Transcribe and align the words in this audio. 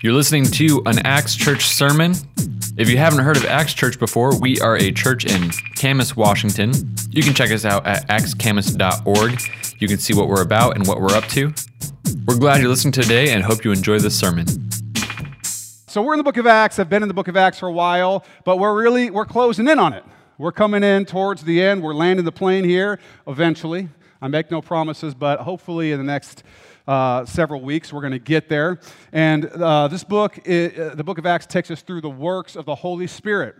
You're 0.00 0.12
listening 0.12 0.44
to 0.44 0.80
an 0.86 1.04
Acts 1.04 1.34
Church 1.34 1.66
sermon. 1.66 2.14
If 2.76 2.88
you 2.88 2.98
haven't 2.98 3.24
heard 3.24 3.36
of 3.36 3.44
Acts 3.46 3.74
Church 3.74 3.98
before, 3.98 4.38
we 4.38 4.60
are 4.60 4.76
a 4.76 4.92
church 4.92 5.24
in 5.24 5.50
Camas, 5.74 6.14
Washington. 6.14 6.72
You 7.10 7.24
can 7.24 7.34
check 7.34 7.50
us 7.50 7.64
out 7.64 7.84
at 7.84 8.06
actscamas.org. 8.06 9.40
You 9.80 9.88
can 9.88 9.98
see 9.98 10.14
what 10.14 10.28
we're 10.28 10.42
about 10.42 10.76
and 10.76 10.86
what 10.86 11.00
we're 11.00 11.16
up 11.16 11.24
to. 11.30 11.52
We're 12.28 12.38
glad 12.38 12.60
you're 12.60 12.68
listening 12.68 12.92
today 12.92 13.30
and 13.30 13.42
hope 13.42 13.64
you 13.64 13.72
enjoy 13.72 13.98
this 13.98 14.16
sermon. 14.16 14.46
So 15.88 16.00
we're 16.00 16.14
in 16.14 16.18
the 16.18 16.24
book 16.24 16.36
of 16.36 16.46
Acts. 16.46 16.78
I've 16.78 16.88
been 16.88 17.02
in 17.02 17.08
the 17.08 17.14
book 17.14 17.26
of 17.26 17.36
Acts 17.36 17.58
for 17.58 17.66
a 17.66 17.72
while, 17.72 18.24
but 18.44 18.60
we're 18.60 18.80
really 18.80 19.10
we're 19.10 19.26
closing 19.26 19.66
in 19.66 19.80
on 19.80 19.94
it. 19.94 20.04
We're 20.38 20.52
coming 20.52 20.84
in 20.84 21.06
towards 21.06 21.42
the 21.42 21.60
end. 21.60 21.82
We're 21.82 21.92
landing 21.92 22.24
the 22.24 22.30
plane 22.30 22.62
here 22.62 23.00
eventually. 23.26 23.88
I 24.22 24.28
make 24.28 24.48
no 24.48 24.62
promises, 24.62 25.12
but 25.14 25.40
hopefully 25.40 25.90
in 25.90 25.98
the 25.98 26.04
next 26.04 26.44
uh, 26.88 27.26
several 27.26 27.60
weeks. 27.60 27.92
We're 27.92 28.00
going 28.00 28.14
to 28.14 28.18
get 28.18 28.48
there. 28.48 28.80
And 29.12 29.44
uh, 29.44 29.88
this 29.88 30.02
book, 30.02 30.38
uh, 30.38 30.94
the 30.94 31.04
book 31.04 31.18
of 31.18 31.26
Acts, 31.26 31.46
takes 31.46 31.70
us 31.70 31.82
through 31.82 32.00
the 32.00 32.10
works 32.10 32.56
of 32.56 32.64
the 32.64 32.74
Holy 32.74 33.06
Spirit 33.06 33.54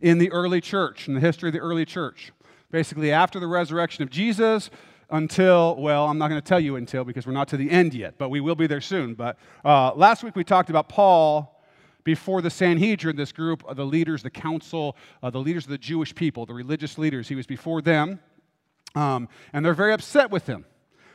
in 0.00 0.18
the 0.18 0.30
early 0.30 0.60
church, 0.60 1.08
in 1.08 1.14
the 1.14 1.20
history 1.20 1.48
of 1.48 1.52
the 1.52 1.58
early 1.58 1.84
church. 1.84 2.32
Basically, 2.70 3.10
after 3.10 3.40
the 3.40 3.48
resurrection 3.48 4.04
of 4.04 4.10
Jesus, 4.10 4.70
until, 5.10 5.76
well, 5.76 6.06
I'm 6.06 6.16
not 6.16 6.28
going 6.28 6.40
to 6.40 6.46
tell 6.46 6.60
you 6.60 6.76
until 6.76 7.04
because 7.04 7.26
we're 7.26 7.32
not 7.32 7.48
to 7.48 7.56
the 7.56 7.70
end 7.70 7.94
yet, 7.94 8.14
but 8.16 8.30
we 8.30 8.40
will 8.40 8.54
be 8.54 8.66
there 8.66 8.80
soon. 8.80 9.14
But 9.14 9.36
uh, 9.64 9.92
last 9.94 10.22
week 10.22 10.36
we 10.36 10.44
talked 10.44 10.70
about 10.70 10.88
Paul 10.88 11.62
before 12.04 12.42
the 12.42 12.50
Sanhedrin, 12.50 13.16
this 13.16 13.32
group 13.32 13.64
of 13.66 13.76
the 13.76 13.84
leaders, 13.84 14.22
the 14.22 14.30
council, 14.30 14.96
uh, 15.22 15.30
the 15.30 15.40
leaders 15.40 15.64
of 15.64 15.70
the 15.70 15.78
Jewish 15.78 16.14
people, 16.14 16.46
the 16.46 16.54
religious 16.54 16.96
leaders. 16.96 17.28
He 17.28 17.34
was 17.34 17.46
before 17.46 17.82
them, 17.82 18.20
um, 18.94 19.28
and 19.52 19.64
they're 19.64 19.74
very 19.74 19.92
upset 19.92 20.30
with 20.30 20.46
him 20.46 20.64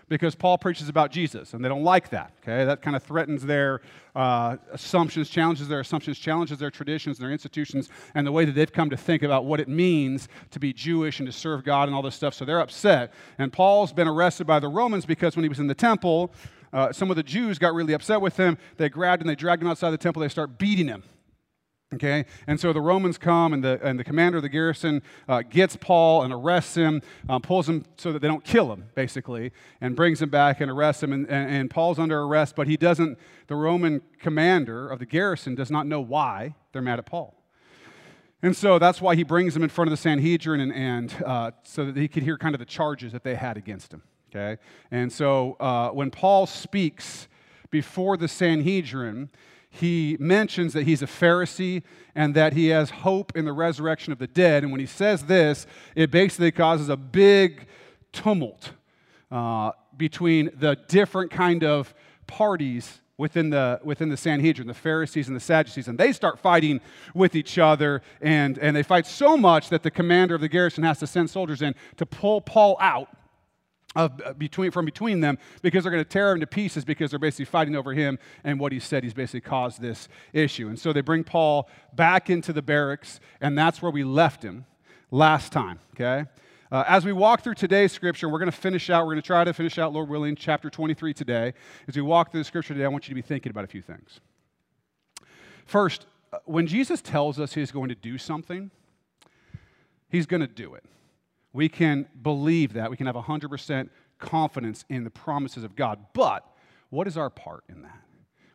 because 0.09 0.36
Paul 0.36 0.58
preaches 0.58 0.90
about 0.90 1.12
Jesus, 1.12 1.54
and 1.54 1.63
they 1.63 1.70
don't 1.70 1.84
like 1.84 2.09
that. 2.09 2.34
Okay, 2.41 2.66
that 2.66 2.81
kind 2.81 2.95
of 2.95 3.04
threatens 3.04 3.45
their 3.45 3.81
uh, 4.16 4.58
assumptions, 4.72 5.30
challenges 5.30 5.68
their 5.68 5.80
assumptions, 5.80 6.18
challenges 6.18 6.58
their 6.58 6.71
traditions, 6.71 7.18
and 7.18 7.26
their 7.26 7.32
institutions, 7.32 7.90
and 8.15 8.27
the 8.27 8.32
way 8.32 8.43
that 8.43 8.54
they've 8.54 8.71
come 8.71 8.90
to 8.90 8.98
think 8.98 9.24
about 9.24 9.46
what 9.46 9.60
it 9.60 9.70
means 9.70 10.27
to 10.52 10.60
be 10.60 10.74
Jewish 10.74 11.20
and 11.20 11.27
to 11.27 11.32
serve 11.32 11.63
God 11.63 11.87
and 11.87 11.96
all 11.96 12.02
this 12.02 12.15
stuff. 12.15 12.34
So 12.34 12.43
they're 12.43 12.60
upset. 12.60 13.13
And 13.37 13.54
Paul's 13.54 13.93
been 13.93 14.07
arrested 14.07 14.48
by 14.48 14.60
the 14.60 14.68
Romans 14.68 15.05
because 15.05 15.35
when 15.35 15.43
he 15.43 15.49
was 15.49 15.60
in 15.60 15.68
the 15.68 15.76
temple, 15.76 16.34
uh, 16.74 16.91
some 16.91 17.10
of 17.10 17.15
the 17.15 17.24
Jews 17.24 17.60
got 17.60 17.74
really 17.74 17.93
upset 17.93 18.20
with 18.20 18.37
him. 18.37 18.57
They 18.77 18.90
grabbed 18.90 19.21
him, 19.21 19.27
they 19.27 19.35
dragged 19.35 19.62
him 19.62 19.70
outside 19.70 19.91
the 19.91 19.98
temple, 19.98 20.21
they 20.21 20.30
start 20.30 20.57
beating 20.57 20.87
him. 20.87 21.04
Okay, 21.91 22.26
and 22.45 22.59
so 22.59 22.71
the 22.71 22.82
Romans 22.82 23.18
come, 23.18 23.51
and 23.51 23.63
the, 23.63 23.79
and 23.82 23.99
the 23.99 24.04
commander 24.04 24.37
of 24.37 24.43
the 24.43 24.49
garrison 24.49 25.01
uh, 25.27 25.41
gets 25.41 25.76
Paul 25.76 26.21
and 26.21 26.31
arrests 26.31 26.76
him, 26.76 27.01
uh, 27.27 27.40
pulls 27.40 27.68
him 27.68 27.84
so 27.98 28.12
that 28.12 28.20
they 28.20 28.27
don't 28.27 28.43
kill 28.43 28.71
him, 28.71 28.85
basically, 28.93 29.51
and 29.81 29.96
brings 29.96 30.21
him 30.21 30.29
back 30.29 30.62
and 30.62 30.70
arrests 30.70 31.01
him. 31.01 31.13
And, 31.13 31.27
and, 31.27 31.49
and, 31.49 31.70
Paul's 31.71 31.98
under 31.98 32.21
arrest, 32.21 32.55
but 32.55 32.68
he 32.68 32.77
doesn't, 32.77 33.18
the 33.48 33.55
Roman 33.55 34.04
commander 34.20 34.87
of 34.87 34.99
the 34.99 35.07
garrison 35.07 35.55
does 35.55 35.71
not 35.71 35.87
know 35.87 35.99
why 35.99 36.54
they're 36.73 36.84
mad 36.84 36.99
at 36.99 37.07
Paul. 37.07 37.35
And 38.43 38.55
so 38.55 38.77
that's 38.77 39.01
why 39.01 39.15
he 39.15 39.24
brings 39.24 39.55
him 39.55 39.63
in 39.63 39.70
front 39.70 39.87
of 39.87 39.91
the 39.91 39.98
Sanhedrin, 39.98 40.62
and, 40.62 40.74
and 40.74 41.24
uh, 41.26 41.51
so 41.63 41.85
that 41.85 41.98
he 41.98 42.07
could 42.07 42.21
hear 42.21 42.37
kind 42.37 42.53
of 42.53 42.59
the 42.59 42.65
charges 42.65 43.13
that 43.13 43.24
they 43.24 43.34
had 43.34 43.57
against 43.57 43.91
him. 43.91 44.03
Okay, 44.29 44.62
and 44.91 45.12
so 45.12 45.57
uh, 45.59 45.90
when 45.90 46.12
Paul 46.12 46.46
speaks 46.46 47.27
before 47.71 48.15
the 48.15 48.27
Sanhedrin, 48.27 49.31
he 49.70 50.17
mentions 50.20 50.73
that 50.73 50.84
he's 50.84 51.01
a 51.01 51.07
Pharisee 51.07 51.84
and 52.15 52.35
that 52.35 52.53
he 52.53 52.67
has 52.67 52.89
hope 52.89 53.35
in 53.35 53.45
the 53.45 53.53
resurrection 53.53 54.12
of 54.12 54.20
the 54.20 54.27
dead. 54.27 54.63
And 54.63 54.71
when 54.71 54.79
he 54.79 54.85
says 54.85 55.25
this, 55.25 55.67
it 55.95 56.12
basically 56.12 56.51
causes 56.51 56.89
a 56.89 56.98
big 56.98 57.67
tumult 58.12 58.71
uh, 59.31 59.71
between 59.95 60.49
the 60.57 60.77
different 60.87 61.31
kind 61.31 61.63
of 61.63 61.93
parties 62.25 63.01
within 63.17 63.49
the, 63.49 63.79
within 63.84 64.09
the 64.09 64.17
Sanhedrin, 64.17 64.67
the 64.67 64.73
Pharisees 64.73 65.28
and 65.28 65.35
the 65.35 65.41
Sadducees, 65.41 65.90
and 65.90 65.97
they 65.97 66.13
start 66.13 66.40
fighting 66.40 66.79
with 67.13 67.35
each 67.35 67.57
other, 67.57 68.01
and, 68.22 68.57
and 68.57 68.73
they 68.73 68.81
fight 68.81 69.06
so 69.06 69.35
much 69.35 69.67
that 69.69 69.84
the 69.84 69.91
commander 69.91 70.35
of 70.35 70.41
the 70.41 70.47
garrison 70.47 70.85
has 70.85 71.00
to 71.00 71.08
send 71.08 71.29
soldiers 71.29 71.62
in 71.62 71.75
to 71.97 72.06
pull 72.06 72.40
Paul 72.40 72.78
out 72.79 73.09
between, 74.38 74.72
from 74.72 74.86
between 74.86 75.20
them 75.20 75.38
because 75.62 75.84
they're 75.84 75.92
going 75.92 76.04
to 76.04 76.10
tear 76.10 76.32
him 76.32 76.40
to 76.40 76.48
pieces 76.48 76.86
because 76.86 77.10
they're 77.10 77.20
basically 77.20 77.46
fighting 77.46 77.76
over 77.76 77.94
him 77.94 78.20
and 78.44 78.60
what 78.60 78.72
he 78.72 78.80
said. 78.80 79.04
He's 79.04 79.14
basically 79.14 79.42
caused 79.42 79.82
this 79.82 80.08
issue. 80.32 80.68
And 80.68 80.78
so 80.78 80.94
they 80.94 81.02
bring 81.02 81.24
Paul 81.24 81.68
back 81.94 82.30
into 82.30 82.54
the 82.54 82.62
barracks, 82.62 83.20
and 83.42 83.58
that's 83.58 83.82
where 83.82 83.92
we 83.92 84.04
left 84.04 84.44
him 84.44 84.66
last 85.12 85.52
time, 85.52 85.80
okay? 85.96 86.30
Uh, 86.72 86.84
as 86.88 87.04
we 87.04 87.12
walk 87.12 87.42
through 87.42 87.56
today's 87.56 87.92
scripture, 87.92 88.30
we're 88.30 88.38
going 88.38 88.52
to 88.52 88.58
finish 88.58 88.92
out, 88.92 89.06
we're 89.06 89.14
going 89.14 89.22
to 89.22 89.28
try 89.28 89.44
to 89.44 89.54
finish 89.54 89.80
out, 89.80 89.92
Lord 89.92 90.08
willing, 90.08 90.36
chapter 90.36 90.70
23 90.70 91.14
today. 91.16 91.54
As 91.88 91.96
we 91.96 92.04
walk 92.04 92.32
through 92.32 92.42
the 92.42 92.46
scripture 92.46 92.76
today, 92.76 92.86
I 92.86 92.90
want 92.90 93.08
you 93.08 93.12
to 93.12 93.16
be 93.16 93.24
thinking 93.24 93.50
about 93.50 93.64
a 93.64 93.68
few 93.68 93.82
things. 93.82 94.20
First, 95.66 96.06
uh, 96.32 96.38
when 96.46 96.68
Jesus 96.68 97.02
tells 97.02 97.40
us 97.40 97.54
he's 97.54 97.72
going 97.72 97.90
to 97.90 97.96
do 97.96 98.20
something, 98.20 98.70
he's 100.10 100.28
going 100.28 100.42
to 100.42 100.48
do 100.48 100.76
it 100.76 100.84
we 101.54 101.70
can 101.70 102.08
believe 102.22 102.74
that. 102.74 102.90
We 102.90 102.98
can 102.98 103.08
have 103.08 103.16
100% 103.16 103.90
confidence 104.20 104.86
in 104.90 105.04
the 105.04 105.10
promises 105.10 105.64
of 105.64 105.76
God. 105.76 106.06
But 106.14 106.46
what 106.90 107.08
is 107.08 107.18
our 107.18 107.30
part 107.30 107.64
in 107.70 107.82
that? 107.84 108.02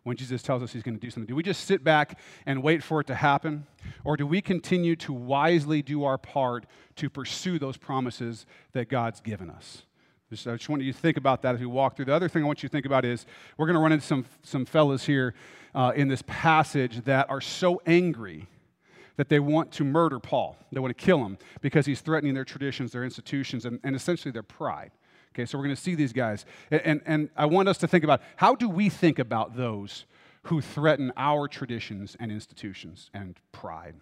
When 0.05 0.17
Jesus 0.17 0.43
tells 0.43 0.63
us 0.63 0.73
he's 0.73 0.83
going 0.83 0.97
to 0.97 1.01
do 1.01 1.11
something, 1.11 1.27
do 1.27 1.35
we 1.35 1.43
just 1.43 1.65
sit 1.65 1.83
back 1.83 2.19
and 2.45 2.63
wait 2.63 2.83
for 2.83 3.01
it 3.01 3.07
to 3.07 3.15
happen? 3.15 3.67
Or 4.05 4.19
do 4.19 4.27
we 4.27 4.43
continue 4.43 4.97
to 4.97 5.15
wisely 5.15 5.81
do 5.81 6.05
our 6.05 6.19
part 6.19 6.67
to 6.97 7.09
pursue 7.09 7.59
those 7.59 7.79
promises 7.79 8.45
that 8.73 8.91
God's 8.91 9.21
given 9.21 9.49
us? 9.49 9.83
I 10.31 10.57
just 10.57 10.69
want 10.69 10.83
you 10.83 10.93
to 10.93 10.99
think 10.99 11.17
about 11.17 11.43
that 11.43 11.55
as 11.55 11.61
we 11.61 11.67
walk 11.67 11.95
through. 11.95 12.07
The 12.07 12.15
other 12.15 12.29
thing 12.29 12.43
I 12.43 12.47
want 12.47 12.63
you 12.63 12.69
to 12.69 12.73
think 12.73 12.87
about 12.87 13.05
is 13.05 13.25
we're 13.57 13.67
going 13.67 13.77
to 13.77 13.81
run 13.81 13.93
into 13.93 14.05
some, 14.05 14.27
some 14.43 14.67
fellas 14.67 15.07
here 15.07 15.33
uh, 15.75 15.93
in 15.95 16.09
this 16.09 16.23
passage 16.27 17.05
that 17.05 17.31
are 17.31 17.41
so 17.41 17.81
angry 17.87 18.49
that 19.17 19.29
they 19.29 19.39
want 19.39 19.73
to 19.73 19.85
murder 19.85 20.19
Paul. 20.19 20.57
They 20.73 20.81
want 20.81 20.97
to 20.97 21.05
kill 21.05 21.25
him 21.25 21.39
because 21.61 21.87
he's 21.87 22.01
threatening 22.01 22.35
their 22.35 22.45
traditions, 22.45 22.93
their 22.93 23.05
institutions, 23.05 23.65
and, 23.65 23.79
and 23.85 23.95
essentially 23.95 24.33
their 24.33 24.43
pride. 24.43 24.91
Okay, 25.35 25.47
so 25.47 25.59
we're 25.59 25.65
going 25.65 25.77
to 25.77 25.83
see 25.83 25.95
these 25.95 26.13
guys. 26.13 26.47
And, 26.71 26.81
and, 26.85 27.03
and 27.07 27.31
I 27.37 27.47
want 27.47 27.69
us 27.69 27.79
to 27.79 27.89
think 27.89 28.05
about 28.05 28.23
how 28.37 28.55
do 28.55 28.69
we 28.69 28.89
think 28.89 29.19
about 29.19 29.57
those 29.57 30.05
who 30.45 30.61
threaten 30.61 31.13
our 31.17 31.49
traditions 31.49 32.17
and 32.21 32.31
institutions 32.31 33.11
and 33.15 33.37
pride? 33.51 33.95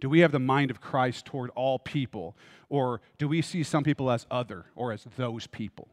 Do 0.00 0.08
we 0.08 0.20
have 0.20 0.32
the 0.32 0.38
mind 0.38 0.70
of 0.70 0.80
Christ 0.80 1.26
toward 1.26 1.50
all 1.50 1.78
people? 1.78 2.36
Or 2.68 3.02
do 3.18 3.28
we 3.28 3.42
see 3.42 3.62
some 3.62 3.84
people 3.84 4.10
as 4.10 4.26
other 4.30 4.64
or 4.74 4.92
as 4.92 5.06
those 5.16 5.46
people? 5.46 5.88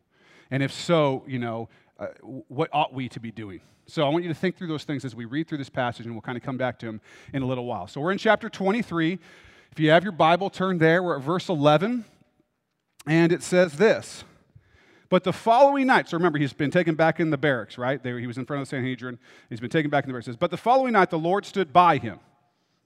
And 0.49 0.63
if 0.63 0.71
so, 0.71 1.25
you 1.27 1.39
know, 1.39 1.67
uh, 1.99 2.07
what 2.47 2.69
ought 2.73 2.93
we 2.93 3.09
to 3.09 3.19
be 3.19 3.31
doing? 3.31 3.61
So 3.87 4.05
I 4.05 4.09
want 4.09 4.23
you 4.23 4.29
to 4.29 4.35
think 4.35 4.57
through 4.57 4.67
those 4.67 4.83
things 4.83 5.05
as 5.05 5.15
we 5.15 5.25
read 5.25 5.47
through 5.47 5.59
this 5.59 5.69
passage, 5.69 6.05
and 6.05 6.13
we'll 6.13 6.21
kind 6.21 6.37
of 6.37 6.43
come 6.43 6.57
back 6.57 6.77
to 6.79 6.85
them 6.85 7.01
in 7.33 7.41
a 7.41 7.45
little 7.45 7.65
while. 7.65 7.87
So 7.87 8.01
we're 8.01 8.11
in 8.11 8.17
chapter 8.17 8.49
23. 8.49 9.17
If 9.71 9.79
you 9.79 9.91
have 9.91 10.03
your 10.03 10.11
Bible 10.11 10.49
turned 10.49 10.79
there, 10.79 11.01
we're 11.01 11.17
at 11.17 11.23
verse 11.23 11.49
11, 11.49 12.03
and 13.05 13.31
it 13.31 13.41
says 13.43 13.73
this. 13.73 14.23
But 15.09 15.23
the 15.23 15.31
following 15.31 15.87
night, 15.87 16.09
so 16.09 16.17
remember, 16.17 16.37
he's 16.37 16.51
been 16.51 16.71
taken 16.71 16.95
back 16.95 17.21
in 17.21 17.29
the 17.29 17.37
barracks, 17.37 17.77
right? 17.77 18.01
There, 18.03 18.19
he 18.19 18.27
was 18.27 18.37
in 18.37 18.45
front 18.45 18.61
of 18.61 18.67
the 18.67 18.75
Sanhedrin. 18.75 19.17
He's 19.49 19.61
been 19.61 19.69
taken 19.69 19.89
back 19.89 20.03
in 20.03 20.09
the 20.09 20.13
barracks. 20.13 20.35
But 20.37 20.51
the 20.51 20.57
following 20.57 20.93
night, 20.93 21.09
the 21.09 21.19
Lord 21.19 21.45
stood 21.45 21.71
by 21.71 21.97
him. 21.97 22.19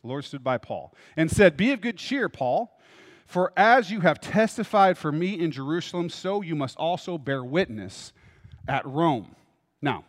The 0.03 0.07
Lord 0.07 0.23
stood 0.25 0.43
by 0.43 0.59
Paul 0.59 0.93
and 1.17 1.31
said, 1.31 1.57
Be 1.57 1.72
of 1.72 1.81
good 1.81 1.97
cheer, 1.97 2.29
Paul, 2.29 2.79
for 3.25 3.53
as 3.57 3.89
you 3.89 4.01
have 4.01 4.19
testified 4.19 4.97
for 4.97 5.11
me 5.11 5.39
in 5.39 5.51
Jerusalem, 5.51 6.09
so 6.09 6.41
you 6.41 6.55
must 6.55 6.78
also 6.78 7.17
bear 7.17 7.43
witness 7.43 8.13
at 8.67 8.85
Rome. 8.85 9.35
Now, 9.81 10.05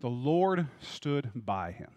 the 0.00 0.08
Lord 0.08 0.66
stood 0.80 1.30
by 1.34 1.72
him. 1.72 1.90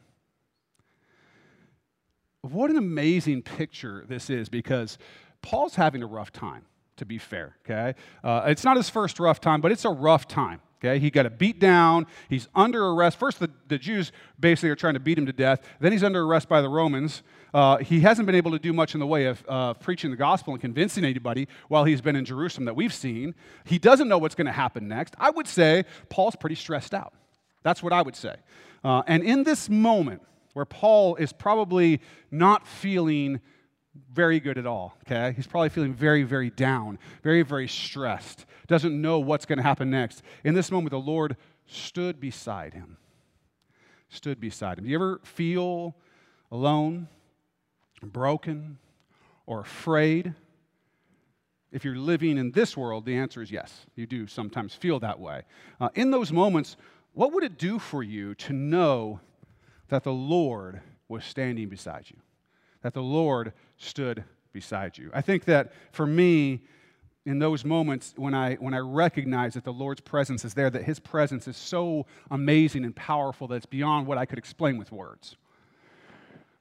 What 2.42 2.72
an 2.72 2.78
amazing 2.78 3.44
picture 3.44 4.04
this 4.08 4.30
is 4.30 4.50
because 4.50 4.98
Paul's 5.42 5.76
having 5.76 6.02
a 6.02 6.08
rough 6.08 6.32
time, 6.32 6.66
to 6.98 7.06
be 7.06 7.18
fair, 7.18 7.56
okay? 7.66 7.98
Uh, 8.24 8.44
it's 8.48 8.64
not 8.64 8.78
his 8.78 8.90
first 8.90 9.20
rough 9.20 9.40
time, 9.40 9.62
but 9.62 9.72
it's 9.72 9.86
a 9.86 9.92
rough 9.92 10.28
time. 10.28 10.62
Okay, 10.84 10.98
he 10.98 11.12
got 11.12 11.28
a 11.28 11.30
beat 11.30 11.60
down. 11.60 12.08
He's 12.28 12.48
under 12.56 12.88
arrest. 12.88 13.20
First, 13.20 13.40
the, 13.40 13.52
the 13.68 13.78
Jews 13.78 14.12
basically 14.40 14.72
are 14.72 14.76
trying 14.76 14.96
to 14.96 15.00
beat 15.00 15.16
him 15.16 15.28
to 15.28 15.34
death. 15.34 15.62
Then 15.80 15.92
he's 15.92 16.04
under 16.04 16.24
arrest 16.24 16.50
by 16.50 16.60
the 16.62 16.70
Romans. 16.70 17.22
Uh, 17.54 17.78
he 17.78 18.00
hasn't 18.00 18.26
been 18.26 18.34
able 18.34 18.50
to 18.52 18.58
do 18.58 18.74
much 18.74 18.96
in 18.96 19.00
the 19.00 19.06
way 19.06 19.26
of 19.26 19.44
uh, 19.48 19.76
preaching 19.76 20.10
the 20.10 20.18
gospel 20.18 20.54
and 20.54 20.62
convincing 20.62 21.06
anybody 21.06 21.48
while 21.68 21.84
he's 21.84 22.02
been 22.02 22.16
in 22.16 22.26
Jerusalem 22.26 22.66
that 22.66 22.76
we've 22.76 22.94
seen. 22.94 23.36
He 23.64 23.78
doesn't 23.78 24.08
know 24.08 24.18
what's 24.18 24.34
going 24.34 24.48
to 24.48 24.52
happen 24.52 24.88
next. 24.88 25.14
I 25.20 25.30
would 25.30 25.48
say 25.48 25.86
Paul's 26.10 26.36
pretty 26.36 26.56
stressed 26.56 26.96
out. 26.96 27.14
That's 27.62 27.84
what 27.84 27.94
I 27.94 28.02
would 28.02 28.16
say. 28.16 28.36
Uh, 28.84 29.04
and 29.06 29.22
in 29.22 29.44
this 29.44 29.70
moment 29.70 30.24
where 30.54 30.66
Paul 30.66 31.16
is 31.16 31.32
probably 31.32 32.02
not 32.32 32.68
feeling 32.68 33.40
very 34.14 34.40
good 34.40 34.58
at 34.58 34.66
all, 34.66 34.98
okay? 35.06 35.34
He's 35.36 35.48
probably 35.48 35.70
feeling 35.70 35.94
very, 35.94 36.24
very 36.24 36.50
down, 36.50 36.98
very, 37.24 37.42
very 37.42 37.68
stressed, 37.68 38.46
doesn't 38.68 39.00
know 39.00 39.20
what's 39.20 39.46
going 39.46 39.58
to 39.58 39.64
happen 39.64 39.90
next. 39.90 40.22
In 40.44 40.54
this 40.54 40.72
moment, 40.72 40.92
the 40.92 41.00
Lord 41.00 41.36
stood 41.66 42.20
beside 42.20 42.74
him. 42.74 42.98
Stood 44.10 44.40
beside 44.40 44.78
him. 44.78 44.86
Do 44.86 44.90
you 44.90 44.96
ever 44.96 45.20
feel 45.24 45.96
alone, 46.52 47.08
broken, 48.02 48.78
or 49.46 49.62
afraid? 49.62 50.34
If 51.72 51.86
you're 51.86 51.96
living 51.96 52.38
in 52.38 52.52
this 52.52 52.76
world, 52.76 53.06
the 53.06 53.16
answer 53.16 53.42
is 53.42 53.52
yes. 53.52 53.86
You 53.96 54.06
do 54.06 54.28
sometimes 54.28 54.74
feel 54.74 55.00
that 55.00 55.20
way. 55.20 55.44
Uh, 55.80 55.90
in 55.96 56.12
those 56.12 56.32
moments, 56.32 56.76
what 57.14 57.34
would 57.34 57.44
it 57.44 57.58
do 57.58 57.80
for 57.80 58.04
you 58.04 58.36
to 58.36 58.54
know 58.54 59.20
that 59.90 60.04
the 60.04 60.14
Lord 60.14 60.82
was 61.08 61.24
standing 61.24 61.70
beside 61.70 62.06
you? 62.10 62.18
That 62.82 62.94
the 62.94 63.02
Lord 63.02 63.54
stood 63.84 64.24
beside 64.54 64.98
you. 64.98 65.12
I 65.14 65.22
think 65.22 65.46
that 65.46 65.74
for 65.92 66.06
me, 66.06 66.62
in 67.26 67.40
those 67.40 67.64
moments 67.64 68.14
when 68.18 68.34
I, 68.34 68.56
when 68.56 68.74
I 68.74 68.80
recognize 68.80 69.54
that 69.54 69.64
the 69.64 69.74
Lord's 69.74 70.02
presence 70.02 70.44
is 70.44 70.54
there, 70.54 70.70
that 70.70 70.84
His 70.84 71.00
presence 71.00 71.48
is 71.48 71.56
so 71.56 72.06
amazing 72.32 72.84
and 72.84 72.96
powerful 72.96 73.48
that 73.50 73.56
it's 73.56 73.66
beyond 73.66 74.08
what 74.08 74.18
I 74.18 74.26
could 74.26 74.40
explain 74.40 74.78
with 74.78 74.92
words. 74.92 75.36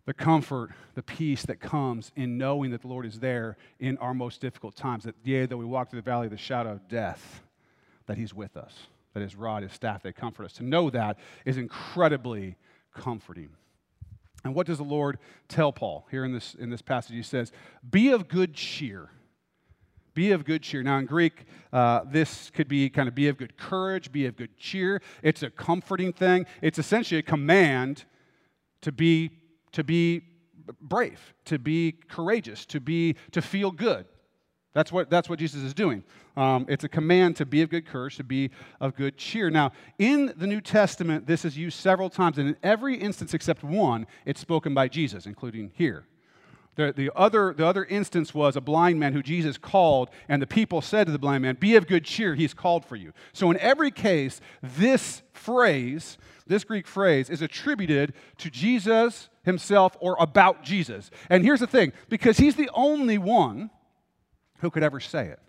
The 0.07 0.15
comfort, 0.15 0.71
the 0.95 1.03
peace 1.03 1.45
that 1.47 1.61
comes 1.61 2.11
in 2.17 2.37
knowing 2.37 2.73
that 2.73 2.83
the 2.83 2.89
Lord 2.89 3.07
is 3.07 3.21
there 3.21 3.57
in 3.79 3.97
our 3.99 4.13
most 4.13 4.41
difficult 4.41 4.75
times, 4.75 5.05
that 5.05 5.15
yea, 5.25 5.47
though 5.47 5.57
we 5.57 5.65
walk 5.65 5.91
through 5.91 6.01
the 6.01 6.11
valley 6.11 6.27
of 6.27 6.33
the 6.33 6.39
shadow 6.39 6.73
of 6.73 6.89
death, 6.89 7.43
that 8.07 8.19
He's 8.19 8.35
with 8.35 8.57
us, 8.57 8.75
that 9.15 9.21
His 9.21 9.37
rod, 9.37 9.63
His 9.63 9.73
staff, 9.73 10.03
they 10.03 10.13
comfort 10.13 10.45
us. 10.45 10.53
To 10.55 10.65
know 10.65 10.91
that 10.91 11.19
is 11.45 11.59
incredibly 11.59 12.57
comforting. 12.95 13.51
And 14.45 14.55
what 14.55 14.67
does 14.67 14.79
the 14.79 14.85
Lord 14.85 15.19
tell 15.49 15.73
Paul 15.73 16.07
here 16.11 16.25
in 16.25 16.33
this, 16.33 16.55
in 16.55 16.71
this 16.71 16.83
passage? 16.83 17.15
He 17.15 17.23
says, 17.23 17.53
Be 17.89 18.11
of 18.11 18.29
good 18.29 18.55
cheer. 18.55 19.11
Be 20.15 20.33
of 20.33 20.45
good 20.45 20.63
cheer. 20.63 20.83
Now, 20.83 20.99
in 20.99 21.07
Greek, 21.07 21.47
uh, 21.73 22.01
this 22.11 22.51
could 22.51 22.69
be 22.69 22.91
kind 22.91 23.09
of 23.09 23.15
be 23.15 23.29
of 23.29 23.37
good 23.37 23.57
courage, 23.57 24.11
be 24.11 24.27
of 24.27 24.37
good 24.37 24.57
cheer. 24.57 25.01
It's 25.23 25.43
a 25.43 25.51
comforting 25.51 26.13
thing. 26.13 26.47
It's 26.63 26.79
essentially 26.79 27.19
a 27.19 27.23
command 27.23 28.05
to 28.83 28.93
be, 28.93 29.31
to 29.73 29.85
be 29.85 30.23
brave, 30.81 31.35
to 31.45 31.59
be 31.59 31.93
courageous, 32.09 32.67
to, 32.67 32.81
be, 32.81 33.17
to 33.33 33.43
feel 33.43 33.71
good. 33.71 34.07
That's 34.73 34.93
what, 34.93 35.11
that's 35.11 35.29
what 35.29 35.39
Jesus 35.39 35.63
is 35.63 35.75
doing. 35.75 36.05
Um, 36.37 36.65
it's 36.69 36.85
a 36.85 36.89
command 36.89 37.37
to 37.37 37.47
be 37.47 37.63
of 37.63 37.71
good 37.71 37.87
courage, 37.87 38.17
to 38.17 38.25
be 38.25 38.51
of 38.81 38.95
good 38.95 39.17
cheer. 39.17 39.51
Now, 39.51 39.73
in 39.99 40.33
the 40.37 40.47
New 40.47 40.61
Testament, 40.61 41.27
this 41.27 41.45
is 41.45 41.59
used 41.59 41.79
several 41.79 42.09
times, 42.09 42.39
and 42.39 42.51
in 42.51 42.57
every 42.63 42.97
instance 42.97 43.35
except 43.35 43.65
one, 43.65 44.07
it's 44.25 44.41
spoken 44.41 44.73
by 44.73 44.87
Jesus, 44.87 45.27
including 45.27 45.73
here. 45.75 46.05
The, 46.77 46.93
the, 46.97 47.11
other, 47.17 47.53
the 47.53 47.67
other 47.67 47.85
instance 47.85 48.33
was 48.33 48.57
a 48.57 48.61
blind 48.61 49.01
man 49.01 49.13
who 49.13 49.25
Jesus 49.25 49.59
called, 49.59 50.09
and 50.29 50.41
the 50.41 50.47
people 50.47 50.81
said 50.81 51.07
to 51.07 51.13
the 51.13 51.19
blind 51.19 51.43
man, 51.43 51.57
Be 51.59 51.75
of 51.75 51.89
good 51.89 52.05
cheer, 52.05 52.37
he's 52.37 52.55
called 52.55 52.85
for 52.85 52.95
you. 52.95 53.13
So, 53.33 53.51
in 53.51 53.59
every 53.59 53.91
case, 53.91 54.41
this 54.63 55.23
phrase, 55.33 56.17
this 56.47 56.63
Greek 56.63 56.87
phrase, 56.87 57.29
is 57.29 57.43
attributed 57.43 58.15
to 58.39 58.51
Jesus 58.51 59.31
himself 59.43 59.97
or 59.99 60.17
about 60.21 60.63
Jesus. 60.63 61.11
And 61.29 61.45
here's 61.45 61.61
the 61.61 61.67
thing 61.67 61.93
because 62.09 62.39
he's 62.39 62.55
the 62.55 62.71
only 62.73 63.19
one 63.19 63.71
who 64.61 64.71
could 64.71 64.83
ever 64.83 65.01
say 65.01 65.27
it. 65.27 65.41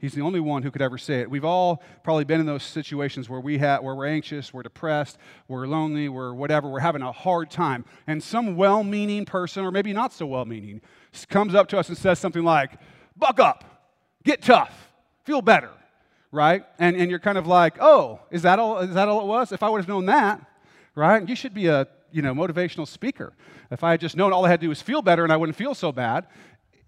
He's 0.00 0.14
the 0.14 0.22
only 0.22 0.40
one 0.40 0.62
who 0.62 0.70
could 0.70 0.80
ever 0.80 0.96
say 0.96 1.20
it. 1.20 1.30
We've 1.30 1.44
all 1.44 1.82
probably 2.02 2.24
been 2.24 2.40
in 2.40 2.46
those 2.46 2.62
situations 2.62 3.28
where, 3.28 3.38
we 3.38 3.58
have, 3.58 3.82
where 3.82 3.94
we're 3.94 4.06
anxious, 4.06 4.52
we're 4.52 4.62
depressed, 4.62 5.18
we're 5.46 5.66
lonely, 5.66 6.08
we're 6.08 6.32
whatever, 6.32 6.70
we're 6.70 6.80
having 6.80 7.02
a 7.02 7.12
hard 7.12 7.50
time. 7.50 7.84
And 8.06 8.22
some 8.22 8.56
well 8.56 8.82
meaning 8.82 9.26
person, 9.26 9.62
or 9.62 9.70
maybe 9.70 9.92
not 9.92 10.14
so 10.14 10.24
well 10.24 10.46
meaning, 10.46 10.80
comes 11.28 11.54
up 11.54 11.68
to 11.68 11.78
us 11.78 11.90
and 11.90 11.98
says 11.98 12.18
something 12.18 12.42
like, 12.42 12.72
Buck 13.14 13.38
up, 13.38 13.92
get 14.24 14.40
tough, 14.40 14.90
feel 15.24 15.42
better, 15.42 15.70
right? 16.32 16.64
And, 16.78 16.96
and 16.96 17.10
you're 17.10 17.20
kind 17.20 17.36
of 17.36 17.46
like, 17.46 17.76
Oh, 17.78 18.20
is 18.30 18.40
that, 18.42 18.58
all, 18.58 18.78
is 18.78 18.94
that 18.94 19.06
all 19.06 19.20
it 19.20 19.26
was? 19.26 19.52
If 19.52 19.62
I 19.62 19.68
would 19.68 19.82
have 19.82 19.88
known 19.88 20.06
that, 20.06 20.40
right? 20.94 21.28
You 21.28 21.36
should 21.36 21.52
be 21.52 21.66
a 21.66 21.86
you 22.10 22.22
know, 22.22 22.34
motivational 22.34 22.88
speaker. 22.88 23.34
If 23.70 23.84
I 23.84 23.92
had 23.92 24.00
just 24.00 24.16
known 24.16 24.32
all 24.32 24.44
I 24.46 24.48
had 24.48 24.60
to 24.60 24.64
do 24.64 24.68
was 24.70 24.82
feel 24.82 25.02
better 25.02 25.24
and 25.24 25.32
I 25.32 25.36
wouldn't 25.36 25.56
feel 25.56 25.74
so 25.74 25.92
bad, 25.92 26.26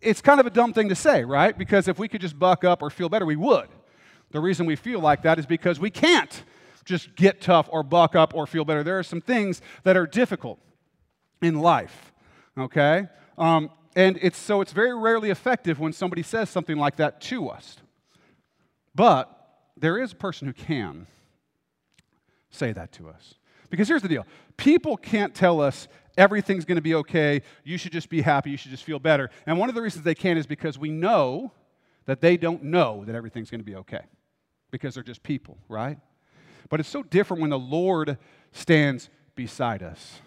it's 0.03 0.21
kind 0.21 0.41
of 0.41 0.47
a 0.47 0.51
dumb 0.51 0.73
thing 0.73 0.89
to 0.89 0.95
say, 0.95 1.25
right? 1.25 1.57
Because 1.57 1.89
if 1.89 1.99
we 1.99 2.09
could 2.09 2.21
just 2.21 2.39
buck 2.39 2.65
up 2.65 2.83
or 2.83 2.91
feel 2.91 3.09
better, 3.09 3.25
we 3.25 3.37
would. 3.37 3.69
The 4.33 4.41
reason 4.41 4.67
we 4.67 4.77
feel 4.77 5.01
like 5.01 5.23
that 5.23 5.39
is 5.39 5.47
because 5.47 5.79
we 5.79 5.91
can't 5.91 6.43
just 6.85 7.15
get 7.15 7.41
tough 7.41 7.69
or 7.71 7.83
buck 7.83 8.17
up 8.17 8.35
or 8.35 8.47
feel 8.47 8.65
better. 8.65 8.83
There 8.83 8.99
are 8.99 9.05
some 9.05 9.21
things 9.21 9.63
that 9.85 9.97
are 9.97 10.07
difficult 10.07 10.59
in 11.41 11.61
life, 11.61 12.13
okay? 12.59 13.09
Um, 13.39 13.71
and 13.95 14.19
it's, 14.23 14.39
so 14.39 14.61
it's 14.61 14.73
very 14.73 14.95
rarely 14.95 15.31
effective 15.31 15.79
when 15.79 15.93
somebody 15.93 16.23
says 16.23 16.51
something 16.51 16.77
like 16.77 16.97
that 16.97 17.21
to 17.23 17.49
us. 17.49 17.77
But 18.95 19.31
there 19.77 19.99
is 19.99 20.13
a 20.13 20.17
person 20.17 20.49
who 20.49 20.55
can 20.55 21.07
say 22.51 22.73
that 22.73 22.93
to 22.93 23.09
us. 23.09 23.35
Because 23.71 23.89
here's 23.89 24.03
the 24.03 24.09
deal 24.09 24.27
people 24.57 24.97
can't 24.97 25.35
tell 25.35 25.61
us 25.61 25.89
everything's 26.17 26.65
going 26.65 26.77
to 26.77 26.83
be 26.83 26.95
okay. 26.97 27.43
You 27.65 27.79
should 27.79 27.93
just 27.93 28.09
be 28.09 28.23
happy. 28.23 28.51
You 28.51 28.57
should 28.57 28.71
just 28.71 28.85
feel 28.85 28.99
better. 28.99 29.31
And 29.47 29.59
one 29.59 29.69
of 29.69 29.75
the 29.75 29.83
reasons 29.83 30.05
they 30.05 30.15
can't 30.15 30.39
is 30.39 30.47
because 30.47 30.79
we 30.79 30.91
know 30.91 31.53
that 32.07 32.21
they 32.21 32.37
don't 32.37 32.65
know 32.65 33.05
that 33.05 33.15
everything's 33.15 33.51
going 33.51 33.61
to 33.61 33.65
be 33.65 33.77
okay 33.77 34.03
because 34.71 34.95
they're 34.95 35.03
just 35.03 35.23
people, 35.23 35.57
right? 35.69 35.99
But 36.69 36.81
it's 36.81 36.89
so 36.89 37.03
different 37.03 37.41
when 37.41 37.51
the 37.51 37.59
Lord 37.59 38.19
stands 38.53 39.11
beside 39.35 39.83
us 39.83 40.21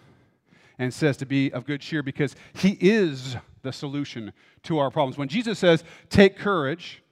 and 0.78 0.92
says 0.92 1.16
to 1.18 1.26
be 1.26 1.52
of 1.52 1.66
good 1.66 1.80
cheer 1.80 2.02
because 2.02 2.36
he 2.54 2.76
is 2.80 3.36
the 3.62 3.72
solution 3.72 4.32
to 4.64 4.78
our 4.78 4.90
problems. 4.90 5.18
When 5.18 5.28
Jesus 5.28 5.58
says, 5.58 5.84
take 6.10 6.36
courage, 6.36 7.02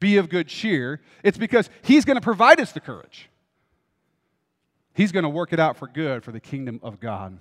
be 0.00 0.16
of 0.16 0.28
good 0.28 0.48
cheer, 0.48 1.00
it's 1.22 1.38
because 1.38 1.70
he's 1.82 2.04
going 2.04 2.16
to 2.16 2.22
provide 2.22 2.60
us 2.60 2.72
the 2.72 2.80
courage. 2.80 3.28
He's 4.94 5.12
going 5.12 5.22
to 5.22 5.28
work 5.28 5.52
it 5.52 5.60
out 5.60 5.76
for 5.76 5.86
good 5.86 6.22
for 6.22 6.32
the 6.32 6.40
kingdom 6.40 6.80
of 6.82 7.00
God. 7.00 7.38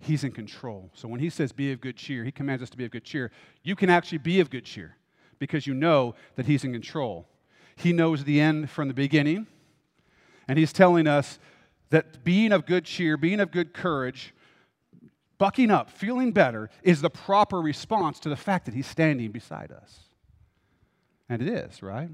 He's 0.00 0.24
in 0.24 0.32
control. 0.32 0.90
So 0.94 1.08
when 1.08 1.20
he 1.20 1.28
says 1.30 1.52
be 1.52 1.72
of 1.72 1.80
good 1.80 1.96
cheer, 1.96 2.24
he 2.24 2.32
commands 2.32 2.62
us 2.62 2.70
to 2.70 2.76
be 2.76 2.84
of 2.86 2.90
good 2.90 3.04
cheer. 3.04 3.30
You 3.62 3.76
can 3.76 3.90
actually 3.90 4.18
be 4.18 4.40
of 4.40 4.50
good 4.50 4.64
cheer 4.64 4.96
because 5.38 5.66
you 5.66 5.74
know 5.74 6.14
that 6.36 6.46
he's 6.46 6.64
in 6.64 6.72
control. 6.72 7.28
He 7.76 7.92
knows 7.92 8.24
the 8.24 8.40
end 8.40 8.70
from 8.70 8.88
the 8.88 8.94
beginning, 8.94 9.46
and 10.48 10.58
he's 10.58 10.72
telling 10.72 11.06
us 11.06 11.38
that 11.90 12.24
being 12.24 12.52
of 12.52 12.66
good 12.66 12.84
cheer, 12.84 13.16
being 13.16 13.40
of 13.40 13.50
good 13.50 13.74
courage, 13.74 14.34
bucking 15.38 15.70
up, 15.70 15.90
feeling 15.90 16.32
better 16.32 16.70
is 16.82 17.00
the 17.00 17.10
proper 17.10 17.60
response 17.60 18.20
to 18.20 18.28
the 18.28 18.36
fact 18.36 18.66
that 18.66 18.74
he's 18.74 18.86
standing 18.86 19.30
beside 19.32 19.72
us. 19.72 20.00
And 21.28 21.40
it 21.42 21.48
is, 21.48 21.82
right? 21.82 22.10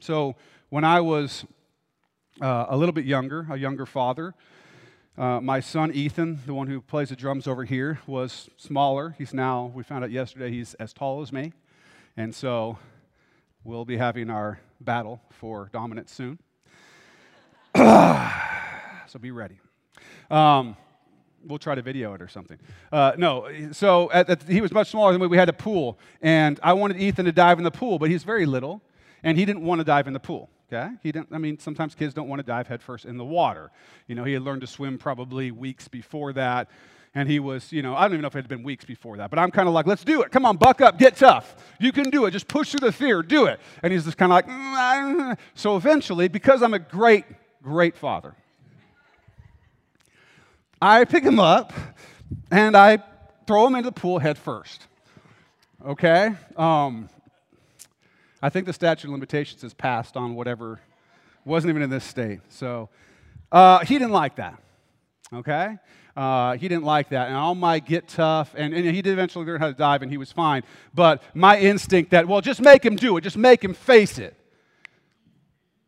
So 0.00 0.36
when 0.70 0.84
I 0.84 1.00
was 1.00 1.44
uh, 2.40 2.66
a 2.68 2.76
little 2.76 2.92
bit 2.92 3.04
younger, 3.04 3.46
a 3.50 3.56
younger 3.56 3.86
father, 3.86 4.34
uh, 5.20 5.38
my 5.38 5.60
son 5.60 5.92
Ethan, 5.92 6.40
the 6.46 6.54
one 6.54 6.66
who 6.66 6.80
plays 6.80 7.10
the 7.10 7.16
drums 7.16 7.46
over 7.46 7.64
here, 7.64 8.00
was 8.06 8.48
smaller. 8.56 9.14
He's 9.18 9.34
now, 9.34 9.70
we 9.74 9.82
found 9.82 10.02
out 10.02 10.10
yesterday, 10.10 10.50
he's 10.50 10.72
as 10.74 10.94
tall 10.94 11.20
as 11.20 11.30
me. 11.30 11.52
And 12.16 12.34
so 12.34 12.78
we'll 13.62 13.84
be 13.84 13.98
having 13.98 14.30
our 14.30 14.60
battle 14.80 15.20
for 15.28 15.68
dominance 15.74 16.10
soon. 16.10 16.38
so 17.76 19.18
be 19.20 19.30
ready. 19.30 19.60
Um, 20.30 20.74
we'll 21.44 21.58
try 21.58 21.74
to 21.74 21.82
video 21.82 22.14
it 22.14 22.22
or 22.22 22.28
something. 22.28 22.58
Uh, 22.90 23.12
no, 23.18 23.46
so 23.72 24.10
at, 24.12 24.30
at, 24.30 24.42
he 24.44 24.62
was 24.62 24.72
much 24.72 24.88
smaller 24.88 25.12
than 25.12 25.20
me. 25.20 25.26
We 25.26 25.36
had 25.36 25.50
a 25.50 25.52
pool, 25.52 25.98
and 26.22 26.58
I 26.62 26.72
wanted 26.72 26.96
Ethan 26.96 27.26
to 27.26 27.32
dive 27.32 27.58
in 27.58 27.64
the 27.64 27.70
pool, 27.70 27.98
but 27.98 28.08
he's 28.08 28.24
very 28.24 28.46
little, 28.46 28.80
and 29.22 29.36
he 29.36 29.44
didn't 29.44 29.64
want 29.66 29.80
to 29.80 29.84
dive 29.84 30.06
in 30.06 30.14
the 30.14 30.20
pool. 30.20 30.48
Okay? 30.72 30.90
He 31.02 31.10
didn't, 31.10 31.28
I 31.32 31.38
mean, 31.38 31.58
sometimes 31.58 31.94
kids 31.94 32.14
don't 32.14 32.28
want 32.28 32.38
to 32.38 32.46
dive 32.46 32.68
headfirst 32.68 33.04
in 33.04 33.16
the 33.16 33.24
water. 33.24 33.70
You 34.06 34.14
know, 34.14 34.24
he 34.24 34.32
had 34.32 34.42
learned 34.42 34.60
to 34.60 34.66
swim 34.66 34.98
probably 34.98 35.50
weeks 35.50 35.88
before 35.88 36.32
that. 36.34 36.70
And 37.12 37.28
he 37.28 37.40
was, 37.40 37.72
you 37.72 37.82
know, 37.82 37.96
I 37.96 38.02
don't 38.02 38.12
even 38.12 38.22
know 38.22 38.28
if 38.28 38.36
it 38.36 38.38
had 38.38 38.48
been 38.48 38.62
weeks 38.62 38.84
before 38.84 39.16
that, 39.16 39.30
but 39.30 39.38
I'm 39.40 39.50
kind 39.50 39.66
of 39.66 39.74
like, 39.74 39.88
let's 39.88 40.04
do 40.04 40.22
it. 40.22 40.30
Come 40.30 40.46
on, 40.46 40.56
buck 40.56 40.80
up, 40.80 40.96
get 40.96 41.16
tough. 41.16 41.56
You 41.80 41.90
can 41.90 42.08
do 42.10 42.26
it. 42.26 42.30
Just 42.30 42.46
push 42.46 42.70
through 42.70 42.86
the 42.86 42.92
fear, 42.92 43.20
do 43.20 43.46
it. 43.46 43.58
And 43.82 43.92
he's 43.92 44.04
just 44.04 44.16
kind 44.16 44.30
of 44.30 44.36
like, 44.36 44.46
mm, 44.46 45.36
so 45.54 45.76
eventually, 45.76 46.28
because 46.28 46.62
I'm 46.62 46.72
a 46.72 46.78
great, 46.78 47.24
great 47.62 47.96
father, 47.96 48.36
I 50.80 51.04
pick 51.04 51.24
him 51.24 51.40
up 51.40 51.72
and 52.52 52.76
I 52.76 53.02
throw 53.44 53.66
him 53.66 53.74
into 53.74 53.88
the 53.88 53.92
pool 53.92 54.20
head 54.20 54.38
first. 54.38 54.86
Okay? 55.84 56.30
Um, 56.56 57.08
I 58.42 58.48
think 58.48 58.66
the 58.66 58.72
statute 58.72 59.08
of 59.08 59.12
limitations 59.12 59.62
has 59.62 59.74
passed 59.74 60.16
on 60.16 60.34
whatever 60.34 60.80
wasn't 61.44 61.70
even 61.70 61.82
in 61.82 61.90
this 61.90 62.04
state. 62.04 62.40
So 62.48 62.88
uh, 63.52 63.80
he 63.80 63.98
didn't 63.98 64.12
like 64.12 64.36
that. 64.36 64.60
Okay? 65.32 65.76
Uh, 66.16 66.56
he 66.56 66.68
didn't 66.68 66.84
like 66.84 67.10
that. 67.10 67.28
And 67.28 67.36
all 67.36 67.54
my 67.54 67.78
get 67.78 68.08
tough, 68.08 68.54
and, 68.56 68.74
and 68.74 68.84
he 68.84 69.02
did 69.02 69.12
eventually 69.12 69.44
learn 69.44 69.60
how 69.60 69.68
to 69.68 69.74
dive, 69.74 70.02
and 70.02 70.10
he 70.10 70.18
was 70.18 70.32
fine. 70.32 70.62
But 70.94 71.22
my 71.34 71.58
instinct 71.58 72.10
that, 72.10 72.26
well, 72.26 72.40
just 72.40 72.60
make 72.60 72.84
him 72.84 72.96
do 72.96 73.16
it, 73.16 73.22
just 73.22 73.36
make 73.36 73.62
him 73.62 73.74
face 73.74 74.18
it. 74.18 74.36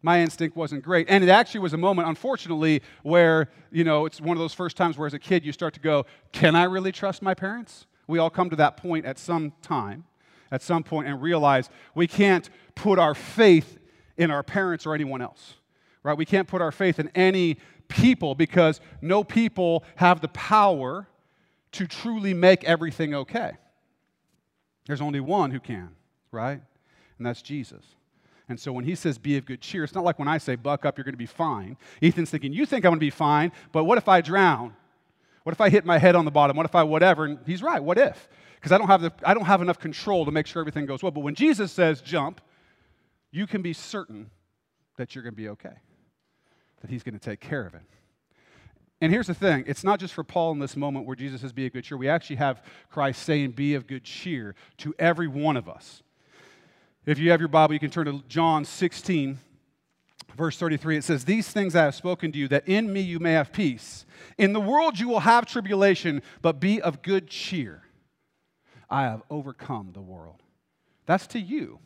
My 0.04 0.20
instinct 0.20 0.56
wasn't 0.56 0.82
great. 0.82 1.06
And 1.08 1.22
it 1.22 1.30
actually 1.30 1.60
was 1.60 1.74
a 1.74 1.78
moment, 1.78 2.08
unfortunately, 2.08 2.82
where, 3.02 3.48
you 3.70 3.84
know, 3.84 4.04
it's 4.04 4.20
one 4.20 4.36
of 4.36 4.40
those 4.40 4.54
first 4.54 4.76
times 4.76 4.98
where 4.98 5.06
as 5.06 5.14
a 5.14 5.18
kid 5.18 5.44
you 5.44 5.52
start 5.52 5.74
to 5.74 5.80
go, 5.80 6.06
can 6.32 6.56
I 6.56 6.64
really 6.64 6.92
trust 6.92 7.22
my 7.22 7.34
parents? 7.34 7.86
We 8.08 8.18
all 8.18 8.30
come 8.30 8.50
to 8.50 8.56
that 8.56 8.76
point 8.76 9.06
at 9.06 9.18
some 9.18 9.52
time 9.62 10.04
at 10.52 10.62
some 10.62 10.84
point 10.84 11.08
and 11.08 11.20
realize 11.20 11.68
we 11.96 12.06
can't 12.06 12.48
put 12.76 13.00
our 13.00 13.14
faith 13.14 13.78
in 14.16 14.30
our 14.30 14.44
parents 14.44 14.86
or 14.86 14.94
anyone 14.94 15.20
else, 15.20 15.54
right? 16.04 16.16
We 16.16 16.26
can't 16.26 16.46
put 16.46 16.62
our 16.62 16.70
faith 16.70 17.00
in 17.00 17.08
any 17.14 17.56
people 17.88 18.36
because 18.36 18.80
no 19.00 19.24
people 19.24 19.82
have 19.96 20.20
the 20.20 20.28
power 20.28 21.08
to 21.72 21.86
truly 21.86 22.34
make 22.34 22.62
everything 22.64 23.14
okay. 23.14 23.52
There's 24.86 25.00
only 25.00 25.20
one 25.20 25.50
who 25.50 25.58
can, 25.58 25.90
right? 26.30 26.60
And 27.18 27.26
that's 27.26 27.42
Jesus. 27.42 27.82
And 28.48 28.60
so 28.60 28.72
when 28.72 28.84
he 28.84 28.94
says 28.94 29.16
be 29.16 29.38
of 29.38 29.46
good 29.46 29.62
cheer, 29.62 29.84
it's 29.84 29.94
not 29.94 30.04
like 30.04 30.18
when 30.18 30.28
I 30.28 30.36
say 30.36 30.56
buck 30.56 30.84
up, 30.84 30.98
you're 30.98 31.04
going 31.04 31.14
to 31.14 31.18
be 31.18 31.26
fine. 31.26 31.78
Ethan's 32.02 32.30
thinking, 32.30 32.52
you 32.52 32.66
think 32.66 32.84
I'm 32.84 32.90
going 32.90 32.98
to 32.98 33.06
be 33.06 33.10
fine, 33.10 33.52
but 33.72 33.84
what 33.84 33.96
if 33.96 34.08
I 34.08 34.20
drown? 34.20 34.74
What 35.44 35.52
if 35.52 35.60
I 35.60 35.70
hit 35.70 35.86
my 35.86 35.98
head 35.98 36.14
on 36.14 36.24
the 36.24 36.30
bottom? 36.30 36.56
What 36.56 36.66
if 36.66 36.74
I 36.74 36.82
whatever? 36.82 37.24
And 37.24 37.38
he's 37.46 37.62
right, 37.62 37.82
what 37.82 37.96
if? 37.96 38.28
Because 38.62 38.70
I, 38.70 38.78
don't 38.78 38.86
have 38.86 39.02
the, 39.02 39.12
I 39.24 39.34
don't 39.34 39.46
have 39.46 39.60
enough 39.60 39.80
control 39.80 40.24
to 40.24 40.30
make 40.30 40.46
sure 40.46 40.60
everything 40.60 40.86
goes 40.86 41.02
well. 41.02 41.10
But 41.10 41.20
when 41.20 41.34
Jesus 41.34 41.72
says 41.72 42.00
jump, 42.00 42.40
you 43.32 43.44
can 43.48 43.60
be 43.60 43.72
certain 43.72 44.30
that 44.98 45.16
you're 45.16 45.24
going 45.24 45.34
to 45.34 45.36
be 45.36 45.48
okay, 45.48 45.74
that 46.80 46.88
he's 46.88 47.02
going 47.02 47.18
to 47.18 47.20
take 47.20 47.40
care 47.40 47.66
of 47.66 47.74
it. 47.74 47.82
And 49.00 49.10
here's 49.10 49.26
the 49.26 49.34
thing 49.34 49.64
it's 49.66 49.82
not 49.82 49.98
just 49.98 50.14
for 50.14 50.22
Paul 50.22 50.52
in 50.52 50.60
this 50.60 50.76
moment 50.76 51.06
where 51.06 51.16
Jesus 51.16 51.40
says, 51.40 51.52
Be 51.52 51.66
of 51.66 51.72
good 51.72 51.82
cheer. 51.82 51.98
We 51.98 52.08
actually 52.08 52.36
have 52.36 52.62
Christ 52.88 53.24
saying, 53.24 53.50
Be 53.50 53.74
of 53.74 53.88
good 53.88 54.04
cheer 54.04 54.54
to 54.76 54.94
every 54.96 55.26
one 55.26 55.56
of 55.56 55.68
us. 55.68 56.04
If 57.04 57.18
you 57.18 57.32
have 57.32 57.40
your 57.40 57.48
Bible, 57.48 57.74
you 57.74 57.80
can 57.80 57.90
turn 57.90 58.06
to 58.06 58.22
John 58.28 58.64
16, 58.64 59.40
verse 60.36 60.56
33. 60.56 60.98
It 60.98 61.04
says, 61.04 61.24
These 61.24 61.48
things 61.48 61.74
I 61.74 61.82
have 61.82 61.96
spoken 61.96 62.30
to 62.30 62.38
you, 62.38 62.46
that 62.46 62.68
in 62.68 62.92
me 62.92 63.00
you 63.00 63.18
may 63.18 63.32
have 63.32 63.52
peace. 63.52 64.06
In 64.38 64.52
the 64.52 64.60
world 64.60 65.00
you 65.00 65.08
will 65.08 65.20
have 65.20 65.46
tribulation, 65.46 66.22
but 66.42 66.60
be 66.60 66.80
of 66.80 67.02
good 67.02 67.26
cheer. 67.26 67.81
I 68.92 69.04
have 69.04 69.22
overcome 69.30 69.92
the 69.94 70.02
world. 70.02 70.42
That's 71.06 71.26
to 71.28 71.40
you 71.40 71.78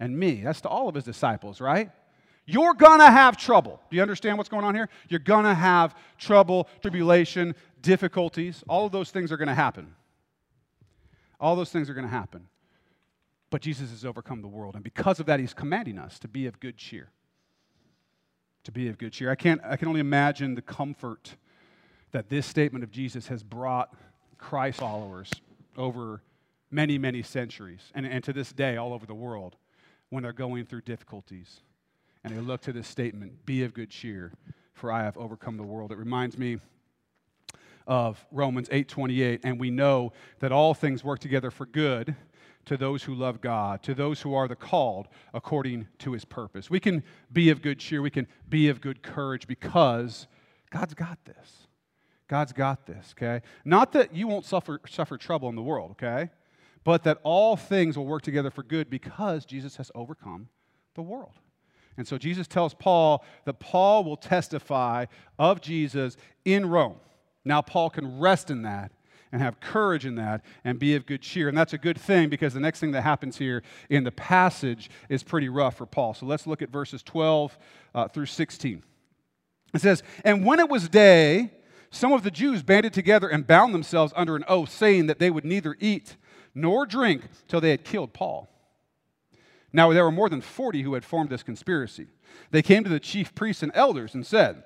and 0.00 0.18
me. 0.18 0.42
That's 0.42 0.60
to 0.62 0.68
all 0.68 0.88
of 0.88 0.96
his 0.96 1.04
disciples, 1.04 1.60
right? 1.60 1.92
You're 2.44 2.74
gonna 2.74 3.10
have 3.10 3.36
trouble. 3.36 3.80
Do 3.88 3.96
you 3.96 4.02
understand 4.02 4.36
what's 4.36 4.50
going 4.50 4.64
on 4.64 4.74
here? 4.74 4.88
You're 5.08 5.20
gonna 5.20 5.54
have 5.54 5.94
trouble, 6.18 6.68
tribulation, 6.82 7.54
difficulties. 7.80 8.64
All 8.68 8.84
of 8.84 8.90
those 8.90 9.12
things 9.12 9.30
are 9.30 9.36
gonna 9.36 9.54
happen. 9.54 9.94
All 11.38 11.54
those 11.54 11.70
things 11.70 11.88
are 11.88 11.94
gonna 11.94 12.08
happen. 12.08 12.48
But 13.50 13.62
Jesus 13.62 13.90
has 13.90 14.04
overcome 14.04 14.42
the 14.42 14.48
world. 14.48 14.74
And 14.74 14.82
because 14.82 15.20
of 15.20 15.26
that, 15.26 15.38
he's 15.38 15.54
commanding 15.54 16.00
us 16.00 16.18
to 16.18 16.26
be 16.26 16.46
of 16.46 16.58
good 16.58 16.76
cheer. 16.76 17.10
To 18.64 18.72
be 18.72 18.88
of 18.88 18.98
good 18.98 19.12
cheer. 19.12 19.30
I, 19.30 19.36
can't, 19.36 19.60
I 19.64 19.76
can 19.76 19.86
only 19.86 20.00
imagine 20.00 20.56
the 20.56 20.62
comfort 20.62 21.36
that 22.10 22.28
this 22.28 22.44
statement 22.44 22.82
of 22.82 22.90
Jesus 22.90 23.28
has 23.28 23.44
brought 23.44 23.94
Christ 24.36 24.80
followers 24.80 25.30
over 25.76 26.22
many, 26.70 26.98
many 26.98 27.22
centuries, 27.22 27.92
and, 27.94 28.04
and 28.06 28.24
to 28.24 28.32
this 28.32 28.52
day, 28.52 28.76
all 28.76 28.92
over 28.92 29.06
the 29.06 29.14
world, 29.14 29.56
when 30.10 30.22
they're 30.22 30.32
going 30.32 30.64
through 30.66 30.82
difficulties. 30.82 31.60
And 32.22 32.34
they 32.34 32.40
look 32.40 32.62
to 32.62 32.72
this 32.72 32.88
statement 32.88 33.44
be 33.44 33.64
of 33.64 33.74
good 33.74 33.90
cheer 33.90 34.32
for 34.74 34.90
i 34.92 35.02
have 35.02 35.16
overcome 35.16 35.56
the 35.56 35.62
world. 35.62 35.92
It 35.92 35.98
reminds 35.98 36.36
me 36.36 36.58
of 37.86 38.24
romans 38.32 38.68
8.28 38.70 39.40
and 39.44 39.60
we 39.60 39.70
know 39.70 40.12
that 40.40 40.52
all 40.52 40.72
things 40.72 41.04
work 41.04 41.20
together 41.20 41.50
for 41.50 41.66
good 41.66 42.16
to 42.64 42.78
those 42.78 43.02
who 43.02 43.14
love 43.14 43.42
god 43.42 43.82
to 43.82 43.94
those 43.94 44.22
who 44.22 44.34
are 44.34 44.48
the 44.48 44.56
called 44.56 45.06
according 45.34 45.86
to 45.98 46.12
his 46.12 46.24
purpose. 46.24 46.70
We 46.70 46.80
can 46.80 47.02
be 47.30 47.50
of 47.50 47.60
good 47.60 47.78
cheer 47.78 48.00
we 48.00 48.10
can 48.10 48.26
be 48.48 48.68
of 48.68 48.80
good 48.80 49.02
courage 49.02 49.46
because 49.46 50.26
god's 50.70 50.94
got 50.94 51.18
this 51.24 51.63
god's 52.28 52.52
got 52.52 52.86
this 52.86 53.14
okay 53.16 53.42
not 53.64 53.92
that 53.92 54.14
you 54.14 54.26
won't 54.26 54.44
suffer, 54.44 54.80
suffer 54.88 55.16
trouble 55.16 55.48
in 55.48 55.54
the 55.54 55.62
world 55.62 55.92
okay 55.92 56.30
but 56.84 57.02
that 57.04 57.18
all 57.22 57.56
things 57.56 57.96
will 57.96 58.06
work 58.06 58.22
together 58.22 58.50
for 58.50 58.62
good 58.62 58.90
because 58.90 59.44
jesus 59.44 59.76
has 59.76 59.90
overcome 59.94 60.48
the 60.94 61.02
world 61.02 61.34
and 61.96 62.06
so 62.06 62.18
Jesus 62.18 62.46
tells 62.48 62.74
Paul 62.74 63.24
that 63.44 63.60
Paul 63.60 64.04
will 64.04 64.16
testify 64.16 65.06
of 65.38 65.60
Jesus 65.60 66.16
in 66.44 66.66
Rome. 66.66 66.96
Now, 67.44 67.62
Paul 67.62 67.90
can 67.90 68.18
rest 68.18 68.50
in 68.50 68.62
that 68.62 68.90
and 69.30 69.42
have 69.42 69.60
courage 69.60 70.06
in 70.06 70.14
that 70.16 70.44
and 70.64 70.78
be 70.78 70.94
of 70.96 71.06
good 71.06 71.20
cheer. 71.20 71.48
And 71.48 71.56
that's 71.56 71.72
a 71.72 71.78
good 71.78 72.00
thing 72.00 72.28
because 72.28 72.54
the 72.54 72.60
next 72.60 72.80
thing 72.80 72.92
that 72.92 73.02
happens 73.02 73.36
here 73.36 73.62
in 73.90 74.04
the 74.04 74.12
passage 74.12 74.90
is 75.08 75.22
pretty 75.22 75.48
rough 75.48 75.76
for 75.76 75.86
Paul. 75.86 76.14
So 76.14 76.26
let's 76.26 76.46
look 76.46 76.62
at 76.62 76.70
verses 76.70 77.02
12 77.02 77.58
uh, 77.94 78.08
through 78.08 78.26
16. 78.26 78.82
It 79.74 79.80
says, 79.80 80.02
And 80.24 80.44
when 80.44 80.60
it 80.60 80.68
was 80.68 80.88
day, 80.88 81.50
some 81.94 82.12
of 82.12 82.22
the 82.22 82.30
Jews 82.30 82.62
banded 82.62 82.92
together 82.92 83.28
and 83.28 83.46
bound 83.46 83.74
themselves 83.74 84.12
under 84.16 84.36
an 84.36 84.44
oath, 84.48 84.70
saying 84.70 85.06
that 85.06 85.18
they 85.18 85.30
would 85.30 85.44
neither 85.44 85.76
eat 85.78 86.16
nor 86.54 86.86
drink 86.86 87.22
till 87.48 87.60
they 87.60 87.70
had 87.70 87.84
killed 87.84 88.12
Paul. 88.12 88.48
Now, 89.72 89.92
there 89.92 90.04
were 90.04 90.12
more 90.12 90.28
than 90.28 90.40
40 90.40 90.82
who 90.82 90.94
had 90.94 91.04
formed 91.04 91.30
this 91.30 91.42
conspiracy. 91.42 92.06
They 92.50 92.62
came 92.62 92.84
to 92.84 92.90
the 92.90 93.00
chief 93.00 93.34
priests 93.34 93.62
and 93.62 93.72
elders 93.74 94.14
and 94.14 94.24
said, 94.24 94.64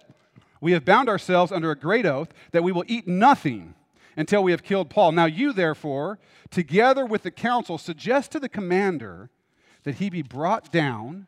We 0.61 0.73
have 0.73 0.85
bound 0.85 1.09
ourselves 1.09 1.51
under 1.51 1.71
a 1.71 1.79
great 1.79 2.05
oath 2.05 2.29
that 2.53 2.63
we 2.63 2.73
will 2.73 2.85
eat 2.87 3.09
nothing 3.09 3.75
until 4.17 4.43
we 4.43 4.51
have 4.51 4.63
killed 4.63 4.91
Paul. 4.91 5.13
Now, 5.13 5.25
you, 5.25 5.53
therefore, 5.53 6.19
together 6.51 7.07
with 7.07 7.23
the 7.23 7.31
council, 7.31 7.79
suggest 7.79 8.33
to 8.33 8.41
the 8.41 8.49
commander 8.49 9.31
that 9.85 9.97
he 9.97 10.11
be 10.11 10.23
brought 10.23 10.71
down 10.71 11.27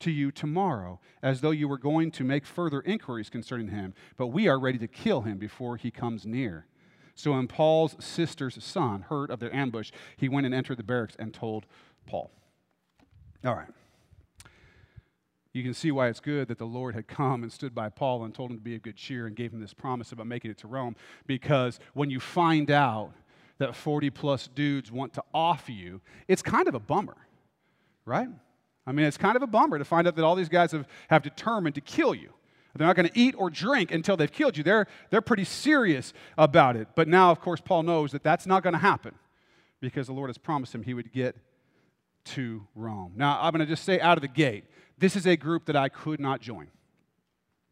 to 0.00 0.10
you 0.10 0.30
tomorrow, 0.30 1.00
as 1.22 1.40
though 1.40 1.50
you 1.50 1.68
were 1.68 1.78
going 1.78 2.10
to 2.12 2.24
make 2.24 2.44
further 2.44 2.80
inquiries 2.82 3.30
concerning 3.30 3.68
him. 3.68 3.94
But 4.16 4.28
we 4.28 4.48
are 4.48 4.58
ready 4.58 4.78
to 4.78 4.88
kill 4.88 5.22
him 5.22 5.38
before 5.38 5.76
he 5.76 5.90
comes 5.90 6.26
near. 6.26 6.66
So 7.14 7.32
when 7.32 7.48
Paul's 7.48 7.96
sister's 7.98 8.62
son 8.62 9.02
heard 9.08 9.30
of 9.30 9.40
their 9.40 9.54
ambush, 9.54 9.90
he 10.16 10.28
went 10.28 10.44
and 10.44 10.54
entered 10.54 10.76
the 10.76 10.82
barracks 10.82 11.16
and 11.18 11.32
told 11.32 11.64
Paul. 12.06 12.30
All 13.44 13.54
right. 13.54 13.68
You 15.54 15.62
can 15.62 15.72
see 15.72 15.90
why 15.90 16.08
it's 16.08 16.20
good 16.20 16.48
that 16.48 16.58
the 16.58 16.66
Lord 16.66 16.94
had 16.94 17.08
come 17.08 17.42
and 17.42 17.50
stood 17.50 17.74
by 17.74 17.88
Paul 17.88 18.24
and 18.24 18.34
told 18.34 18.50
him 18.50 18.58
to 18.58 18.62
be 18.62 18.74
of 18.74 18.82
good 18.82 18.96
cheer 18.96 19.26
and 19.26 19.34
gave 19.34 19.54
him 19.54 19.60
this 19.60 19.72
promise 19.72 20.12
about 20.12 20.26
making 20.26 20.50
it 20.50 20.58
to 20.58 20.66
Rome. 20.66 20.94
Because 21.26 21.80
when 21.94 22.10
you 22.10 22.20
find 22.20 22.70
out 22.70 23.12
that 23.56 23.74
40 23.74 24.10
plus 24.10 24.48
dudes 24.48 24.92
want 24.92 25.14
to 25.14 25.22
off 25.32 25.70
you, 25.70 26.02
it's 26.28 26.42
kind 26.42 26.68
of 26.68 26.74
a 26.74 26.78
bummer, 26.78 27.16
right? 28.04 28.28
I 28.86 28.92
mean, 28.92 29.06
it's 29.06 29.16
kind 29.16 29.36
of 29.36 29.42
a 29.42 29.46
bummer 29.46 29.78
to 29.78 29.84
find 29.84 30.06
out 30.06 30.14
that 30.16 30.24
all 30.24 30.36
these 30.36 30.48
guys 30.48 30.72
have, 30.72 30.86
have 31.08 31.22
determined 31.22 31.74
to 31.74 31.80
kill 31.80 32.14
you. 32.14 32.30
They're 32.76 32.86
not 32.86 32.96
going 32.96 33.08
to 33.08 33.18
eat 33.18 33.34
or 33.38 33.48
drink 33.48 33.90
until 33.90 34.16
they've 34.16 34.30
killed 34.30 34.56
you. 34.56 34.62
They're, 34.62 34.86
they're 35.10 35.22
pretty 35.22 35.44
serious 35.44 36.12
about 36.36 36.76
it. 36.76 36.88
But 36.94 37.08
now, 37.08 37.30
of 37.30 37.40
course, 37.40 37.60
Paul 37.60 37.82
knows 37.82 38.12
that 38.12 38.22
that's 38.22 38.46
not 38.46 38.62
going 38.62 38.74
to 38.74 38.78
happen 38.78 39.14
because 39.80 40.06
the 40.06 40.12
Lord 40.12 40.28
has 40.28 40.38
promised 40.38 40.74
him 40.74 40.82
he 40.82 40.94
would 40.94 41.12
get 41.12 41.36
to 42.24 42.66
Rome. 42.74 43.12
Now, 43.16 43.38
I'm 43.40 43.52
going 43.52 43.60
to 43.60 43.66
just 43.66 43.84
say 43.84 43.98
out 44.00 44.18
of 44.18 44.22
the 44.22 44.28
gate, 44.28 44.64
this 44.98 45.16
is 45.16 45.26
a 45.26 45.36
group 45.36 45.66
that 45.66 45.76
I 45.76 45.88
could 45.88 46.20
not 46.20 46.40
join. 46.40 46.68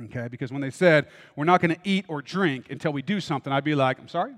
Okay, 0.02 0.26
because 0.28 0.50
when 0.50 0.60
they 0.60 0.70
said 0.70 1.06
we're 1.36 1.44
not 1.44 1.60
going 1.60 1.74
to 1.74 1.80
eat 1.84 2.04
or 2.08 2.20
drink 2.20 2.70
until 2.70 2.92
we 2.92 3.00
do 3.00 3.20
something, 3.20 3.52
I'd 3.52 3.62
be 3.62 3.74
like, 3.74 3.98
I'm 4.00 4.08
sorry? 4.08 4.34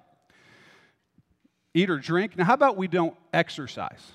Eat 1.75 1.89
or 1.89 1.99
drink? 1.99 2.37
Now, 2.37 2.45
how 2.45 2.55
about 2.55 2.77
we 2.77 2.89
don't 2.89 3.15
exercise 3.33 4.13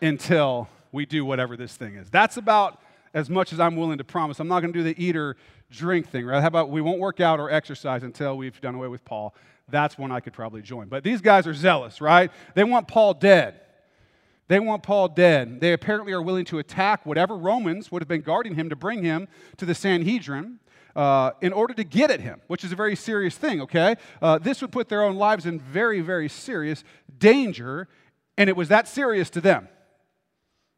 until 0.00 0.68
we 0.92 1.06
do 1.06 1.24
whatever 1.24 1.56
this 1.56 1.74
thing 1.76 1.96
is? 1.96 2.10
That's 2.10 2.36
about 2.36 2.80
as 3.14 3.28
much 3.28 3.52
as 3.52 3.60
I'm 3.60 3.76
willing 3.76 3.98
to 3.98 4.04
promise. 4.04 4.40
I'm 4.40 4.48
not 4.48 4.60
going 4.60 4.72
to 4.72 4.78
do 4.78 4.84
the 4.84 5.02
eat 5.02 5.16
or 5.16 5.36
drink 5.70 6.08
thing, 6.08 6.26
right? 6.26 6.40
How 6.40 6.46
about 6.46 6.70
we 6.70 6.80
won't 6.80 6.98
work 6.98 7.20
out 7.20 7.40
or 7.40 7.50
exercise 7.50 8.02
until 8.02 8.36
we've 8.36 8.60
done 8.60 8.74
away 8.74 8.88
with 8.88 9.04
Paul? 9.04 9.34
That's 9.68 9.96
one 9.96 10.12
I 10.12 10.20
could 10.20 10.32
probably 10.32 10.62
join. 10.62 10.88
But 10.88 11.04
these 11.04 11.20
guys 11.20 11.46
are 11.46 11.54
zealous, 11.54 12.00
right? 12.00 12.30
They 12.54 12.64
want 12.64 12.88
Paul 12.88 13.14
dead. 13.14 13.60
They 14.48 14.60
want 14.60 14.82
Paul 14.82 15.08
dead. 15.08 15.60
They 15.60 15.72
apparently 15.72 16.12
are 16.12 16.20
willing 16.20 16.44
to 16.46 16.58
attack 16.58 17.06
whatever 17.06 17.36
Romans 17.36 17.90
would 17.90 18.02
have 18.02 18.08
been 18.08 18.20
guarding 18.20 18.54
him 18.54 18.68
to 18.68 18.76
bring 18.76 19.02
him 19.02 19.28
to 19.56 19.64
the 19.64 19.74
Sanhedrin. 19.74 20.58
Uh, 20.94 21.30
in 21.40 21.54
order 21.54 21.72
to 21.72 21.84
get 21.84 22.10
at 22.10 22.20
him, 22.20 22.38
which 22.48 22.64
is 22.64 22.70
a 22.70 22.76
very 22.76 22.94
serious 22.94 23.34
thing, 23.34 23.62
okay? 23.62 23.94
Uh, 24.20 24.36
this 24.36 24.60
would 24.60 24.70
put 24.70 24.90
their 24.90 25.02
own 25.02 25.16
lives 25.16 25.46
in 25.46 25.58
very, 25.58 26.02
very 26.02 26.28
serious 26.28 26.84
danger, 27.18 27.88
and 28.36 28.50
it 28.50 28.54
was 28.54 28.68
that 28.68 28.86
serious 28.86 29.30
to 29.30 29.40
them. 29.40 29.68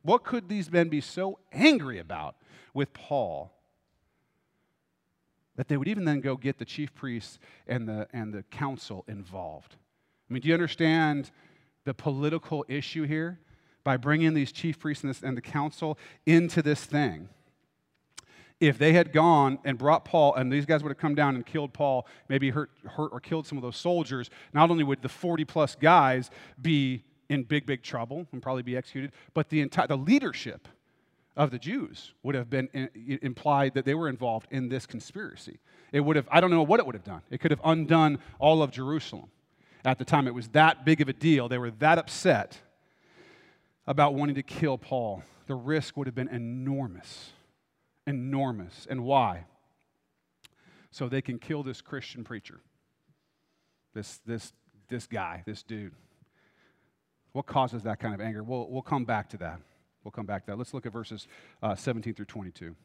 What 0.04 0.22
could 0.22 0.48
these 0.48 0.70
men 0.70 0.88
be 0.88 1.00
so 1.00 1.40
angry 1.52 1.98
about 1.98 2.36
with 2.72 2.92
Paul 2.92 3.52
that 5.56 5.66
they 5.66 5.76
would 5.76 5.88
even 5.88 6.04
then 6.04 6.20
go 6.20 6.36
get 6.36 6.58
the 6.58 6.64
chief 6.64 6.94
priests 6.94 7.40
and 7.66 7.88
the, 7.88 8.06
and 8.12 8.32
the 8.32 8.44
council 8.44 9.04
involved? 9.08 9.74
I 10.30 10.32
mean, 10.32 10.42
do 10.42 10.48
you 10.48 10.54
understand 10.54 11.32
the 11.84 11.94
political 11.94 12.64
issue 12.68 13.04
here? 13.04 13.40
by 13.84 13.98
bringing 13.98 14.32
these 14.34 14.50
chief 14.50 14.78
priests 14.78 15.04
and, 15.04 15.10
this, 15.10 15.22
and 15.22 15.36
the 15.36 15.42
council 15.42 15.98
into 16.26 16.62
this 16.62 16.84
thing. 16.84 17.28
If 18.60 18.78
they 18.78 18.94
had 18.94 19.12
gone 19.12 19.58
and 19.64 19.76
brought 19.76 20.06
Paul, 20.06 20.34
and 20.34 20.50
these 20.50 20.64
guys 20.64 20.82
would 20.82 20.88
have 20.88 20.98
come 20.98 21.14
down 21.14 21.34
and 21.34 21.44
killed 21.44 21.74
Paul, 21.74 22.06
maybe 22.28 22.50
hurt, 22.50 22.70
hurt 22.86 23.10
or 23.12 23.20
killed 23.20 23.46
some 23.46 23.58
of 23.58 23.62
those 23.62 23.76
soldiers, 23.76 24.30
not 24.54 24.70
only 24.70 24.84
would 24.84 25.02
the 25.02 25.08
40 25.08 25.44
plus 25.44 25.74
guys 25.74 26.30
be 26.60 27.04
in 27.28 27.44
big, 27.44 27.66
big 27.66 27.82
trouble 27.82 28.26
and 28.32 28.42
probably 28.42 28.62
be 28.62 28.76
executed, 28.76 29.12
but 29.32 29.48
the 29.48 29.60
entire 29.60 29.86
the 29.86 29.96
leadership 29.96 30.68
of 31.36 31.50
the 31.50 31.58
Jews 31.58 32.12
would 32.22 32.34
have 32.34 32.48
been 32.48 32.68
eh, 32.74 32.86
in, 32.94 33.18
implied 33.22 33.74
that 33.74 33.84
they 33.84 33.94
were 33.94 34.08
involved 34.08 34.46
in 34.50 34.68
this 34.68 34.86
conspiracy. 34.86 35.58
It 35.92 36.00
would 36.00 36.16
have, 36.16 36.28
I 36.30 36.40
don't 36.40 36.50
know 36.50 36.62
what 36.62 36.80
it 36.80 36.86
would 36.86 36.94
have 36.94 37.04
done. 37.04 37.22
It 37.30 37.40
could 37.40 37.50
have 37.50 37.60
undone 37.64 38.18
all 38.38 38.62
of 38.62 38.70
Jerusalem. 38.70 39.30
At 39.84 39.98
the 39.98 40.04
time, 40.04 40.26
it 40.26 40.34
was 40.34 40.48
that 40.48 40.84
big 40.84 41.00
of 41.00 41.08
a 41.08 41.12
deal. 41.12 41.48
They 41.48 41.58
were 41.58 41.70
that 41.72 41.98
upset 41.98 42.58
about 43.86 44.14
wanting 44.14 44.36
to 44.36 44.42
kill 44.42 44.78
Paul, 44.78 45.22
the 45.46 45.54
risk 45.54 45.96
would 45.96 46.06
have 46.06 46.14
been 46.14 46.28
enormous. 46.28 47.30
Enormous. 48.06 48.86
And 48.88 49.04
why? 49.04 49.44
So 50.90 51.08
they 51.08 51.20
can 51.20 51.38
kill 51.38 51.62
this 51.62 51.80
Christian 51.80 52.24
preacher, 52.24 52.60
this, 53.94 54.20
this, 54.24 54.52
this 54.88 55.06
guy, 55.06 55.42
this 55.44 55.62
dude. 55.62 55.92
What 57.34 57.46
causes 57.46 57.82
that 57.82 57.98
kind 57.98 58.14
of 58.14 58.20
anger? 58.20 58.44
We'll, 58.44 58.68
we'll 58.70 58.80
come 58.80 59.04
back 59.04 59.28
to 59.30 59.36
that. 59.38 59.60
We'll 60.04 60.12
come 60.12 60.24
back 60.24 60.44
to 60.44 60.52
that. 60.52 60.56
Let's 60.56 60.72
look 60.72 60.86
at 60.86 60.92
verses 60.92 61.26
uh, 61.64 61.74
17 61.74 62.14
through 62.14 62.26
22. 62.26 62.76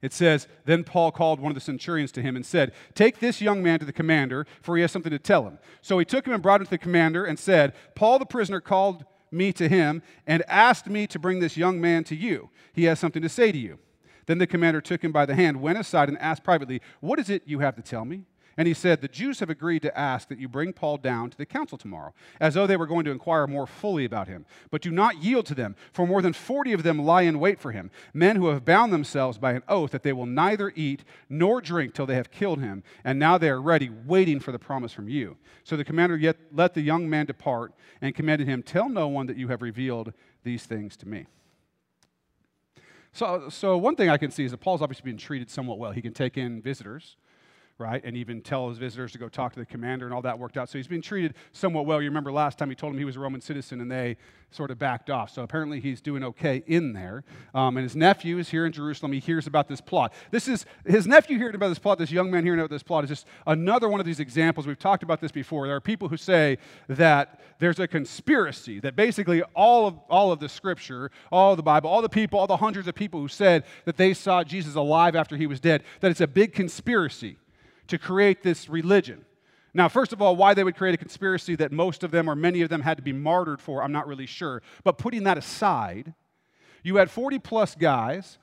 It 0.00 0.12
says, 0.12 0.46
Then 0.66 0.84
Paul 0.84 1.10
called 1.10 1.40
one 1.40 1.50
of 1.50 1.56
the 1.56 1.60
centurions 1.60 2.12
to 2.12 2.22
him 2.22 2.36
and 2.36 2.46
said, 2.46 2.72
Take 2.94 3.18
this 3.18 3.40
young 3.40 3.60
man 3.60 3.80
to 3.80 3.84
the 3.84 3.92
commander, 3.92 4.46
for 4.60 4.76
he 4.76 4.82
has 4.82 4.92
something 4.92 5.10
to 5.10 5.18
tell 5.18 5.44
him. 5.44 5.58
So 5.80 5.98
he 5.98 6.04
took 6.04 6.24
him 6.24 6.32
and 6.32 6.40
brought 6.40 6.60
him 6.60 6.66
to 6.66 6.70
the 6.70 6.78
commander 6.78 7.24
and 7.24 7.36
said, 7.40 7.74
Paul 7.96 8.20
the 8.20 8.26
prisoner 8.26 8.60
called 8.60 9.04
me 9.32 9.52
to 9.54 9.68
him 9.68 10.00
and 10.24 10.44
asked 10.46 10.86
me 10.86 11.08
to 11.08 11.18
bring 11.18 11.40
this 11.40 11.56
young 11.56 11.80
man 11.80 12.04
to 12.04 12.14
you. 12.14 12.50
He 12.72 12.84
has 12.84 13.00
something 13.00 13.22
to 13.22 13.28
say 13.28 13.50
to 13.50 13.58
you. 13.58 13.80
Then 14.26 14.38
the 14.38 14.46
commander 14.46 14.80
took 14.80 15.02
him 15.02 15.10
by 15.10 15.26
the 15.26 15.34
hand, 15.34 15.60
went 15.60 15.78
aside, 15.78 16.08
and 16.08 16.18
asked 16.18 16.44
privately, 16.44 16.80
What 17.00 17.18
is 17.18 17.28
it 17.28 17.42
you 17.46 17.58
have 17.58 17.74
to 17.74 17.82
tell 17.82 18.04
me? 18.04 18.26
And 18.56 18.68
he 18.68 18.74
said, 18.74 19.00
The 19.00 19.08
Jews 19.08 19.40
have 19.40 19.50
agreed 19.50 19.82
to 19.82 19.98
ask 19.98 20.28
that 20.28 20.38
you 20.38 20.48
bring 20.48 20.72
Paul 20.72 20.98
down 20.98 21.30
to 21.30 21.38
the 21.38 21.46
council 21.46 21.78
tomorrow, 21.78 22.12
as 22.40 22.54
though 22.54 22.66
they 22.66 22.76
were 22.76 22.86
going 22.86 23.04
to 23.06 23.10
inquire 23.10 23.46
more 23.46 23.66
fully 23.66 24.04
about 24.04 24.28
him. 24.28 24.44
But 24.70 24.82
do 24.82 24.90
not 24.90 25.22
yield 25.22 25.46
to 25.46 25.54
them, 25.54 25.74
for 25.92 26.06
more 26.06 26.22
than 26.22 26.32
forty 26.32 26.72
of 26.72 26.82
them 26.82 26.98
lie 26.98 27.22
in 27.22 27.40
wait 27.40 27.58
for 27.58 27.72
him, 27.72 27.90
men 28.12 28.36
who 28.36 28.48
have 28.48 28.64
bound 28.64 28.92
themselves 28.92 29.38
by 29.38 29.52
an 29.52 29.62
oath 29.68 29.90
that 29.92 30.02
they 30.02 30.12
will 30.12 30.26
neither 30.26 30.72
eat 30.74 31.04
nor 31.28 31.60
drink 31.60 31.94
till 31.94 32.06
they 32.06 32.14
have 32.14 32.30
killed 32.30 32.60
him. 32.60 32.82
And 33.04 33.18
now 33.18 33.38
they 33.38 33.48
are 33.48 33.60
ready, 33.60 33.88
waiting 33.88 34.40
for 34.40 34.52
the 34.52 34.58
promise 34.58 34.92
from 34.92 35.08
you. 35.08 35.36
So 35.64 35.76
the 35.76 35.84
commander 35.84 36.16
yet 36.16 36.36
let 36.52 36.74
the 36.74 36.82
young 36.82 37.08
man 37.08 37.26
depart 37.26 37.72
and 38.00 38.14
commanded 38.14 38.48
him, 38.48 38.62
Tell 38.62 38.88
no 38.88 39.08
one 39.08 39.26
that 39.26 39.36
you 39.36 39.48
have 39.48 39.62
revealed 39.62 40.12
these 40.44 40.64
things 40.64 40.96
to 40.98 41.08
me. 41.08 41.26
So, 43.14 43.48
so 43.50 43.76
one 43.76 43.94
thing 43.94 44.08
I 44.08 44.16
can 44.16 44.30
see 44.30 44.44
is 44.44 44.52
that 44.52 44.58
Paul's 44.58 44.80
obviously 44.80 45.04
being 45.04 45.18
treated 45.18 45.50
somewhat 45.50 45.78
well. 45.78 45.92
He 45.92 46.00
can 46.00 46.14
take 46.14 46.38
in 46.38 46.62
visitors 46.62 47.16
right? 47.82 48.00
And 48.04 48.16
even 48.16 48.40
tell 48.40 48.68
his 48.68 48.78
visitors 48.78 49.12
to 49.12 49.18
go 49.18 49.28
talk 49.28 49.52
to 49.54 49.58
the 49.58 49.66
commander, 49.66 50.06
and 50.06 50.14
all 50.14 50.22
that 50.22 50.38
worked 50.38 50.56
out. 50.56 50.68
So 50.68 50.78
he's 50.78 50.86
been 50.86 51.02
treated 51.02 51.34
somewhat 51.52 51.84
well. 51.84 52.00
You 52.00 52.08
remember 52.08 52.32
last 52.32 52.58
time 52.58 52.68
he 52.68 52.76
told 52.76 52.92
him 52.92 52.98
he 52.98 53.04
was 53.04 53.16
a 53.16 53.20
Roman 53.20 53.40
citizen, 53.40 53.80
and 53.80 53.90
they 53.90 54.16
sort 54.50 54.70
of 54.70 54.78
backed 54.78 55.10
off. 55.10 55.30
So 55.30 55.42
apparently 55.42 55.80
he's 55.80 56.00
doing 56.00 56.22
okay 56.22 56.62
in 56.66 56.92
there. 56.92 57.24
Um, 57.54 57.76
and 57.76 57.84
his 57.84 57.96
nephew 57.96 58.38
is 58.38 58.50
here 58.50 58.66
in 58.66 58.72
Jerusalem. 58.72 59.12
He 59.12 59.18
hears 59.18 59.46
about 59.46 59.66
this 59.68 59.80
plot. 59.80 60.12
This 60.30 60.46
is 60.46 60.66
his 60.86 61.06
nephew 61.06 61.38
hearing 61.38 61.54
about 61.54 61.68
this 61.68 61.78
plot. 61.78 61.98
This 61.98 62.10
young 62.10 62.30
man 62.30 62.44
hearing 62.44 62.60
about 62.60 62.70
this 62.70 62.82
plot 62.82 63.04
is 63.04 63.08
just 63.08 63.26
another 63.46 63.88
one 63.88 63.98
of 63.98 64.06
these 64.06 64.20
examples. 64.20 64.66
We've 64.66 64.78
talked 64.78 65.02
about 65.02 65.20
this 65.20 65.32
before. 65.32 65.66
There 65.66 65.76
are 65.76 65.80
people 65.80 66.08
who 66.08 66.16
say 66.16 66.58
that 66.88 67.40
there's 67.58 67.80
a 67.80 67.88
conspiracy 67.88 68.80
that 68.80 68.96
basically 68.96 69.42
all 69.54 69.86
of 69.86 69.98
all 70.08 70.32
of 70.32 70.40
the 70.40 70.48
Scripture, 70.48 71.10
all 71.30 71.56
the 71.56 71.62
Bible, 71.62 71.88
all 71.88 72.02
the 72.02 72.08
people, 72.08 72.38
all 72.38 72.46
the 72.46 72.56
hundreds 72.56 72.88
of 72.88 72.94
people 72.94 73.20
who 73.20 73.28
said 73.28 73.64
that 73.84 73.96
they 73.96 74.14
saw 74.14 74.44
Jesus 74.44 74.74
alive 74.74 75.16
after 75.16 75.36
he 75.36 75.46
was 75.46 75.60
dead, 75.60 75.82
that 76.00 76.10
it's 76.10 76.20
a 76.20 76.26
big 76.26 76.52
conspiracy 76.52 77.38
to 77.88 77.98
create 77.98 78.42
this 78.42 78.68
religion. 78.68 79.24
Now, 79.74 79.88
first 79.88 80.12
of 80.12 80.20
all, 80.20 80.36
why 80.36 80.54
they 80.54 80.64
would 80.64 80.76
create 80.76 80.94
a 80.94 80.98
conspiracy 80.98 81.56
that 81.56 81.72
most 81.72 82.04
of 82.04 82.10
them 82.10 82.28
or 82.28 82.36
many 82.36 82.60
of 82.62 82.68
them 82.68 82.82
had 82.82 82.98
to 82.98 83.02
be 83.02 83.12
martyred 83.12 83.60
for, 83.60 83.82
I'm 83.82 83.92
not 83.92 84.06
really 84.06 84.26
sure. 84.26 84.62
But 84.84 84.98
putting 84.98 85.24
that 85.24 85.38
aside, 85.38 86.12
you 86.82 86.96
had 86.96 87.10
40 87.10 87.38
plus 87.38 87.74
guys, 87.74 88.38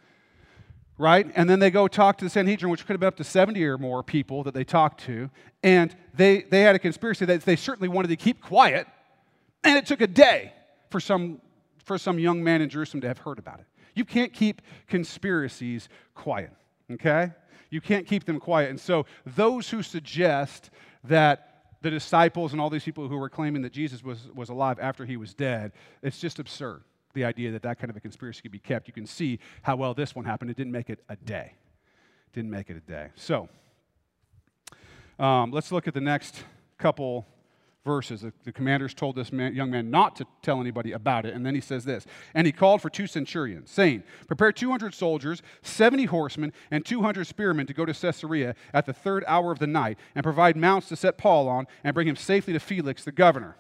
right? 0.98 1.32
And 1.36 1.50
then 1.50 1.60
they 1.60 1.70
go 1.70 1.88
talk 1.88 2.18
to 2.18 2.26
the 2.26 2.30
Sanhedrin, 2.30 2.72
which 2.72 2.86
could 2.86 2.94
have 2.94 3.00
been 3.00 3.08
up 3.08 3.18
to 3.18 3.24
70 3.24 3.64
or 3.64 3.78
more 3.78 4.02
people 4.02 4.44
that 4.44 4.54
they 4.56 4.64
talked 4.64 5.02
to. 5.02 5.30
And 5.62 5.96
they, 6.16 6.42
they 6.42 6.62
had 6.62 6.76
a 6.76 6.80
conspiracy 6.80 7.26
that 7.26 7.42
they 7.42 7.56
certainly 7.56 7.90
wanted 7.90 8.08
to 8.08 8.16
keep 8.16 8.42
quiet. 8.42 8.88
And 9.64 9.78
it 9.78 9.86
took 9.86 10.02
a 10.02 10.08
day 10.08 10.54
for 10.90 11.00
some, 11.00 11.42
for 11.84 11.98
some 11.98 12.18
young 12.18 12.44
man 12.44 12.62
in 12.62 12.70
Jerusalem 12.70 13.02
to 13.02 13.08
have 13.08 13.20
heard 13.20 13.38
about 13.38 13.60
it. 13.60 13.66
You 13.94 14.06
can't 14.06 14.34
keep 14.34 14.62
conspiracies 14.88 15.90
quiet, 16.16 16.52
okay? 16.92 17.32
You 17.70 17.82
can't 17.82 18.08
keep 18.08 18.26
them 18.26 18.40
quiet. 18.40 18.70
And 18.70 18.80
so, 18.80 19.06
those 19.26 19.70
who 19.70 19.84
suggest 19.84 20.70
that 21.04 21.64
the 21.82 21.90
disciples 21.90 22.52
and 22.52 22.62
all 22.62 22.70
these 22.70 22.84
people 22.84 23.08
who 23.08 23.18
were 23.18 23.30
claiming 23.30 23.62
that 23.62 23.72
Jesus 23.72 24.04
was, 24.04 24.28
was 24.34 24.50
alive 24.50 24.80
after 24.82 25.06
he 25.06 25.18
was 25.18 25.34
dead, 25.34 25.72
it's 26.02 26.20
just 26.20 26.40
absurd. 26.40 26.84
The 27.14 27.26
idea 27.26 27.52
that 27.52 27.62
that 27.64 27.80
kind 27.80 27.90
of 27.90 27.96
a 27.96 28.00
conspiracy 28.00 28.42
could 28.42 28.52
be 28.52 28.60
kept. 28.60 28.88
You 28.88 28.94
can 28.94 29.06
see 29.06 29.40
how 29.62 29.76
well 29.76 29.94
this 29.94 30.14
one 30.14 30.26
happened. 30.26 30.52
It 30.52 30.58
didn't 30.58 30.74
make 30.74 30.90
it 30.90 31.00
a 31.10 31.16
day. 31.16 31.54
Didn't 32.34 32.52
make 32.52 32.70
it 32.70 32.78
a 32.78 32.82
day. 32.82 33.08
So, 33.16 33.50
um, 35.18 35.52
let's 35.52 35.72
look 35.72 35.88
at 35.88 35.94
the 35.94 36.02
next 36.02 36.44
couple 36.78 37.26
verses. 37.90 38.22
The, 38.22 38.32
the 38.44 38.52
commanders 38.52 38.94
told 38.94 39.16
this 39.16 39.32
man, 39.32 39.56
young 39.56 39.72
man 39.72 39.90
not 39.90 40.16
to 40.18 40.28
tell 40.44 40.62
anybody 40.62 40.92
about 40.92 41.26
it. 41.26 41.34
And 41.34 41.44
then 41.44 41.56
he 41.56 41.62
says 41.62 41.86
this 41.86 42.06
And 42.36 42.46
he 42.46 42.54
called 42.54 42.84
for 42.84 42.90
two 42.90 43.08
centurions, 43.08 43.72
saying, 43.72 44.04
Prepare 44.28 44.52
200 44.52 44.94
soldiers, 44.94 45.42
70 45.64 46.06
horsemen, 46.06 46.54
and 46.70 46.86
200 46.86 47.26
spearmen 47.26 47.66
to 47.66 47.74
go 47.74 47.86
to 47.86 47.94
Caesarea 47.94 48.54
at 48.76 48.86
the 48.86 48.94
third 48.94 49.24
hour 49.28 49.52
of 49.52 49.58
the 49.58 49.66
night, 49.66 49.98
and 50.14 50.24
provide 50.24 50.56
mounts 50.56 50.88
to 50.90 50.96
set 50.96 51.18
Paul 51.18 51.48
on, 51.48 51.66
and 51.84 51.96
bring 51.96 52.08
him 52.08 52.16
safely 52.16 52.54
to 52.54 52.60
Felix, 52.60 53.04
the 53.04 53.12
governor. 53.12 53.58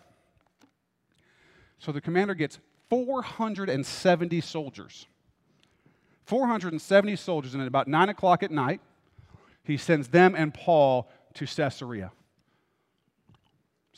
So 1.79 1.91
the 1.91 2.01
commander 2.01 2.35
gets 2.35 2.59
470 2.91 4.41
soldiers. 4.41 5.07
470 6.25 7.15
soldiers, 7.15 7.55
and 7.55 7.63
at 7.63 7.67
about 7.67 7.87
9 7.87 8.09
o'clock 8.09 8.43
at 8.43 8.51
night, 8.51 8.79
he 9.63 9.75
sends 9.75 10.09
them 10.09 10.35
and 10.37 10.53
Paul 10.53 11.09
to 11.33 11.47
Caesarea. 11.47 12.11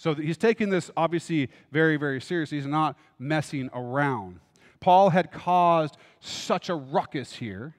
So 0.01 0.15
he's 0.15 0.35
taking 0.35 0.71
this 0.71 0.89
obviously 0.97 1.47
very, 1.71 1.95
very 1.95 2.19
seriously. 2.19 2.57
He's 2.57 2.65
not 2.65 2.97
messing 3.19 3.69
around. 3.71 4.39
Paul 4.79 5.11
had 5.11 5.31
caused 5.31 5.95
such 6.19 6.69
a 6.69 6.73
ruckus 6.73 7.33
here. 7.33 7.75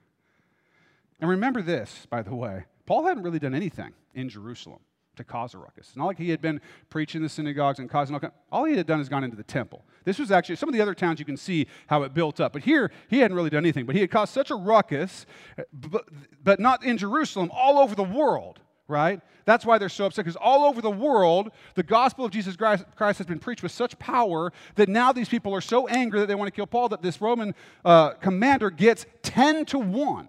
And 1.21 1.29
remember 1.29 1.63
this, 1.63 2.07
by 2.09 2.23
the 2.23 2.33
way 2.33 2.67
Paul 2.87 3.07
hadn't 3.07 3.25
really 3.25 3.41
done 3.41 3.57
anything 3.57 3.93
in 4.15 4.29
Jerusalem 4.29 4.79
to 5.17 5.25
cause 5.25 5.55
a 5.55 5.59
ruckus. 5.59 5.89
It's 5.89 5.97
not 5.97 6.07
like 6.07 6.17
he 6.17 6.31
had 6.31 6.41
been 6.41 6.61
preaching 6.91 7.23
the 7.23 7.29
synagogues 7.29 7.81
and 7.81 7.91
causing 7.91 8.15
all 8.15 8.21
kind. 8.21 8.33
All 8.53 8.67
he 8.67 8.77
had 8.77 8.87
done 8.87 9.01
is 9.01 9.09
gone 9.09 9.25
into 9.25 9.37
the 9.37 9.43
temple. 9.43 9.85
This 10.05 10.21
was 10.21 10.31
actually 10.31 10.55
some 10.57 10.69
of 10.69 10.77
the 10.77 10.81
other 10.81 10.95
towns 10.95 11.19
you 11.19 11.25
can 11.25 11.37
see 11.37 11.67
how 11.89 12.05
it 12.05 12.15
built 12.15 12.39
up, 12.39 12.53
but 12.53 12.63
here 12.63 12.93
he 13.09 13.19
hadn't 13.19 13.37
really 13.37 13.51
done 13.51 13.65
anything. 13.65 13.85
But 13.85 13.97
he 13.97 14.01
had 14.01 14.13
caused 14.13 14.33
such 14.33 14.53
a 14.53 14.55
ruckus, 14.55 15.27
eh, 15.59 15.65
but, 15.73 16.05
but 16.45 16.61
not 16.61 16.85
in 16.85 16.99
Jerusalem, 16.99 17.51
all 17.53 17.81
over 17.81 17.97
the 17.97 18.05
world 18.05 18.61
right? 18.88 19.21
That's 19.45 19.66
why 19.66 19.79
they're 19.79 19.88
so 19.88 20.07
upset, 20.07 20.25
because 20.25 20.37
all 20.37 20.64
over 20.64 20.81
the 20.81 20.90
world, 20.90 21.51
the 21.75 21.83
gospel 21.83 22.25
of 22.25 22.31
Jesus 22.31 22.57
Christ 22.57 22.85
has 22.99 23.27
been 23.27 23.38
preached 23.38 23.62
with 23.62 23.73
such 23.73 23.99
power 23.99 24.53
that 24.77 24.88
now 24.88 25.12
these 25.12 25.29
people 25.29 25.55
are 25.55 25.61
so 25.61 25.88
angry 25.88 26.21
that 26.21 26.27
they 26.27 26.35
want 26.35 26.49
to 26.49 26.55
kill 26.55 26.66
Paul 26.66 26.88
that 26.90 27.03
this 27.03 27.21
Roman 27.21 27.55
uh, 27.85 28.11
commander 28.11 28.71
gets 28.71 29.07
10 29.23 29.64
to 29.66 29.79
1 29.79 30.29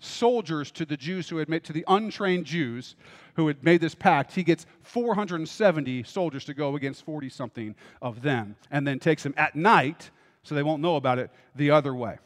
soldiers 0.00 0.70
to 0.72 0.84
the 0.86 0.96
Jews 0.96 1.28
who 1.28 1.44
made, 1.46 1.64
to 1.64 1.72
the 1.72 1.84
untrained 1.86 2.46
Jews 2.46 2.96
who 3.34 3.46
had 3.46 3.62
made 3.62 3.80
this 3.80 3.94
pact. 3.94 4.34
He 4.34 4.42
gets 4.42 4.66
470 4.82 6.02
soldiers 6.04 6.44
to 6.46 6.54
go 6.54 6.74
against 6.74 7.04
40 7.04 7.28
something 7.28 7.74
of 8.02 8.22
them, 8.22 8.56
and 8.70 8.86
then 8.86 8.98
takes 8.98 9.22
them 9.22 9.34
at 9.36 9.54
night, 9.54 10.10
so 10.42 10.54
they 10.54 10.62
won't 10.62 10.82
know 10.82 10.96
about 10.96 11.18
it, 11.18 11.30
the 11.54 11.70
other 11.70 11.94
way. 11.94 12.18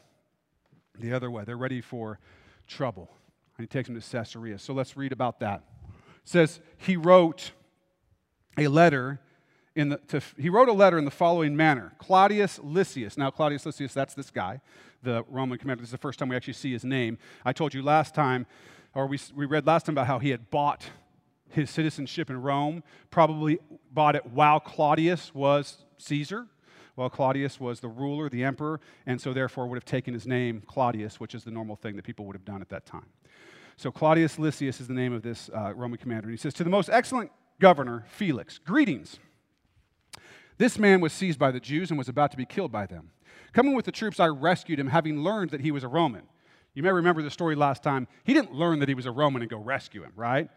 The 0.98 1.12
other 1.12 1.30
way. 1.30 1.42
They're 1.44 1.56
ready 1.56 1.80
for 1.80 2.20
trouble 2.68 3.10
and 3.56 3.64
he 3.64 3.66
takes 3.66 3.88
him 3.88 4.00
to 4.00 4.10
Caesarea. 4.10 4.58
So 4.58 4.72
let's 4.72 4.96
read 4.96 5.12
about 5.12 5.40
that. 5.40 5.62
It 5.84 6.28
says 6.28 6.60
he 6.76 6.96
wrote 6.96 7.52
a 8.56 8.68
letter 8.68 9.20
in 9.76 9.88
the, 9.90 9.96
to, 10.08 10.20
he 10.38 10.48
wrote 10.48 10.68
a 10.68 10.72
letter 10.72 10.98
in 10.98 11.04
the 11.04 11.10
following 11.10 11.56
manner 11.56 11.92
Claudius 11.98 12.60
Lysias. 12.62 13.18
Now, 13.18 13.30
Claudius 13.30 13.66
Lysias, 13.66 13.92
that's 13.92 14.14
this 14.14 14.30
guy, 14.30 14.60
the 15.02 15.24
Roman 15.28 15.58
commander. 15.58 15.82
This 15.82 15.88
is 15.88 15.92
the 15.92 15.98
first 15.98 16.18
time 16.18 16.28
we 16.28 16.36
actually 16.36 16.54
see 16.54 16.72
his 16.72 16.84
name. 16.84 17.18
I 17.44 17.52
told 17.52 17.74
you 17.74 17.82
last 17.82 18.14
time, 18.14 18.46
or 18.94 19.06
we, 19.06 19.18
we 19.34 19.46
read 19.46 19.66
last 19.66 19.86
time 19.86 19.94
about 19.94 20.06
how 20.06 20.18
he 20.18 20.30
had 20.30 20.50
bought 20.50 20.84
his 21.48 21.70
citizenship 21.70 22.30
in 22.30 22.40
Rome, 22.40 22.82
probably 23.10 23.58
bought 23.92 24.16
it 24.16 24.26
while 24.26 24.60
Claudius 24.60 25.34
was 25.34 25.84
Caesar. 25.98 26.46
While 26.94 27.10
Claudius 27.10 27.58
was 27.58 27.80
the 27.80 27.88
ruler, 27.88 28.28
the 28.28 28.44
emperor, 28.44 28.80
and 29.06 29.20
so 29.20 29.32
therefore 29.32 29.66
would 29.66 29.76
have 29.76 29.84
taken 29.84 30.14
his 30.14 30.26
name 30.26 30.62
Claudius, 30.66 31.18
which 31.18 31.34
is 31.34 31.44
the 31.44 31.50
normal 31.50 31.76
thing 31.76 31.96
that 31.96 32.04
people 32.04 32.24
would 32.26 32.36
have 32.36 32.44
done 32.44 32.60
at 32.60 32.68
that 32.68 32.86
time. 32.86 33.06
So 33.76 33.90
Claudius 33.90 34.38
Lysias 34.38 34.80
is 34.80 34.86
the 34.86 34.94
name 34.94 35.12
of 35.12 35.22
this 35.22 35.50
uh, 35.54 35.74
Roman 35.74 35.98
commander. 35.98 36.28
And 36.28 36.32
he 36.32 36.40
says, 36.40 36.54
To 36.54 36.64
the 36.64 36.70
most 36.70 36.88
excellent 36.88 37.32
governor, 37.60 38.04
Felix, 38.08 38.58
greetings. 38.58 39.18
This 40.58 40.78
man 40.78 41.00
was 41.00 41.12
seized 41.12 41.38
by 41.38 41.50
the 41.50 41.58
Jews 41.58 41.90
and 41.90 41.98
was 41.98 42.08
about 42.08 42.30
to 42.30 42.36
be 42.36 42.46
killed 42.46 42.70
by 42.70 42.86
them. 42.86 43.10
Coming 43.52 43.74
with 43.74 43.84
the 43.84 43.92
troops, 43.92 44.20
I 44.20 44.26
rescued 44.26 44.78
him, 44.78 44.88
having 44.88 45.20
learned 45.20 45.50
that 45.50 45.60
he 45.60 45.72
was 45.72 45.82
a 45.82 45.88
Roman. 45.88 46.22
You 46.74 46.82
may 46.82 46.90
remember 46.90 47.22
the 47.22 47.30
story 47.30 47.56
last 47.56 47.82
time. 47.82 48.06
He 48.24 48.34
didn't 48.34 48.52
learn 48.52 48.78
that 48.80 48.88
he 48.88 48.94
was 48.94 49.06
a 49.06 49.10
Roman 49.10 49.42
and 49.42 49.50
go 49.50 49.58
rescue 49.58 50.02
him, 50.02 50.12
right? 50.16 50.48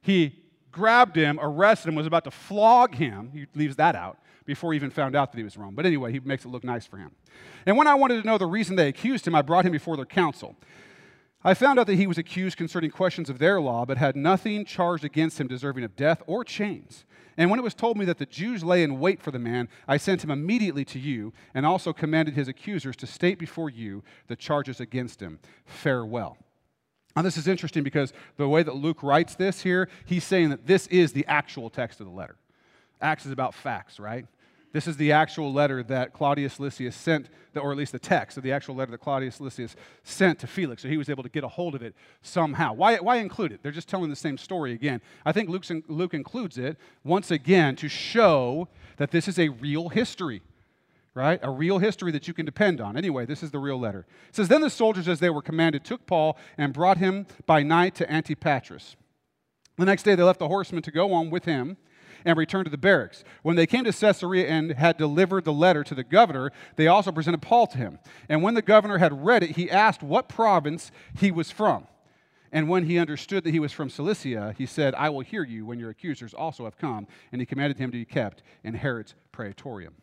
He 0.00 0.43
grabbed 0.74 1.16
him, 1.16 1.38
arrested 1.40 1.88
him, 1.88 1.94
was 1.94 2.06
about 2.06 2.24
to 2.24 2.30
flog 2.30 2.94
him. 2.94 3.30
He 3.32 3.46
leaves 3.54 3.76
that 3.76 3.94
out 3.94 4.18
before 4.44 4.72
he 4.72 4.76
even 4.76 4.90
found 4.90 5.16
out 5.16 5.32
that 5.32 5.38
he 5.38 5.44
was 5.44 5.56
wrong. 5.56 5.74
But 5.74 5.86
anyway, 5.86 6.12
he 6.12 6.20
makes 6.20 6.44
it 6.44 6.48
look 6.48 6.64
nice 6.64 6.84
for 6.84 6.98
him. 6.98 7.12
And 7.64 7.78
when 7.78 7.86
I 7.86 7.94
wanted 7.94 8.20
to 8.20 8.26
know 8.26 8.36
the 8.36 8.46
reason 8.46 8.76
they 8.76 8.88
accused 8.88 9.26
him, 9.26 9.34
I 9.34 9.40
brought 9.40 9.64
him 9.64 9.72
before 9.72 9.96
their 9.96 10.04
council. 10.04 10.56
I 11.42 11.54
found 11.54 11.78
out 11.78 11.86
that 11.86 11.96
he 11.96 12.06
was 12.06 12.18
accused 12.18 12.56
concerning 12.56 12.90
questions 12.90 13.30
of 13.30 13.38
their 13.38 13.60
law, 13.60 13.84
but 13.84 13.98
had 13.98 14.16
nothing 14.16 14.64
charged 14.64 15.04
against 15.04 15.40
him 15.40 15.46
deserving 15.46 15.84
of 15.84 15.96
death 15.96 16.22
or 16.26 16.44
chains. 16.44 17.04
And 17.36 17.50
when 17.50 17.58
it 17.58 17.64
was 17.64 17.74
told 17.74 17.96
me 17.96 18.04
that 18.06 18.18
the 18.18 18.26
Jews 18.26 18.64
lay 18.64 18.82
in 18.82 19.00
wait 19.00 19.20
for 19.20 19.30
the 19.30 19.38
man, 19.38 19.68
I 19.88 19.96
sent 19.96 20.24
him 20.24 20.30
immediately 20.30 20.84
to 20.86 20.98
you, 20.98 21.32
and 21.52 21.66
also 21.66 21.92
commanded 21.92 22.34
his 22.34 22.48
accusers 22.48 22.96
to 22.96 23.06
state 23.06 23.38
before 23.38 23.70
you 23.70 24.02
the 24.28 24.36
charges 24.36 24.80
against 24.80 25.20
him. 25.20 25.38
Farewell. 25.66 26.38
Now, 27.16 27.22
this 27.22 27.36
is 27.36 27.46
interesting 27.46 27.84
because 27.84 28.12
the 28.36 28.48
way 28.48 28.62
that 28.62 28.74
Luke 28.74 29.02
writes 29.02 29.36
this 29.36 29.62
here, 29.62 29.88
he's 30.04 30.24
saying 30.24 30.50
that 30.50 30.66
this 30.66 30.86
is 30.88 31.12
the 31.12 31.24
actual 31.26 31.70
text 31.70 32.00
of 32.00 32.06
the 32.06 32.12
letter. 32.12 32.36
Acts 33.00 33.24
is 33.24 33.32
about 33.32 33.54
facts, 33.54 34.00
right? 34.00 34.26
This 34.72 34.88
is 34.88 34.96
the 34.96 35.12
actual 35.12 35.52
letter 35.52 35.84
that 35.84 36.12
Claudius 36.12 36.58
Lysias 36.58 36.96
sent, 36.96 37.28
or 37.54 37.70
at 37.70 37.78
least 37.78 37.92
the 37.92 37.98
text 38.00 38.36
of 38.36 38.42
the 38.42 38.50
actual 38.50 38.74
letter 38.74 38.90
that 38.90 38.98
Claudius 38.98 39.40
Lysias 39.40 39.76
sent 40.02 40.40
to 40.40 40.48
Felix. 40.48 40.82
So 40.82 40.88
he 40.88 40.96
was 40.96 41.08
able 41.08 41.22
to 41.22 41.28
get 41.28 41.44
a 41.44 41.48
hold 41.48 41.76
of 41.76 41.82
it 41.82 41.94
somehow. 42.22 42.72
Why, 42.72 42.96
why 42.96 43.16
include 43.16 43.52
it? 43.52 43.62
They're 43.62 43.70
just 43.70 43.88
telling 43.88 44.10
the 44.10 44.16
same 44.16 44.36
story 44.36 44.72
again. 44.72 45.00
I 45.24 45.30
think 45.30 45.48
Luke's, 45.48 45.70
Luke 45.86 46.14
includes 46.14 46.58
it 46.58 46.76
once 47.04 47.30
again 47.30 47.76
to 47.76 47.88
show 47.88 48.66
that 48.96 49.12
this 49.12 49.28
is 49.28 49.38
a 49.38 49.50
real 49.50 49.90
history 49.90 50.42
right? 51.14 51.38
A 51.42 51.50
real 51.50 51.78
history 51.78 52.10
that 52.12 52.26
you 52.26 52.34
can 52.34 52.44
depend 52.44 52.80
on. 52.80 52.96
Anyway, 52.96 53.24
this 53.24 53.42
is 53.42 53.50
the 53.50 53.58
real 53.58 53.78
letter. 53.78 54.06
It 54.28 54.36
says, 54.36 54.48
Then 54.48 54.60
the 54.60 54.70
soldiers, 54.70 55.08
as 55.08 55.20
they 55.20 55.30
were 55.30 55.42
commanded, 55.42 55.84
took 55.84 56.06
Paul 56.06 56.36
and 56.58 56.72
brought 56.72 56.98
him 56.98 57.26
by 57.46 57.62
night 57.62 57.94
to 57.96 58.06
Antipatris. 58.06 58.96
The 59.76 59.84
next 59.84 60.02
day 60.02 60.14
they 60.14 60.22
left 60.22 60.40
the 60.40 60.48
horsemen 60.48 60.82
to 60.82 60.90
go 60.90 61.12
on 61.12 61.30
with 61.30 61.44
him 61.44 61.76
and 62.24 62.38
returned 62.38 62.64
to 62.64 62.70
the 62.70 62.78
barracks. 62.78 63.22
When 63.42 63.56
they 63.56 63.66
came 63.66 63.84
to 63.84 63.92
Caesarea 63.92 64.48
and 64.48 64.72
had 64.72 64.96
delivered 64.96 65.44
the 65.44 65.52
letter 65.52 65.84
to 65.84 65.94
the 65.94 66.04
governor, 66.04 66.52
they 66.76 66.86
also 66.86 67.12
presented 67.12 67.42
Paul 67.42 67.66
to 67.68 67.78
him. 67.78 67.98
And 68.28 68.42
when 68.42 68.54
the 68.54 68.62
governor 68.62 68.98
had 68.98 69.24
read 69.24 69.42
it, 69.42 69.50
he 69.50 69.70
asked 69.70 70.02
what 70.02 70.28
province 70.28 70.90
he 71.16 71.30
was 71.30 71.50
from. 71.50 71.86
And 72.50 72.68
when 72.68 72.84
he 72.84 72.98
understood 72.98 73.44
that 73.44 73.50
he 73.50 73.58
was 73.58 73.72
from 73.72 73.90
Cilicia, 73.90 74.54
he 74.56 74.64
said, 74.64 74.94
I 74.94 75.10
will 75.10 75.20
hear 75.20 75.44
you 75.44 75.66
when 75.66 75.80
your 75.80 75.90
accusers 75.90 76.32
also 76.32 76.64
have 76.64 76.78
come. 76.78 77.08
And 77.32 77.40
he 77.40 77.46
commanded 77.46 77.78
him 77.78 77.90
to 77.90 77.98
be 77.98 78.04
kept 78.04 78.42
in 78.62 78.74
Herod's 78.74 79.14
praetorium. 79.32 79.96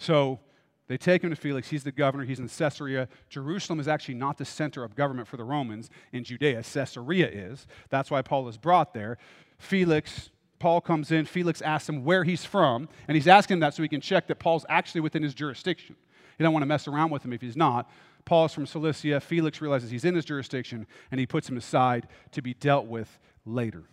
So 0.00 0.40
they 0.88 0.96
take 0.96 1.22
him 1.22 1.30
to 1.30 1.36
Felix. 1.36 1.68
He's 1.68 1.84
the 1.84 1.92
governor. 1.92 2.24
He's 2.24 2.40
in 2.40 2.48
Caesarea. 2.48 3.06
Jerusalem 3.28 3.78
is 3.78 3.86
actually 3.86 4.14
not 4.14 4.38
the 4.38 4.44
center 4.44 4.82
of 4.82 4.96
government 4.96 5.28
for 5.28 5.36
the 5.36 5.44
Romans 5.44 5.90
in 6.12 6.24
Judea. 6.24 6.64
Caesarea 6.64 7.28
is. 7.28 7.68
That's 7.90 8.10
why 8.10 8.22
Paul 8.22 8.48
is 8.48 8.56
brought 8.56 8.94
there. 8.94 9.18
Felix 9.58 10.30
Paul 10.60 10.82
comes 10.82 11.10
in, 11.10 11.24
Felix 11.24 11.62
asks 11.62 11.88
him 11.88 12.04
where 12.04 12.22
he's 12.22 12.44
from, 12.44 12.88
and 13.08 13.16
he's 13.16 13.26
asking 13.26 13.60
that 13.60 13.72
so 13.74 13.82
he 13.82 13.88
can 13.88 14.02
check 14.02 14.26
that 14.28 14.38
Paul's 14.38 14.66
actually 14.68 15.00
within 15.00 15.22
his 15.22 15.34
jurisdiction. 15.34 15.96
He 16.36 16.44
don't 16.44 16.52
want 16.52 16.62
to 16.62 16.66
mess 16.66 16.86
around 16.86 17.10
with 17.10 17.24
him 17.24 17.32
if 17.32 17.40
he's 17.40 17.56
not. 17.56 17.90
Paul 18.26 18.44
is 18.44 18.52
from 18.52 18.66
Cilicia. 18.66 19.20
Felix 19.20 19.62
realizes 19.62 19.90
he's 19.90 20.04
in 20.04 20.14
his 20.14 20.26
jurisdiction, 20.26 20.86
and 21.10 21.18
he 21.18 21.26
puts 21.26 21.48
him 21.48 21.56
aside 21.56 22.08
to 22.32 22.42
be 22.42 22.52
dealt 22.52 22.86
with 22.86 23.18
later. 23.46 23.84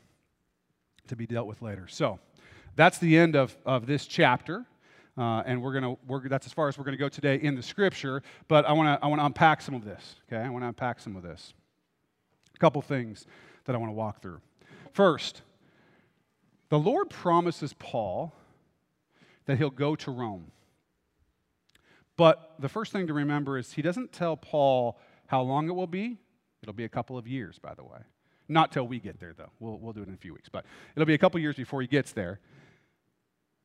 To 1.08 1.16
be 1.16 1.26
dealt 1.26 1.48
with 1.48 1.62
later. 1.62 1.88
So 1.88 2.20
that's 2.76 2.98
the 2.98 3.18
end 3.18 3.38
of, 3.38 3.58
of 3.66 3.88
this 3.88 4.06
chapter. 4.06 4.66
Uh, 5.18 5.42
and 5.46 5.62
we're 5.62 5.74
gonna 5.74 5.96
we're, 6.08 6.28
that's 6.28 6.46
as 6.46 6.54
far 6.54 6.68
as 6.68 6.78
we're 6.78 6.84
gonna 6.84 6.98
go 6.98 7.10
today 7.10 7.36
in 7.36 7.56
the 7.56 7.64
scripture. 7.64 8.22
But 8.48 8.66
I 8.66 8.74
want 8.74 9.00
to 9.00 9.04
I 9.04 9.08
want 9.08 9.20
to 9.20 9.26
unpack 9.26 9.62
some 9.62 9.74
of 9.74 9.84
this. 9.84 10.16
Okay, 10.28 10.42
I 10.42 10.50
want 10.50 10.64
to 10.64 10.68
unpack 10.68 11.00
some 11.00 11.16
of 11.16 11.24
this. 11.24 11.54
A 12.56 12.60
couple 12.60 12.82
things 12.82 13.26
that 13.66 13.76
I 13.76 13.80
want 13.80 13.90
to 13.90 13.96
walk 13.96 14.22
through. 14.22 14.42
First, 14.94 15.42
the 16.70 16.80
Lord 16.80 17.10
promises 17.10 17.74
Paul 17.74 18.34
that 19.46 19.58
he'll 19.58 19.70
go 19.70 19.96
to 19.96 20.12
Rome. 20.12 20.52
But 22.18 22.56
the 22.60 22.70
first 22.70 22.92
thing 22.92 23.08
to 23.08 23.14
remember 23.14 23.58
is 23.58 23.74
he 23.74 23.82
doesn't 23.82 24.12
tell 24.12 24.36
Paul 24.36 25.00
how 25.28 25.42
long 25.42 25.70
it 25.70 25.74
will 25.74 25.88
be. 25.88 26.18
It'll 26.62 26.74
be 26.74 26.84
a 26.84 26.90
couple 26.90 27.18
of 27.18 27.28
years, 27.28 27.60
by 27.60 27.74
the 27.76 27.84
way. 27.84 28.00
Not 28.50 28.72
till 28.72 28.88
we 28.88 29.00
get 29.00 29.20
there, 29.20 29.34
though. 29.38 29.52
We'll, 29.60 29.78
we'll 29.78 29.94
do 29.94 30.02
it 30.02 30.08
in 30.08 30.14
a 30.14 30.18
few 30.18 30.34
weeks. 30.34 30.50
But 30.50 30.66
it'll 30.96 31.06
be 31.06 31.14
a 31.14 31.18
couple 31.18 31.40
years 31.40 31.56
before 31.56 31.82
he 31.82 31.88
gets 31.88 32.14
there. 32.14 32.40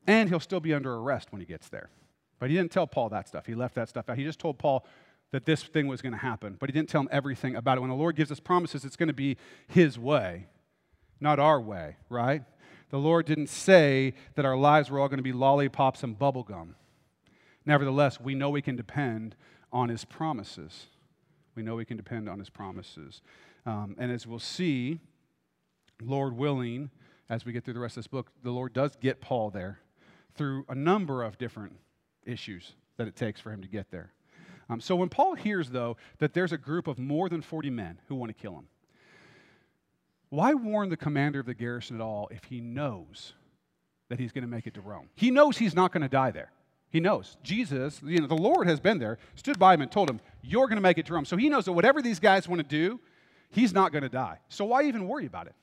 And 0.06 0.28
he'll 0.28 0.40
still 0.40 0.60
be 0.60 0.74
under 0.74 0.94
arrest 0.94 1.28
when 1.30 1.40
he 1.40 1.46
gets 1.46 1.68
there. 1.68 1.90
But 2.38 2.50
he 2.50 2.56
didn't 2.56 2.72
tell 2.72 2.86
Paul 2.86 3.08
that 3.10 3.28
stuff. 3.28 3.46
He 3.46 3.54
left 3.54 3.74
that 3.76 3.88
stuff 3.88 4.08
out. 4.08 4.18
He 4.18 4.24
just 4.24 4.40
told 4.40 4.58
Paul 4.58 4.84
that 5.30 5.46
this 5.46 5.62
thing 5.62 5.86
was 5.86 6.02
going 6.02 6.12
to 6.12 6.18
happen. 6.18 6.56
But 6.58 6.68
he 6.68 6.72
didn't 6.72 6.88
tell 6.88 7.00
him 7.00 7.08
everything 7.12 7.56
about 7.56 7.78
it. 7.78 7.80
When 7.80 7.90
the 7.90 7.96
Lord 7.96 8.16
gives 8.16 8.32
us 8.32 8.40
promises, 8.40 8.84
it's 8.84 8.96
going 8.96 9.08
to 9.08 9.14
be 9.14 9.36
his 9.68 9.98
way, 9.98 10.46
not 11.20 11.38
our 11.38 11.60
way, 11.60 11.96
right? 12.08 12.42
the 12.92 12.98
Lord 12.98 13.24
didn't 13.24 13.48
say 13.48 14.12
that 14.34 14.44
our 14.44 14.56
lives 14.56 14.90
were 14.90 15.00
all 15.00 15.08
going 15.08 15.18
to 15.18 15.22
be 15.22 15.32
lollipops 15.32 16.02
and 16.02 16.16
bubblegum. 16.16 16.74
Nevertheless, 17.64 18.20
we 18.20 18.34
know 18.34 18.50
we 18.50 18.60
can 18.60 18.76
depend 18.76 19.34
on 19.72 19.88
His 19.88 20.04
promises. 20.04 20.88
We 21.54 21.62
know 21.62 21.74
we 21.74 21.86
can 21.86 21.96
depend 21.96 22.28
on 22.28 22.38
His 22.38 22.50
promises. 22.50 23.22
Um, 23.64 23.96
and 23.98 24.12
as 24.12 24.26
we'll 24.26 24.38
see, 24.38 25.00
Lord 26.02 26.36
willing, 26.36 26.90
as 27.30 27.46
we 27.46 27.52
get 27.52 27.64
through 27.64 27.74
the 27.74 27.80
rest 27.80 27.96
of 27.96 28.02
this 28.02 28.08
book, 28.08 28.30
the 28.42 28.50
Lord 28.50 28.74
does 28.74 28.94
get 28.96 29.22
Paul 29.22 29.48
there 29.48 29.80
through 30.34 30.64
a 30.68 30.74
number 30.74 31.22
of 31.22 31.38
different 31.38 31.76
issues 32.24 32.72
that 32.96 33.08
it 33.08 33.16
takes 33.16 33.40
for 33.40 33.50
him 33.50 33.62
to 33.62 33.68
get 33.68 33.90
there. 33.90 34.12
Um, 34.68 34.80
so 34.80 34.96
when 34.96 35.08
Paul 35.08 35.34
hears, 35.34 35.70
though, 35.70 35.96
that 36.18 36.34
there's 36.34 36.52
a 36.52 36.58
group 36.58 36.86
of 36.86 36.98
more 36.98 37.28
than 37.28 37.42
40 37.42 37.70
men 37.70 37.98
who 38.08 38.14
want 38.14 38.30
to 38.30 38.34
kill 38.34 38.54
him, 38.54 38.68
why 40.30 40.54
warn 40.54 40.88
the 40.88 40.96
commander 40.96 41.40
of 41.40 41.46
the 41.46 41.54
garrison 41.54 41.96
at 41.96 42.02
all 42.02 42.28
if 42.30 42.44
he 42.44 42.60
knows 42.60 43.34
that 44.08 44.18
he's 44.18 44.32
going 44.32 44.42
to 44.42 44.48
make 44.48 44.66
it 44.66 44.74
to 44.74 44.80
Rome? 44.80 45.10
He 45.14 45.30
knows 45.30 45.58
he's 45.58 45.74
not 45.74 45.92
going 45.92 46.02
to 46.02 46.08
die 46.08 46.30
there. 46.30 46.50
He 46.88 47.00
knows. 47.00 47.36
Jesus, 47.42 48.00
you 48.04 48.20
know, 48.20 48.26
the 48.26 48.34
Lord 48.34 48.66
has 48.66 48.80
been 48.80 48.98
there, 48.98 49.18
stood 49.34 49.58
by 49.58 49.74
him 49.74 49.82
and 49.82 49.90
told 49.90 50.08
him, 50.08 50.20
You're 50.42 50.66
going 50.66 50.76
to 50.76 50.82
make 50.82 50.98
it 50.98 51.06
to 51.06 51.14
Rome. 51.14 51.24
So 51.24 51.36
he 51.36 51.48
knows 51.48 51.64
that 51.64 51.72
whatever 51.72 52.00
these 52.00 52.18
guys 52.20 52.48
want 52.48 52.60
to 52.60 52.66
do, 52.66 53.00
he's 53.50 53.72
not 53.72 53.92
going 53.92 54.02
to 54.02 54.08
die. 54.08 54.38
So 54.48 54.64
why 54.64 54.84
even 54.84 55.08
worry 55.08 55.26
about 55.26 55.46
it? 55.46 55.54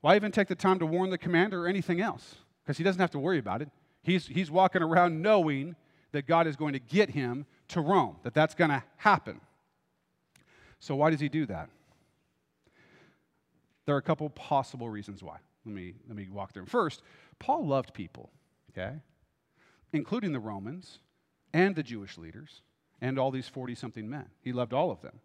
Why 0.00 0.16
even 0.16 0.32
take 0.32 0.48
the 0.48 0.54
time 0.54 0.78
to 0.78 0.86
warn 0.86 1.10
the 1.10 1.18
commander 1.18 1.64
or 1.64 1.68
anything 1.68 2.00
else? 2.00 2.36
Because 2.68 2.76
he 2.76 2.84
doesn't 2.84 3.00
have 3.00 3.12
to 3.12 3.18
worry 3.18 3.38
about 3.38 3.62
it. 3.62 3.70
He's, 4.02 4.26
he's 4.26 4.50
walking 4.50 4.82
around 4.82 5.22
knowing 5.22 5.74
that 6.12 6.26
God 6.26 6.46
is 6.46 6.54
going 6.54 6.74
to 6.74 6.78
get 6.78 7.08
him 7.08 7.46
to 7.68 7.80
Rome, 7.80 8.16
that 8.24 8.34
that's 8.34 8.54
going 8.54 8.68
to 8.68 8.82
happen. 8.98 9.40
So 10.78 10.94
why 10.94 11.08
does 11.08 11.18
he 11.18 11.30
do 11.30 11.46
that? 11.46 11.70
There 13.86 13.94
are 13.94 13.98
a 13.98 14.02
couple 14.02 14.28
possible 14.28 14.90
reasons 14.90 15.22
why. 15.22 15.38
Let 15.64 15.74
me, 15.74 15.94
let 16.08 16.14
me 16.14 16.28
walk 16.30 16.52
through 16.52 16.64
them. 16.64 16.68
First, 16.68 17.00
Paul 17.38 17.66
loved 17.66 17.94
people, 17.94 18.28
okay? 18.72 18.96
Including 19.94 20.34
the 20.34 20.38
Romans 20.38 20.98
and 21.54 21.74
the 21.74 21.82
Jewish 21.82 22.18
leaders 22.18 22.60
and 23.00 23.18
all 23.18 23.30
these 23.30 23.48
40 23.48 23.76
something 23.76 24.10
men. 24.10 24.26
He 24.42 24.52
loved 24.52 24.74
all 24.74 24.90
of 24.90 25.00
them, 25.00 25.20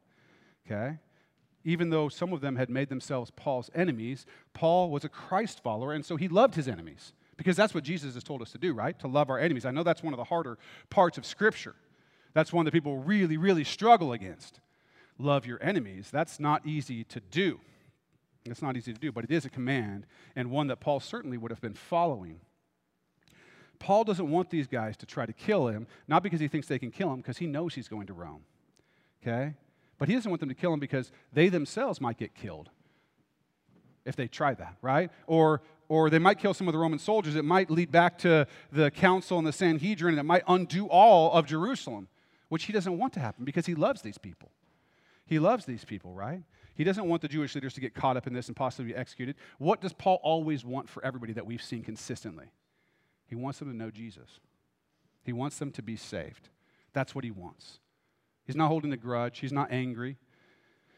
okay? 0.66 1.00
Even 1.66 1.90
though 1.90 2.08
some 2.08 2.32
of 2.32 2.40
them 2.40 2.56
had 2.56 2.70
made 2.70 2.88
themselves 2.88 3.34
Paul's 3.36 3.70
enemies, 3.76 4.26
Paul 4.54 4.90
was 4.90 5.04
a 5.04 5.10
Christ 5.10 5.62
follower, 5.62 5.92
and 5.92 6.06
so 6.06 6.16
he 6.16 6.30
loved 6.30 6.56
his 6.56 6.70
enemies 6.70 7.12
because 7.38 7.56
that's 7.56 7.74
what 7.74 7.84
Jesus 7.84 8.14
has 8.14 8.24
told 8.24 8.42
us 8.42 8.52
to 8.52 8.58
do, 8.58 8.74
right? 8.74 8.98
To 9.00 9.08
love 9.08 9.30
our 9.30 9.40
enemies. 9.40 9.66
I 9.66 9.72
know 9.72 9.84
that's 9.84 10.04
one 10.04 10.14
of 10.14 10.18
the 10.18 10.24
harder 10.24 10.58
parts 10.90 11.18
of 11.18 11.26
Scripture. 11.26 11.76
That's 12.34 12.52
one 12.52 12.66
that 12.66 12.72
people 12.72 12.98
really, 12.98 13.38
really 13.38 13.64
struggle 13.64 14.14
against. 14.14 14.60
Love 15.18 15.46
your 15.46 15.62
enemies. 15.62 16.10
That's 16.12 16.40
not 16.40 16.66
easy 16.66 17.04
to 17.06 17.20
do. 17.20 17.60
It's 18.46 18.62
not 18.62 18.76
easy 18.76 18.94
to 18.94 19.00
do, 19.00 19.12
but 19.12 19.24
it 19.24 19.32
is 19.32 19.46
a 19.46 19.50
command, 19.50 20.06
and 20.36 20.52
one 20.52 20.68
that 20.68 20.80
Paul 20.80 21.00
certainly 21.00 21.38
would 21.38 21.52
have 21.52 21.62
been 21.62 21.76
following. 21.76 22.42
Paul 23.80 24.04
doesn't 24.04 24.30
want 24.30 24.50
these 24.50 24.68
guys 24.68 24.98
to 24.98 25.06
try 25.06 25.26
to 25.26 25.34
kill 25.34 25.68
him, 25.68 25.88
not 26.08 26.24
because 26.24 26.40
he 26.40 26.48
thinks 26.48 26.68
they 26.68 26.80
can 26.80 26.92
kill 26.92 27.12
him, 27.12 27.18
because 27.18 27.38
he 27.38 27.48
knows 27.48 27.74
he's 27.76 27.88
going 27.88 28.08
to 28.08 28.14
Rome. 28.14 28.44
Okay? 29.22 29.54
But 29.98 30.10
he 30.10 30.16
doesn't 30.16 30.30
want 30.30 30.40
them 30.40 30.50
to 30.50 30.56
kill 30.56 30.74
him 30.74 30.80
because 30.80 31.12
they 31.32 31.50
themselves 31.50 32.02
might 32.02 32.18
get 32.18 32.36
killed 32.36 32.70
if 34.06 34.16
they 34.16 34.28
try 34.28 34.54
that, 34.54 34.76
right? 34.82 35.10
Or, 35.28 35.62
or 35.94 36.10
they 36.10 36.18
might 36.18 36.40
kill 36.40 36.56
some 36.56 36.68
of 36.68 36.72
the 36.72 36.80
Roman 36.80 36.98
soldiers. 36.98 37.36
It 37.36 37.46
might 37.46 37.70
lead 37.70 37.92
back 37.92 38.18
to 38.20 38.48
the 38.72 38.90
council 38.90 39.38
and 39.38 39.46
the 39.46 39.54
Sanhedrin, 39.54 40.14
and 40.14 40.20
it 40.20 40.24
might 40.24 40.42
undo 40.48 40.88
all 40.88 41.32
of 41.34 41.46
Jerusalem, 41.46 42.08
which 42.50 42.64
he 42.64 42.74
doesn't 42.74 42.98
want 42.98 43.14
to 43.14 43.20
happen 43.20 43.46
because 43.46 43.68
he 43.68 43.76
loves 43.76 44.02
these 44.02 44.18
people. 44.18 44.50
He 45.28 45.38
loves 45.38 45.66
these 45.66 45.86
people, 45.86 46.16
right? 46.16 46.42
He 46.74 46.84
doesn't 46.84 47.08
want 47.08 47.22
the 47.22 47.28
Jewish 47.28 47.54
leaders 47.54 47.76
to 47.76 47.80
get 47.80 47.94
caught 47.94 48.18
up 48.18 48.26
in 48.26 48.34
this 48.34 48.48
and 48.48 48.56
possibly 48.56 48.92
be 48.92 48.98
executed. 48.98 49.36
What 49.60 49.82
does 49.82 49.94
Paul 49.94 50.20
always 50.24 50.66
want 50.66 50.90
for 50.90 51.06
everybody 51.06 51.34
that 51.34 51.46
we've 51.46 51.62
seen 51.62 51.84
consistently? 51.84 52.52
He 53.28 53.36
wants 53.36 53.60
them 53.60 53.70
to 53.70 53.78
know 53.78 53.92
Jesus. 53.92 54.40
He 55.24 55.32
wants 55.32 55.60
them 55.60 55.70
to 55.74 55.84
be 55.84 55.96
saved. 55.96 56.50
That's 56.94 57.14
what 57.14 57.24
he 57.24 57.30
wants. 57.30 57.78
He's 58.48 58.56
not 58.56 58.70
holding 58.70 58.92
a 58.94 58.98
grudge, 58.98 59.42
he's 59.42 59.54
not 59.54 59.72
angry. 59.72 60.18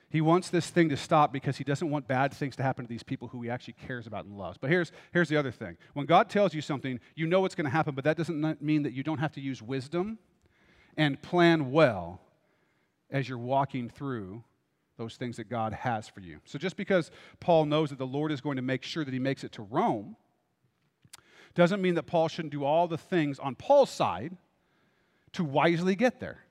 He 0.10 0.22
wants 0.22 0.50
this 0.50 0.70
thing 0.70 0.89
to 0.89 0.98
stop 0.98 1.34
because 1.34 1.58
he 1.58 1.63
doesn't 1.63 1.89
want 1.89 2.08
bad 2.08 2.34
things 2.34 2.56
to 2.58 2.63
happen 2.63 2.86
to 2.86 2.89
these 2.89 3.04
people 3.04 3.28
who 3.28 3.41
he 3.41 3.50
actually 3.50 3.74
cares 3.74 4.08
about 4.08 4.26
and 4.26 4.38
loves. 4.38 4.58
But 4.58 4.70
here's, 4.70 4.91
here's 5.12 5.30
the 5.30 5.38
other 5.38 5.52
thing 5.52 5.78
when 5.94 6.06
God 6.06 6.30
tells 6.30 6.54
you 6.54 6.62
something, 6.62 7.00
you 7.15 7.28
know 7.28 7.41
what's 7.41 7.56
going 7.56 7.65
to 7.65 7.72
happen, 7.72 7.96
but 7.96 8.04
that 8.04 8.18
doesn't 8.18 8.62
mean 8.62 8.84
that 8.84 8.94
you 8.94 9.04
don't 9.04 9.18
have 9.18 9.34
to 9.34 9.41
use 9.41 9.62
wisdom 9.62 10.20
and 10.96 11.22
plan 11.22 11.72
well 11.72 12.22
as 13.10 13.28
you're 13.28 13.38
walking 13.38 13.89
through 13.89 14.44
those 14.98 15.15
things 15.15 15.38
that 15.38 15.50
God 15.50 15.74
has 15.74 16.08
for 16.08 16.22
you. 16.22 16.39
So 16.46 16.58
just 16.58 16.78
because 16.78 17.12
Paul 17.39 17.65
knows 17.65 17.89
that 17.89 18.00
the 18.00 18.08
Lord 18.08 18.32
is 18.32 18.39
going 18.41 18.56
to 18.56 18.62
make 18.62 18.84
sure 18.84 19.04
that 19.04 19.13
he 19.13 19.20
makes 19.20 19.44
it 19.44 19.52
to 19.54 19.62
Rome, 19.63 20.15
doesn't 21.54 21.82
mean 21.82 21.96
that 21.96 22.04
Paul 22.04 22.28
shouldn't 22.28 22.52
do 22.52 22.63
all 22.63 22.88
the 22.88 22.98
things 22.98 23.39
on 23.39 23.56
Paul's 23.56 23.89
side 23.89 24.38
to 25.34 25.44
wisely 25.44 25.96
get 25.96 26.20
there. 26.20 26.45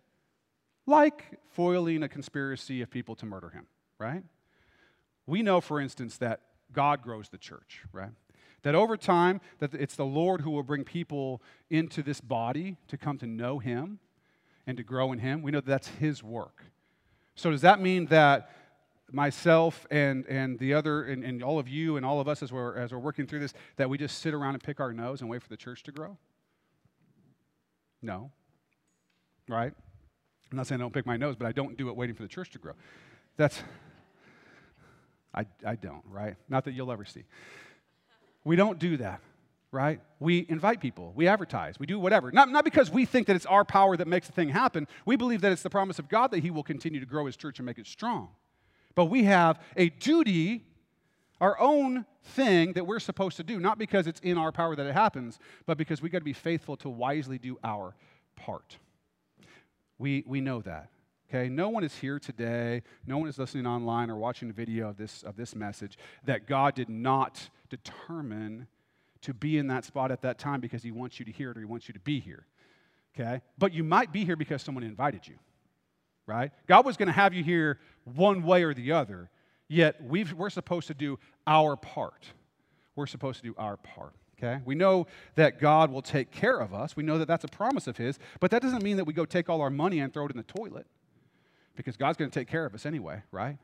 Like 0.86 1.38
foiling 1.50 2.02
a 2.02 2.08
conspiracy 2.08 2.82
of 2.82 2.90
people 2.90 3.14
to 3.16 3.26
murder 3.26 3.50
him, 3.50 3.66
right? 3.98 4.22
We 5.26 5.42
know, 5.42 5.60
for 5.60 5.80
instance, 5.80 6.18
that 6.18 6.40
God 6.72 7.02
grows 7.02 7.28
the 7.28 7.38
church, 7.38 7.82
right? 7.92 8.10
That 8.62 8.74
over 8.74 8.96
time, 8.96 9.40
that 9.58 9.74
it's 9.74 9.94
the 9.94 10.04
Lord 10.04 10.40
who 10.40 10.50
will 10.50 10.62
bring 10.62 10.84
people 10.84 11.42
into 11.70 12.02
this 12.02 12.20
body 12.20 12.76
to 12.88 12.96
come 12.96 13.18
to 13.18 13.26
know 13.26 13.58
him 13.58 13.98
and 14.66 14.76
to 14.76 14.82
grow 14.82 15.12
in 15.12 15.18
him. 15.18 15.42
We 15.42 15.50
know 15.50 15.60
that 15.60 15.66
that's 15.66 15.88
his 15.88 16.22
work. 16.22 16.64
So, 17.34 17.50
does 17.50 17.62
that 17.62 17.80
mean 17.80 18.06
that 18.06 18.50
myself 19.10 19.86
and, 19.90 20.26
and 20.26 20.58
the 20.58 20.74
other, 20.74 21.04
and, 21.04 21.24
and 21.24 21.42
all 21.42 21.58
of 21.58 21.68
you 21.68 21.96
and 21.96 22.06
all 22.06 22.20
of 22.20 22.28
us 22.28 22.42
as 22.42 22.52
we're, 22.52 22.76
as 22.76 22.92
we're 22.92 22.98
working 22.98 23.26
through 23.26 23.40
this, 23.40 23.52
that 23.76 23.88
we 23.88 23.98
just 23.98 24.18
sit 24.18 24.34
around 24.34 24.54
and 24.54 24.62
pick 24.62 24.80
our 24.80 24.92
nose 24.92 25.20
and 25.20 25.28
wait 25.28 25.42
for 25.42 25.48
the 25.48 25.56
church 25.56 25.82
to 25.84 25.92
grow? 25.92 26.16
No. 28.02 28.30
Right? 29.48 29.72
I'm 30.54 30.58
not 30.58 30.68
saying 30.68 30.80
I 30.80 30.84
don't 30.84 30.94
pick 30.94 31.04
my 31.04 31.16
nose, 31.16 31.34
but 31.34 31.48
I 31.48 31.52
don't 31.52 31.76
do 31.76 31.88
it 31.88 31.96
waiting 31.96 32.14
for 32.14 32.22
the 32.22 32.28
church 32.28 32.52
to 32.52 32.60
grow. 32.60 32.74
That's, 33.36 33.60
I, 35.34 35.46
I 35.66 35.74
don't, 35.74 36.04
right? 36.08 36.36
Not 36.48 36.64
that 36.66 36.74
you'll 36.74 36.92
ever 36.92 37.04
see. 37.04 37.24
We 38.44 38.54
don't 38.54 38.78
do 38.78 38.96
that, 38.98 39.20
right? 39.72 40.00
We 40.20 40.46
invite 40.48 40.80
people, 40.80 41.12
we 41.16 41.26
advertise, 41.26 41.80
we 41.80 41.86
do 41.86 41.98
whatever. 41.98 42.30
Not, 42.30 42.50
not 42.50 42.62
because 42.62 42.88
we 42.88 43.04
think 43.04 43.26
that 43.26 43.34
it's 43.34 43.46
our 43.46 43.64
power 43.64 43.96
that 43.96 44.06
makes 44.06 44.28
the 44.28 44.32
thing 44.32 44.48
happen. 44.48 44.86
We 45.04 45.16
believe 45.16 45.40
that 45.40 45.50
it's 45.50 45.64
the 45.64 45.70
promise 45.70 45.98
of 45.98 46.08
God 46.08 46.30
that 46.30 46.38
He 46.38 46.52
will 46.52 46.62
continue 46.62 47.00
to 47.00 47.06
grow 47.06 47.26
His 47.26 47.36
church 47.36 47.58
and 47.58 47.66
make 47.66 47.78
it 47.78 47.88
strong. 47.88 48.28
But 48.94 49.06
we 49.06 49.24
have 49.24 49.60
a 49.76 49.88
duty, 49.88 50.62
our 51.40 51.58
own 51.58 52.06
thing 52.22 52.74
that 52.74 52.86
we're 52.86 53.00
supposed 53.00 53.38
to 53.38 53.42
do, 53.42 53.58
not 53.58 53.76
because 53.76 54.06
it's 54.06 54.20
in 54.20 54.38
our 54.38 54.52
power 54.52 54.76
that 54.76 54.86
it 54.86 54.94
happens, 54.94 55.40
but 55.66 55.78
because 55.78 56.00
we 56.00 56.10
got 56.10 56.18
to 56.18 56.24
be 56.24 56.32
faithful 56.32 56.76
to 56.76 56.88
wisely 56.88 57.38
do 57.38 57.58
our 57.64 57.96
part. 58.36 58.78
We, 59.98 60.24
we 60.26 60.40
know 60.40 60.60
that. 60.62 60.90
Okay, 61.28 61.48
no 61.48 61.68
one 61.68 61.84
is 61.84 61.94
here 61.96 62.18
today, 62.18 62.82
no 63.06 63.18
one 63.18 63.28
is 63.28 63.38
listening 63.38 63.66
online 63.66 64.10
or 64.10 64.16
watching 64.16 64.50
a 64.50 64.52
video 64.52 64.88
of 64.88 64.96
this, 64.96 65.22
of 65.22 65.36
this 65.36 65.54
message 65.54 65.98
that 66.24 66.46
God 66.46 66.74
did 66.74 66.88
not 66.88 67.48
determine 67.70 68.68
to 69.22 69.32
be 69.32 69.58
in 69.58 69.68
that 69.68 69.84
spot 69.84 70.12
at 70.12 70.22
that 70.22 70.38
time 70.38 70.60
because 70.60 70.82
he 70.82 70.90
wants 70.90 71.18
you 71.18 71.24
to 71.24 71.32
hear 71.32 71.50
it 71.50 71.56
or 71.56 71.60
he 71.60 71.66
wants 71.66 71.88
you 71.88 71.94
to 71.94 72.00
be 72.00 72.20
here. 72.20 72.46
Okay? 73.18 73.40
But 73.56 73.72
you 73.72 73.82
might 73.82 74.12
be 74.12 74.24
here 74.24 74.36
because 74.36 74.62
someone 74.62 74.84
invited 74.84 75.26
you, 75.26 75.36
right? 76.26 76.52
God 76.66 76.84
was 76.84 76.96
going 76.96 77.06
to 77.06 77.12
have 77.12 77.32
you 77.32 77.42
here 77.42 77.80
one 78.04 78.42
way 78.42 78.64
or 78.64 78.74
the 78.74 78.92
other, 78.92 79.30
yet 79.66 80.04
we 80.04 80.24
we're 80.24 80.50
supposed 80.50 80.88
to 80.88 80.94
do 80.94 81.18
our 81.46 81.74
part. 81.76 82.26
We're 82.96 83.06
supposed 83.06 83.40
to 83.40 83.48
do 83.48 83.54
our 83.56 83.76
part. 83.76 84.14
Okay? 84.44 84.60
We 84.64 84.74
know 84.74 85.06
that 85.36 85.58
God 85.58 85.90
will 85.90 86.02
take 86.02 86.30
care 86.30 86.58
of 86.58 86.74
us. 86.74 86.96
We 86.96 87.02
know 87.02 87.18
that 87.18 87.28
that's 87.28 87.44
a 87.44 87.48
promise 87.48 87.86
of 87.86 87.96
His, 87.96 88.18
but 88.40 88.50
that 88.50 88.62
doesn't 88.62 88.82
mean 88.82 88.96
that 88.96 89.04
we 89.04 89.12
go 89.12 89.24
take 89.24 89.48
all 89.48 89.60
our 89.60 89.70
money 89.70 90.00
and 90.00 90.12
throw 90.12 90.26
it 90.26 90.30
in 90.30 90.36
the 90.36 90.42
toilet 90.42 90.86
because 91.76 91.96
God's 91.96 92.18
going 92.18 92.30
to 92.30 92.38
take 92.38 92.48
care 92.48 92.66
of 92.66 92.74
us 92.74 92.86
anyway, 92.86 93.22
right? 93.32 93.58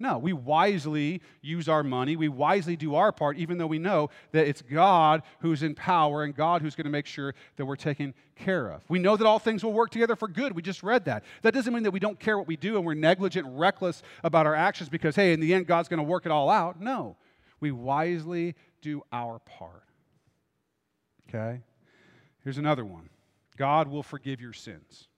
No, 0.00 0.16
we 0.16 0.32
wisely 0.32 1.20
use 1.42 1.68
our 1.68 1.82
money. 1.82 2.14
We 2.14 2.28
wisely 2.28 2.76
do 2.76 2.94
our 2.94 3.10
part, 3.10 3.36
even 3.36 3.58
though 3.58 3.66
we 3.66 3.80
know 3.80 4.10
that 4.30 4.46
it's 4.46 4.62
God 4.62 5.22
who's 5.40 5.64
in 5.64 5.74
power 5.74 6.22
and 6.22 6.36
God 6.36 6.62
who's 6.62 6.76
going 6.76 6.84
to 6.84 6.90
make 6.90 7.06
sure 7.06 7.34
that 7.56 7.66
we're 7.66 7.74
taken 7.74 8.14
care 8.36 8.70
of. 8.70 8.84
We 8.88 9.00
know 9.00 9.16
that 9.16 9.26
all 9.26 9.40
things 9.40 9.64
will 9.64 9.72
work 9.72 9.90
together 9.90 10.14
for 10.14 10.28
good. 10.28 10.54
We 10.54 10.62
just 10.62 10.84
read 10.84 11.06
that. 11.06 11.24
That 11.42 11.52
doesn't 11.52 11.74
mean 11.74 11.82
that 11.82 11.90
we 11.90 11.98
don't 11.98 12.20
care 12.20 12.38
what 12.38 12.46
we 12.46 12.56
do 12.56 12.76
and 12.76 12.86
we're 12.86 12.94
negligent 12.94 13.48
reckless 13.50 14.04
about 14.22 14.46
our 14.46 14.54
actions 14.54 14.88
because, 14.88 15.16
hey, 15.16 15.32
in 15.32 15.40
the 15.40 15.52
end, 15.52 15.66
God's 15.66 15.88
going 15.88 15.98
to 15.98 16.04
work 16.04 16.26
it 16.26 16.32
all 16.32 16.48
out. 16.48 16.80
No, 16.80 17.16
we 17.58 17.72
wisely 17.72 18.54
do 18.80 19.02
our 19.12 19.40
part. 19.40 19.87
Okay? 21.28 21.60
Here's 22.42 22.58
another 22.58 22.84
one 22.84 23.08
God 23.56 23.88
will 23.88 24.02
forgive 24.02 24.40
your 24.40 24.52
sins. 24.52 25.08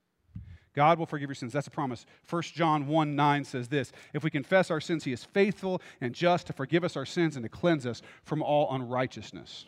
God 0.72 0.98
will 0.98 1.06
forgive 1.06 1.28
your 1.28 1.34
sins. 1.34 1.52
That's 1.52 1.66
a 1.66 1.70
promise. 1.70 2.06
1 2.28 2.42
John 2.42 2.86
1 2.86 3.16
9 3.16 3.44
says 3.44 3.68
this 3.68 3.92
If 4.14 4.22
we 4.22 4.30
confess 4.30 4.70
our 4.70 4.80
sins, 4.80 5.04
he 5.04 5.12
is 5.12 5.24
faithful 5.24 5.82
and 6.00 6.14
just 6.14 6.46
to 6.46 6.52
forgive 6.52 6.84
us 6.84 6.96
our 6.96 7.06
sins 7.06 7.36
and 7.36 7.42
to 7.42 7.48
cleanse 7.48 7.86
us 7.86 8.02
from 8.24 8.42
all 8.42 8.72
unrighteousness. 8.74 9.66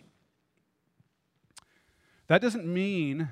That 2.29 2.41
doesn't 2.41 2.67
mean 2.67 3.29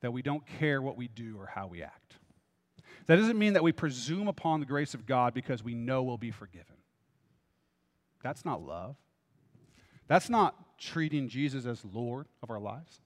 that 0.00 0.12
we 0.12 0.20
don't 0.20 0.44
care 0.46 0.82
what 0.82 0.96
we 0.96 1.08
do 1.08 1.36
or 1.38 1.46
how 1.46 1.68
we 1.68 1.82
act. 1.82 2.16
That 3.06 3.16
doesn't 3.16 3.38
mean 3.38 3.52
that 3.52 3.62
we 3.62 3.72
presume 3.72 4.26
upon 4.26 4.60
the 4.60 4.66
grace 4.66 4.92
of 4.92 5.06
God 5.06 5.32
because 5.32 5.62
we 5.62 5.74
know 5.74 6.02
we'll 6.02 6.18
be 6.18 6.32
forgiven. 6.32 6.76
That's 8.22 8.44
not 8.44 8.62
love. 8.62 8.96
That's 10.08 10.28
not 10.28 10.56
treating 10.78 11.28
Jesus 11.28 11.66
as 11.66 11.84
Lord 11.84 12.26
of 12.42 12.50
our 12.50 12.60
lives. 12.60 13.00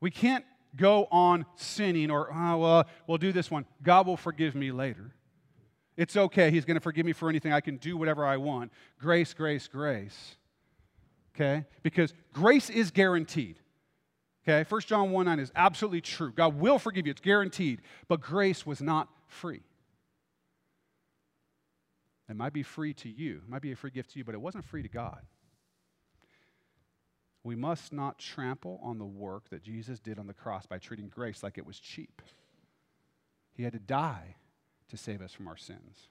We 0.00 0.10
can't 0.10 0.44
go 0.76 1.06
on 1.10 1.46
sinning 1.56 2.10
or, 2.10 2.32
oh, 2.32 2.58
well, 2.58 2.86
we'll 3.06 3.18
do 3.18 3.32
this 3.32 3.50
one. 3.50 3.66
God 3.82 4.06
will 4.06 4.16
forgive 4.16 4.54
me 4.54 4.72
later. 4.72 5.12
It's 5.96 6.16
okay. 6.16 6.50
He's 6.50 6.64
going 6.64 6.76
to 6.76 6.80
forgive 6.80 7.04
me 7.04 7.12
for 7.12 7.28
anything. 7.28 7.52
I 7.52 7.60
can 7.60 7.76
do 7.76 7.96
whatever 7.96 8.24
I 8.24 8.38
want. 8.38 8.72
Grace, 8.98 9.34
grace, 9.34 9.68
grace. 9.68 10.36
Okay? 11.34 11.64
Because 11.82 12.14
grace 12.32 12.70
is 12.70 12.90
guaranteed. 12.90 13.58
Okay? 14.42 14.64
1 14.68 14.80
John 14.82 15.10
1 15.10 15.26
9 15.26 15.38
is 15.38 15.52
absolutely 15.54 16.00
true. 16.00 16.32
God 16.32 16.58
will 16.58 16.78
forgive 16.78 17.06
you, 17.06 17.10
it's 17.10 17.20
guaranteed. 17.20 17.82
But 18.08 18.20
grace 18.20 18.64
was 18.64 18.80
not 18.80 19.08
free. 19.26 19.62
It 22.28 22.36
might 22.36 22.52
be 22.52 22.62
free 22.62 22.94
to 22.94 23.08
you, 23.08 23.42
it 23.44 23.48
might 23.48 23.62
be 23.62 23.72
a 23.72 23.76
free 23.76 23.90
gift 23.90 24.12
to 24.12 24.18
you, 24.18 24.24
but 24.24 24.34
it 24.34 24.40
wasn't 24.40 24.64
free 24.64 24.82
to 24.82 24.88
God. 24.88 25.20
We 27.42 27.56
must 27.56 27.92
not 27.92 28.18
trample 28.18 28.80
on 28.82 28.98
the 28.98 29.06
work 29.06 29.48
that 29.50 29.62
Jesus 29.62 29.98
did 29.98 30.18
on 30.18 30.26
the 30.26 30.34
cross 30.34 30.66
by 30.66 30.78
treating 30.78 31.08
grace 31.08 31.42
like 31.42 31.56
it 31.56 31.66
was 31.66 31.80
cheap. 31.80 32.22
He 33.54 33.62
had 33.62 33.72
to 33.72 33.78
die 33.78 34.36
to 34.88 34.96
save 34.96 35.22
us 35.22 35.32
from 35.32 35.48
our 35.48 35.56
sins. 35.56 36.08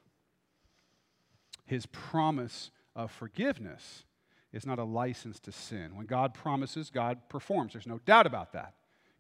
His 1.66 1.86
promise 1.86 2.72
of 2.96 3.12
forgiveness 3.12 4.06
is 4.52 4.66
not 4.66 4.80
a 4.80 4.84
license 4.84 5.40
to 5.42 5.52
sin. 5.52 5.96
When 5.96 6.08
God 6.08 6.34
promises, 6.34 6.90
God 6.90 7.20
performs. 7.30 7.74
There's 7.74 7.86
no 7.86 8.00
doubt 8.06 8.26
about 8.26 8.54
that. 8.54 8.74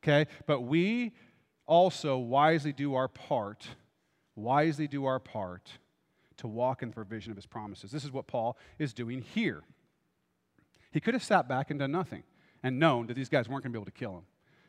Okay? 0.03 0.25
But 0.47 0.61
we 0.61 1.13
also 1.67 2.17
wisely 2.17 2.73
do 2.73 2.95
our 2.95 3.07
part, 3.07 3.67
wisely 4.35 4.87
do 4.87 5.05
our 5.05 5.19
part 5.19 5.69
to 6.37 6.47
walk 6.47 6.81
in 6.81 6.89
the 6.89 6.95
provision 6.95 7.31
of 7.31 7.37
his 7.37 7.45
promises. 7.45 7.91
This 7.91 8.03
is 8.03 8.11
what 8.11 8.25
Paul 8.25 8.57
is 8.79 8.93
doing 8.93 9.21
here. 9.21 9.61
He 10.91 10.99
could 10.99 11.13
have 11.13 11.23
sat 11.23 11.47
back 11.47 11.69
and 11.69 11.79
done 11.79 11.91
nothing 11.91 12.23
and 12.63 12.79
known 12.79 13.07
that 13.07 13.13
these 13.13 13.29
guys 13.29 13.47
weren't 13.47 13.63
going 13.63 13.71
to 13.71 13.77
be 13.77 13.81
able 13.81 13.85
to 13.85 13.91
kill 13.91 14.17
him. 14.17 14.23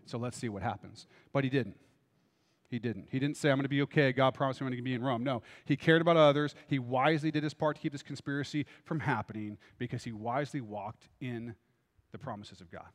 So 0.06 0.18
let's 0.18 0.36
see 0.36 0.48
what 0.48 0.62
happens. 0.62 1.06
But 1.32 1.44
he 1.44 1.50
didn't. 1.50 1.76
He 2.68 2.78
didn't. 2.78 3.08
He 3.10 3.18
didn't 3.18 3.36
say, 3.36 3.50
I'm 3.50 3.56
going 3.56 3.64
to 3.64 3.68
be 3.68 3.82
okay. 3.82 4.12
God 4.12 4.32
promised 4.32 4.60
me 4.60 4.66
I'm 4.66 4.72
going 4.72 4.78
to 4.78 4.84
be 4.84 4.94
in 4.94 5.02
Rome. 5.02 5.24
No. 5.24 5.42
He 5.64 5.76
cared 5.76 6.00
about 6.00 6.16
others. 6.16 6.54
He 6.68 6.78
wisely 6.78 7.30
did 7.30 7.42
his 7.42 7.52
part 7.52 7.76
to 7.76 7.82
keep 7.82 7.92
this 7.92 8.02
conspiracy 8.02 8.64
from 8.84 9.00
happening 9.00 9.58
because 9.78 10.04
he 10.04 10.12
wisely 10.12 10.60
walked 10.60 11.08
in 11.20 11.54
the 12.12 12.18
promises 12.18 12.60
of 12.60 12.70
God. 12.70 12.86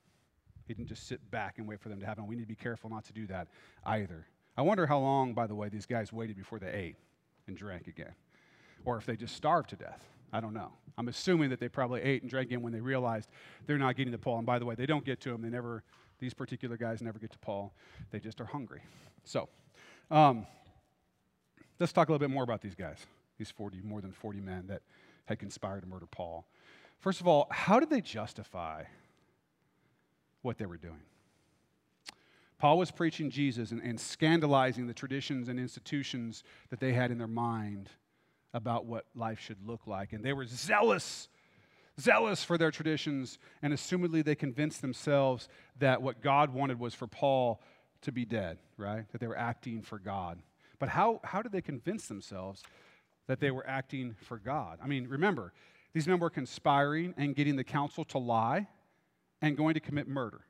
He 0.66 0.74
didn't 0.74 0.88
just 0.88 1.08
sit 1.08 1.30
back 1.30 1.58
and 1.58 1.68
wait 1.68 1.82
for 1.82 1.90
them 1.90 2.00
to 2.00 2.06
happen. 2.06 2.26
We 2.26 2.36
need 2.36 2.44
to 2.44 2.48
be 2.48 2.56
careful 2.56 2.90
not 2.90 3.04
to 3.06 3.14
do 3.14 3.28
that 3.28 3.50
either. 3.86 4.28
I 4.58 4.62
wonder 4.62 4.88
how 4.88 5.00
long, 5.00 5.34
by 5.34 5.48
the 5.48 5.56
way, 5.56 5.68
these 5.70 5.86
guys 5.86 6.14
waited 6.14 6.38
before 6.38 6.60
they 6.60 6.72
ate 6.72 6.96
and 7.48 7.58
drank 7.58 7.88
again, 7.88 8.14
or 8.86 8.98
if 8.98 9.06
they 9.06 9.16
just 9.16 9.36
starved 9.36 9.70
to 9.72 9.76
death. 9.76 10.02
I 10.32 10.40
don't 10.40 10.54
know. 10.54 10.72
I'm 10.98 11.08
assuming 11.08 11.50
that 11.50 11.60
they 11.60 11.68
probably 11.68 12.02
ate 12.02 12.22
and 12.22 12.30
drank 12.30 12.52
in 12.52 12.62
when 12.62 12.74
they 12.74 12.80
realized 12.80 13.30
they're 13.66 13.78
not 13.78 13.96
getting 13.96 14.12
to 14.14 14.18
Paul. 14.18 14.38
And 14.38 14.46
by 14.46 14.60
the 14.60 14.66
way, 14.66 14.76
they 14.76 14.86
don't 14.86 15.06
get 15.06 15.20
to 15.22 15.34
him. 15.34 15.42
They 15.42 15.50
never, 15.50 15.84
these 16.20 16.34
particular 16.34 16.78
guys 16.78 17.02
never 17.02 17.20
get 17.20 17.32
to 17.32 17.38
Paul. 17.40 17.74
They 18.12 18.20
just 18.20 18.40
are 18.42 18.46
hungry. 18.46 18.82
So, 19.24 19.50
um, 20.10 20.46
let's 21.80 21.92
talk 21.92 22.10
a 22.10 22.12
little 22.12 22.26
bit 22.26 22.34
more 22.34 22.44
about 22.44 22.62
these 22.62 22.76
guys, 22.76 23.06
these 23.38 23.52
40, 23.52 23.82
more 23.82 24.02
than 24.02 24.12
40 24.12 24.40
men 24.40 24.68
that 24.68 24.82
had 25.26 25.40
conspired 25.40 25.82
to 25.82 25.88
murder 25.88 26.06
Paul. 26.06 26.46
First 27.00 27.22
of 27.22 27.28
all, 27.28 27.48
how 27.52 27.80
did 27.80 27.90
they 27.90 28.02
justify 28.02 28.84
what 30.42 30.58
they 30.58 30.66
were 30.66 30.78
doing? 30.78 31.02
Paul 32.58 32.78
was 32.78 32.90
preaching 32.90 33.30
Jesus 33.30 33.72
and, 33.72 33.82
and 33.82 34.00
scandalizing 34.00 34.88
the 34.88 34.94
traditions 34.94 35.50
and 35.50 35.60
institutions 35.60 36.44
that 36.70 36.80
they 36.80 36.94
had 36.94 37.12
in 37.12 37.18
their 37.18 37.28
mind 37.28 37.90
about 38.56 38.86
what 38.86 39.06
life 39.14 39.40
should 39.40 39.58
look 39.68 39.86
like. 39.86 40.14
And 40.14 40.24
they 40.24 40.32
were 40.32 40.46
zealous, 40.46 41.28
zealous 42.00 42.42
for 42.42 42.58
their 42.58 42.72
traditions, 42.72 43.38
and 43.62 43.74
assumedly 43.74 44.24
they 44.24 44.34
convinced 44.34 44.82
themselves 44.82 45.50
that 45.78 46.02
what 46.02 46.22
God 46.22 46.54
wanted 46.54 46.80
was 46.80 46.96
for 46.96 47.06
Paul 47.06 47.62
to 48.02 48.14
be 48.14 48.24
dead, 48.24 48.58
right? 48.78 49.12
That 49.12 49.20
they 49.20 49.28
were 49.28 49.38
acting 49.38 49.82
for 49.82 50.00
God. 50.00 50.40
But 50.80 50.88
how, 50.88 51.20
how 51.26 51.42
did 51.42 51.52
they 51.52 51.62
convince 51.62 52.08
themselves 52.08 52.64
that 53.28 53.42
they 53.42 53.52
were 53.52 53.68
acting 53.68 54.16
for 54.22 54.38
God? 54.38 54.80
I 54.82 54.88
mean, 54.88 55.08
remember, 55.10 55.52
these 55.94 56.08
men 56.08 56.20
were 56.20 56.30
conspiring 56.30 57.14
and 57.18 57.36
getting 57.36 57.58
the 57.58 57.64
council 57.64 58.06
to 58.06 58.18
lie 58.18 58.68
and 59.42 59.58
going 59.58 59.74
to 59.74 59.82
commit 59.82 60.08
murder, 60.08 60.42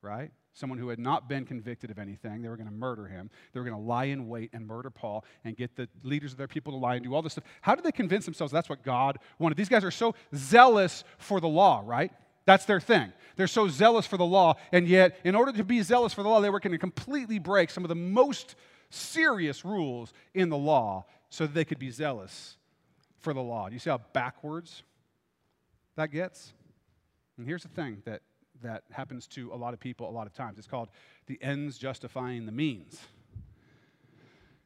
right? 0.00 0.30
Someone 0.54 0.78
who 0.78 0.88
had 0.88 0.98
not 0.98 1.28
been 1.28 1.44
convicted 1.44 1.90
of 1.90 1.98
anything. 1.98 2.40
They 2.40 2.48
were 2.48 2.56
going 2.56 2.68
to 2.68 2.74
murder 2.74 3.06
him. 3.06 3.28
They 3.52 3.60
were 3.60 3.66
going 3.66 3.76
to 3.76 3.86
lie 3.86 4.04
in 4.04 4.28
wait 4.28 4.50
and 4.52 4.66
murder 4.66 4.88
Paul 4.88 5.24
and 5.44 5.56
get 5.56 5.76
the 5.76 5.88
leaders 6.02 6.32
of 6.32 6.38
their 6.38 6.48
people 6.48 6.72
to 6.72 6.78
lie 6.78 6.94
and 6.94 7.04
do 7.04 7.14
all 7.14 7.22
this 7.22 7.32
stuff. 7.32 7.44
How 7.60 7.74
did 7.74 7.84
they 7.84 7.92
convince 7.92 8.24
themselves 8.24 8.52
that's 8.52 8.68
what 8.68 8.82
God 8.82 9.18
wanted? 9.38 9.58
These 9.58 9.68
guys 9.68 9.84
are 9.84 9.90
so 9.90 10.14
zealous 10.34 11.04
for 11.18 11.40
the 11.40 11.48
law, 11.48 11.82
right? 11.84 12.12
That's 12.46 12.64
their 12.66 12.80
thing. 12.80 13.12
They're 13.36 13.46
so 13.46 13.68
zealous 13.68 14.06
for 14.06 14.16
the 14.16 14.24
law, 14.24 14.54
and 14.70 14.86
yet, 14.86 15.18
in 15.24 15.34
order 15.34 15.52
to 15.52 15.64
be 15.64 15.82
zealous 15.82 16.14
for 16.14 16.22
the 16.22 16.28
law, 16.28 16.40
they 16.40 16.50
were 16.50 16.60
going 16.60 16.72
to 16.72 16.78
completely 16.78 17.38
break 17.38 17.70
some 17.70 17.84
of 17.84 17.88
the 17.88 17.94
most 17.94 18.54
serious 18.90 19.64
rules 19.64 20.12
in 20.34 20.50
the 20.50 20.56
law 20.56 21.04
so 21.30 21.46
that 21.46 21.54
they 21.54 21.64
could 21.64 21.78
be 21.78 21.90
zealous 21.90 22.56
for 23.18 23.34
the 23.34 23.42
law. 23.42 23.68
Do 23.68 23.74
you 23.74 23.80
see 23.80 23.90
how 23.90 24.00
backwards 24.12 24.82
that 25.96 26.12
gets? 26.12 26.52
And 27.38 27.46
here's 27.46 27.62
the 27.62 27.68
thing 27.70 28.02
that 28.04 28.22
that 28.62 28.84
happens 28.90 29.26
to 29.28 29.52
a 29.52 29.56
lot 29.56 29.74
of 29.74 29.80
people 29.80 30.08
a 30.08 30.12
lot 30.12 30.26
of 30.26 30.32
times. 30.32 30.58
It's 30.58 30.66
called 30.66 30.88
the 31.26 31.38
ends 31.42 31.78
justifying 31.78 32.46
the 32.46 32.52
means. 32.52 32.98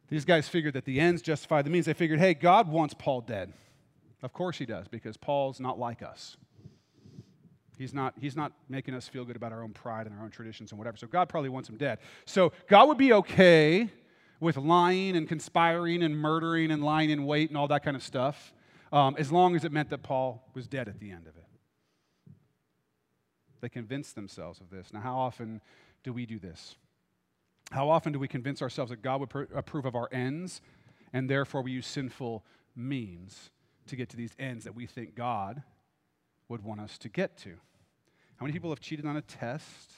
These 0.09 0.25
guys 0.25 0.49
figured 0.49 0.75
that 0.75 0.85
the 0.85 1.01
ends 1.01 1.21
justify 1.21 1.63
the 1.63 1.71
means. 1.71 1.87
They 1.87 1.95
figured, 1.95 2.19
hey, 2.19 2.35
God 2.35 2.69
wants 2.69 2.95
Paul 2.99 3.21
dead. 3.21 3.53
Of 4.23 4.33
course 4.33 4.59
he 4.59 4.67
does, 4.67 4.89
because 4.89 5.17
Paul's 5.17 5.61
not 5.61 5.79
like 5.79 6.03
us. 6.03 6.37
He's 7.77 7.95
not, 7.95 8.15
he's 8.21 8.35
not 8.35 8.53
making 8.69 8.95
us 8.95 9.07
feel 9.07 9.25
good 9.25 9.37
about 9.37 9.53
our 9.53 9.63
own 9.63 9.73
pride 9.73 10.07
and 10.07 10.19
our 10.19 10.25
own 10.25 10.31
traditions 10.31 10.73
and 10.73 10.79
whatever. 10.79 10.97
So 10.97 11.07
God 11.07 11.29
probably 11.29 11.51
wants 11.51 11.69
him 11.69 11.77
dead. 11.77 11.99
So 12.25 12.53
God 12.69 12.89
would 12.89 12.99
be 12.99 13.13
okay 13.13 13.91
with 14.41 14.57
lying 14.57 15.17
and 15.17 15.29
conspiring 15.29 16.03
and 16.03 16.17
murdering 16.17 16.71
and 16.71 16.83
lying 16.83 17.11
in 17.11 17.25
wait 17.25 17.51
and 17.51 17.57
all 17.57 17.69
that 17.69 17.85
kind 17.85 17.97
of 17.97 18.03
stuff, 18.03 18.53
um, 18.93 19.15
as 19.19 19.31
long 19.31 19.55
as 19.55 19.65
it 19.65 19.71
meant 19.71 19.91
that 19.91 20.03
Paul 20.03 20.43
was 20.55 20.67
dead 20.67 20.89
at 20.89 20.99
the 20.99 21.11
end 21.11 21.27
of 21.29 21.37
it. 21.37 21.45
They 23.61 23.69
convince 23.69 24.13
themselves 24.13 24.61
of 24.61 24.71
this. 24.71 24.93
Now, 24.93 25.01
how 25.01 25.19
often 25.19 25.61
do 26.03 26.13
we 26.13 26.27
do 26.27 26.39
this? 26.39 26.77
How 27.71 27.91
often 27.91 28.13
do 28.13 28.19
we 28.19 28.29
convince 28.29 28.63
ourselves 28.63 28.91
that 28.91 29.03
God 29.03 29.21
would 29.21 29.31
pr- 29.31 29.43
approve 29.55 29.85
of 29.85 29.95
our 29.95 30.09
ends, 30.11 30.61
and 31.13 31.29
therefore 31.29 31.63
we 31.63 31.73
use 31.73 31.87
sinful 31.87 32.45
means 32.75 33.51
to 33.87 33.97
get 33.97 34.09
to 34.11 34.17
these 34.17 34.35
ends 34.39 34.65
that 34.65 34.75
we 34.75 34.87
think 34.87 35.15
God 35.15 35.63
would 36.49 36.65
want 36.65 36.81
us 36.81 36.97
to 36.99 37.09
get 37.09 37.37
to? 37.39 37.51
How 38.37 38.47
many 38.47 38.53
people 38.53 38.71
have 38.71 38.81
cheated 38.81 39.05
on 39.05 39.17
a 39.17 39.23
test 39.23 39.93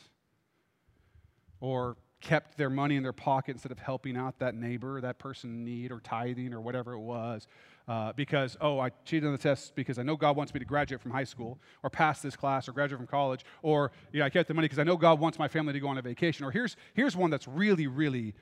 or 1.60 1.96
kept 2.20 2.56
their 2.56 2.70
money 2.70 2.96
in 2.96 3.02
their 3.02 3.12
pocket 3.12 3.52
instead 3.52 3.72
of 3.72 3.78
helping 3.78 4.16
out 4.16 4.38
that 4.38 4.54
neighbor, 4.54 5.00
that 5.00 5.18
person 5.18 5.50
in 5.50 5.64
need, 5.64 5.92
or 5.92 6.00
tithing, 6.00 6.52
or 6.52 6.60
whatever 6.60 6.92
it 6.94 7.00
was? 7.00 7.46
Uh, 7.90 8.12
because, 8.12 8.57
oh, 8.61 8.79
I 8.79 8.90
cheated 9.05 9.26
on 9.26 9.33
the 9.33 9.38
test 9.38 9.74
because 9.74 9.98
I 9.98 10.05
know 10.05 10.14
God 10.14 10.37
wants 10.37 10.55
me 10.55 10.61
to 10.61 10.64
graduate 10.64 11.00
from 11.00 11.11
high 11.11 11.24
school, 11.24 11.59
or 11.83 11.90
pass 11.90 12.22
this 12.22 12.37
class, 12.37 12.68
or 12.68 12.72
graduate 12.72 13.00
from 13.00 13.09
college, 13.09 13.44
or 13.62 13.90
you 14.12 14.20
know, 14.20 14.26
I 14.26 14.31
kept 14.31 14.46
the 14.46 14.55
money 14.55 14.66
because 14.66 14.79
I 14.79 14.85
know 14.85 14.96
God 14.96 15.18
wants 15.18 15.40
my 15.40 15.48
family 15.48 15.72
to 15.72 15.81
go 15.81 15.88
on 15.88 15.98
a 15.98 16.03
vacation. 16.03 16.46
Or 16.46 16.53
here's, 16.53 16.76
here's 16.94 17.16
one 17.16 17.31
that's 17.31 17.48
really, 17.48 17.88
really 17.88 18.35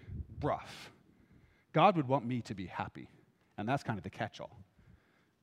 rough 0.43 0.93
God 1.73 1.97
would 1.97 2.07
want 2.07 2.27
me 2.27 2.43
to 2.43 2.55
be 2.55 2.67
happy. 2.67 3.09
And 3.57 3.67
that's 3.67 3.83
kind 3.83 3.99
of 3.99 4.03
the 4.03 4.11
catch 4.11 4.39
all 4.39 4.59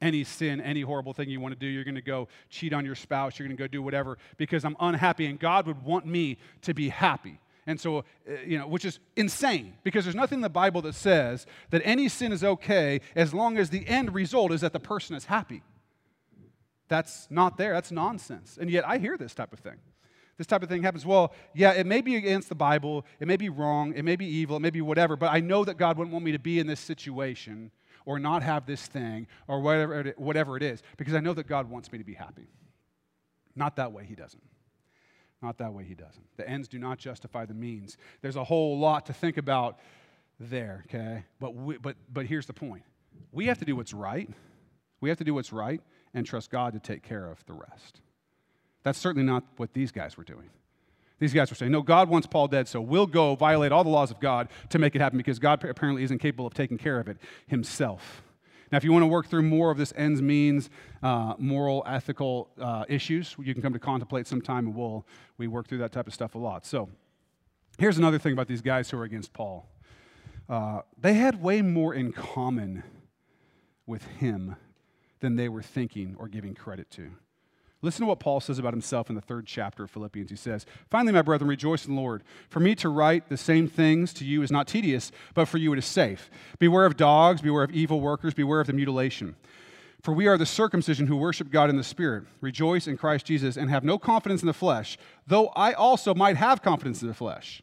any 0.02 0.24
sin, 0.24 0.62
any 0.62 0.82
horrible 0.82 1.14
thing 1.14 1.28
you 1.30 1.40
want 1.40 1.56
to 1.56 1.60
do. 1.60 1.66
You're 1.66 1.84
going 1.84 1.96
to 1.96 2.02
go 2.02 2.28
cheat 2.50 2.74
on 2.74 2.86
your 2.86 2.94
spouse. 2.94 3.40
You're 3.40 3.48
going 3.48 3.58
to 3.58 3.64
go 3.64 3.68
do 3.68 3.82
whatever 3.82 4.20
because 4.38 4.66
I'm 4.66 4.76
unhappy, 4.80 5.26
and 5.26 5.40
God 5.40 5.66
would 5.66 5.82
want 5.84 6.06
me 6.06 6.38
to 6.62 6.76
be 6.76 6.90
happy. 6.90 7.40
And 7.68 7.80
so, 7.80 8.00
uh, 8.00 8.04
you 8.46 8.58
know, 8.58 8.68
which 8.68 8.86
is 8.86 9.00
insane 9.16 9.74
because 9.84 10.06
there's 10.06 10.16
nothing 10.16 10.38
in 10.38 10.42
the 10.42 10.50
Bible 10.50 10.82
that 10.84 10.94
says 10.94 11.46
that 11.72 11.82
any 11.84 12.10
sin 12.10 12.32
is 12.32 12.44
okay 12.44 13.02
as 13.16 13.34
long 13.34 13.58
as 13.58 13.70
the 13.70 13.88
end 13.88 14.14
result 14.14 14.52
is 14.52 14.62
that 14.62 14.74
the 14.74 14.80
person 14.80 15.16
is 15.16 15.26
happy. 15.26 15.64
That's 16.88 17.28
not 17.32 17.58
there. 17.58 17.74
That's 17.74 17.92
nonsense. 17.92 18.58
And 18.60 18.70
yet 18.70 18.88
I 18.88 19.00
hear 19.00 19.18
this 19.18 19.34
type 19.34 19.52
of 19.52 19.60
thing. 19.60 19.78
This 20.38 20.48
type 20.48 20.64
of 20.64 20.70
thing 20.70 20.84
happens. 20.84 21.06
Well, 21.06 21.34
yeah, 21.54 21.72
it 21.72 21.86
may 21.86 22.02
be 22.02 22.16
against 22.18 22.50
the 22.50 22.56
Bible, 22.56 23.06
it 23.20 23.28
may 23.28 23.38
be 23.38 23.48
wrong, 23.48 23.94
it 23.94 24.04
may 24.04 24.18
be 24.18 24.26
evil, 24.26 24.58
it 24.58 24.62
may 24.62 24.70
be 24.70 24.82
whatever, 24.82 25.16
but 25.16 25.32
I 25.32 25.40
know 25.40 25.64
that 25.64 25.78
God 25.78 25.98
wouldn't 25.98 26.12
want 26.12 26.26
me 26.26 26.34
to 26.34 26.40
be 26.40 26.60
in 26.60 26.68
this 26.68 26.82
situation 26.82 27.72
or 28.06 28.20
not 28.20 28.44
have 28.44 28.66
this 28.66 28.86
thing 28.86 29.28
or 29.48 29.62
whatever 29.62 30.02
it, 30.02 30.20
whatever 30.20 30.58
it 30.58 30.64
is 30.64 30.84
because 30.98 31.14
I 31.14 31.22
know 31.22 31.34
that 31.34 31.48
God 31.48 31.70
wants 31.70 31.92
me 31.92 31.98
to 31.98 32.04
be 32.04 32.14
happy. 32.14 32.48
Not 33.56 33.78
that 33.78 33.94
way, 33.94 34.06
He 34.06 34.16
doesn't. 34.16 34.44
Not 35.46 35.60
that 35.60 35.74
way, 35.74 35.84
He 35.84 35.94
doesn't. 35.94 36.26
The 36.38 36.50
ends 36.50 36.68
do 36.68 36.80
not 36.80 36.98
justify 36.98 37.46
the 37.46 37.54
means. 37.54 37.98
There's 38.24 38.36
a 38.36 38.44
whole 38.44 38.80
lot 38.80 39.06
to 39.06 39.14
think 39.14 39.38
about 39.38 39.78
there, 40.40 40.84
okay? 40.88 41.24
But, 41.40 41.54
we, 41.54 41.78
but, 41.78 41.96
but 42.12 42.26
here's 42.26 42.48
the 42.48 42.54
point 42.54 42.82
we 43.32 43.46
have 43.46 43.60
to 43.60 43.66
do 43.66 43.76
what's 43.76 43.94
right. 43.94 44.28
We 45.02 45.10
have 45.10 45.20
to 45.20 45.24
do 45.24 45.36
what's 45.36 45.54
right 45.54 45.82
and 46.16 46.26
trust 46.26 46.50
God 46.50 46.74
to 46.74 46.80
take 46.80 47.04
care 47.04 47.30
of 47.30 47.46
the 47.46 47.54
rest. 47.54 48.02
That's 48.82 48.98
certainly 48.98 49.26
not 49.26 49.44
what 49.58 49.74
these 49.74 49.92
guys 49.92 50.18
were 50.18 50.24
doing. 50.24 50.50
These 51.20 51.34
guys 51.34 51.52
were 51.52 51.56
saying, 51.56 51.72
no, 51.72 51.84
God 51.84 52.10
wants 52.10 52.26
Paul 52.26 52.48
dead, 52.48 52.68
so 52.68 52.82
we'll 52.82 53.06
go 53.06 53.36
violate 53.36 53.72
all 53.72 53.84
the 53.84 53.90
laws 53.92 54.10
of 54.10 54.20
God 54.20 54.50
to 54.70 54.80
make 54.80 54.96
it 54.96 55.02
happen 55.02 55.18
because 55.18 55.38
God 55.38 55.64
apparently 55.64 56.04
isn't 56.04 56.18
capable 56.18 56.48
of 56.48 56.56
taking 56.56 56.80
care 56.80 57.00
of 57.00 57.08
it 57.08 57.18
himself. 57.46 58.24
Now, 58.72 58.78
if 58.78 58.84
you 58.84 58.92
want 58.92 59.04
to 59.04 59.08
work 59.08 59.28
through 59.28 59.44
more 59.44 59.72
of 59.72 59.78
this 59.78 59.94
ends 59.96 60.22
means, 60.22 60.70
uh, 61.04 61.36
moral, 61.38 61.84
ethical 61.86 62.50
uh, 62.60 62.86
issues, 62.88 63.36
you 63.40 63.54
can 63.54 63.62
come 63.62 63.74
to 63.74 63.80
contemplate 63.80 64.28
sometime, 64.28 64.68
and 64.68 64.76
we'll 64.76 65.06
we 65.38 65.48
work 65.48 65.68
through 65.68 65.80
that 65.80 65.92
type 65.92 66.08
of 66.08 66.14
stuff 66.14 66.36
a 66.36 66.38
lot. 66.38 66.66
So, 66.66 66.90
here's 67.78 67.98
another 67.98 68.20
thing 68.20 68.34
about 68.34 68.48
these 68.48 68.62
guys 68.62 68.90
who 68.90 68.98
are 68.98 69.04
against 69.04 69.34
Paul. 69.34 69.70
Uh, 70.48 70.82
they 70.98 71.14
had 71.14 71.42
way 71.42 71.62
more 71.62 71.94
in 71.94 72.12
common 72.12 72.84
with 73.86 74.04
him 74.04 74.56
than 75.20 75.36
they 75.36 75.50
were 75.50 75.64
thinking 75.64 76.16
or 76.18 76.28
giving 76.28 76.54
credit 76.54 76.90
to. 76.92 77.12
Listen 77.86 78.02
to 78.02 78.08
what 78.08 78.20
Paul 78.20 78.40
says 78.40 78.58
about 78.58 78.74
himself 78.74 79.10
in 79.10 79.16
the 79.16 79.22
third 79.22 79.46
chapter 79.46 79.84
of 79.84 79.92
Philippians. 79.92 80.32
He 80.32 80.36
says, 80.36 80.66
Finally, 80.90 81.14
my 81.14 81.22
brethren, 81.22 81.48
rejoice 81.48 81.86
in 81.86 81.94
the 81.94 82.02
Lord. 82.02 82.24
For 82.50 82.60
me 82.60 82.74
to 82.74 82.90
write 82.90 83.30
the 83.30 83.38
same 83.38 83.68
things 83.68 84.12
to 84.14 84.26
you 84.26 84.42
is 84.42 84.52
not 84.52 84.68
tedious, 84.68 85.12
but 85.36 85.46
for 85.46 85.60
you 85.60 85.72
it 85.72 85.78
is 85.78 85.86
safe. 85.86 86.32
Beware 86.58 86.88
of 86.88 86.98
dogs, 86.98 87.42
beware 87.42 87.62
of 87.62 87.70
evil 87.70 88.02
workers, 88.02 88.34
beware 88.34 88.60
of 88.60 88.66
the 88.66 88.74
mutilation. 88.74 89.36
For 90.02 90.16
we 90.16 90.26
are 90.26 90.36
the 90.36 90.48
circumcision 90.48 91.06
who 91.06 91.16
worship 91.16 91.52
God 91.52 91.70
in 91.70 91.78
the 91.78 91.84
Spirit, 91.84 92.24
rejoice 92.42 92.88
in 92.88 92.98
Christ 92.98 93.28
Jesus, 93.28 93.56
and 93.56 93.70
have 93.70 93.84
no 93.84 94.00
confidence 94.00 94.42
in 94.42 94.48
the 94.48 94.54
flesh, 94.54 94.98
though 95.28 95.50
I 95.50 95.74
also 95.74 96.16
might 96.16 96.38
have 96.38 96.64
confidence 96.64 97.04
in 97.04 97.08
the 97.08 97.14
flesh. 97.14 97.62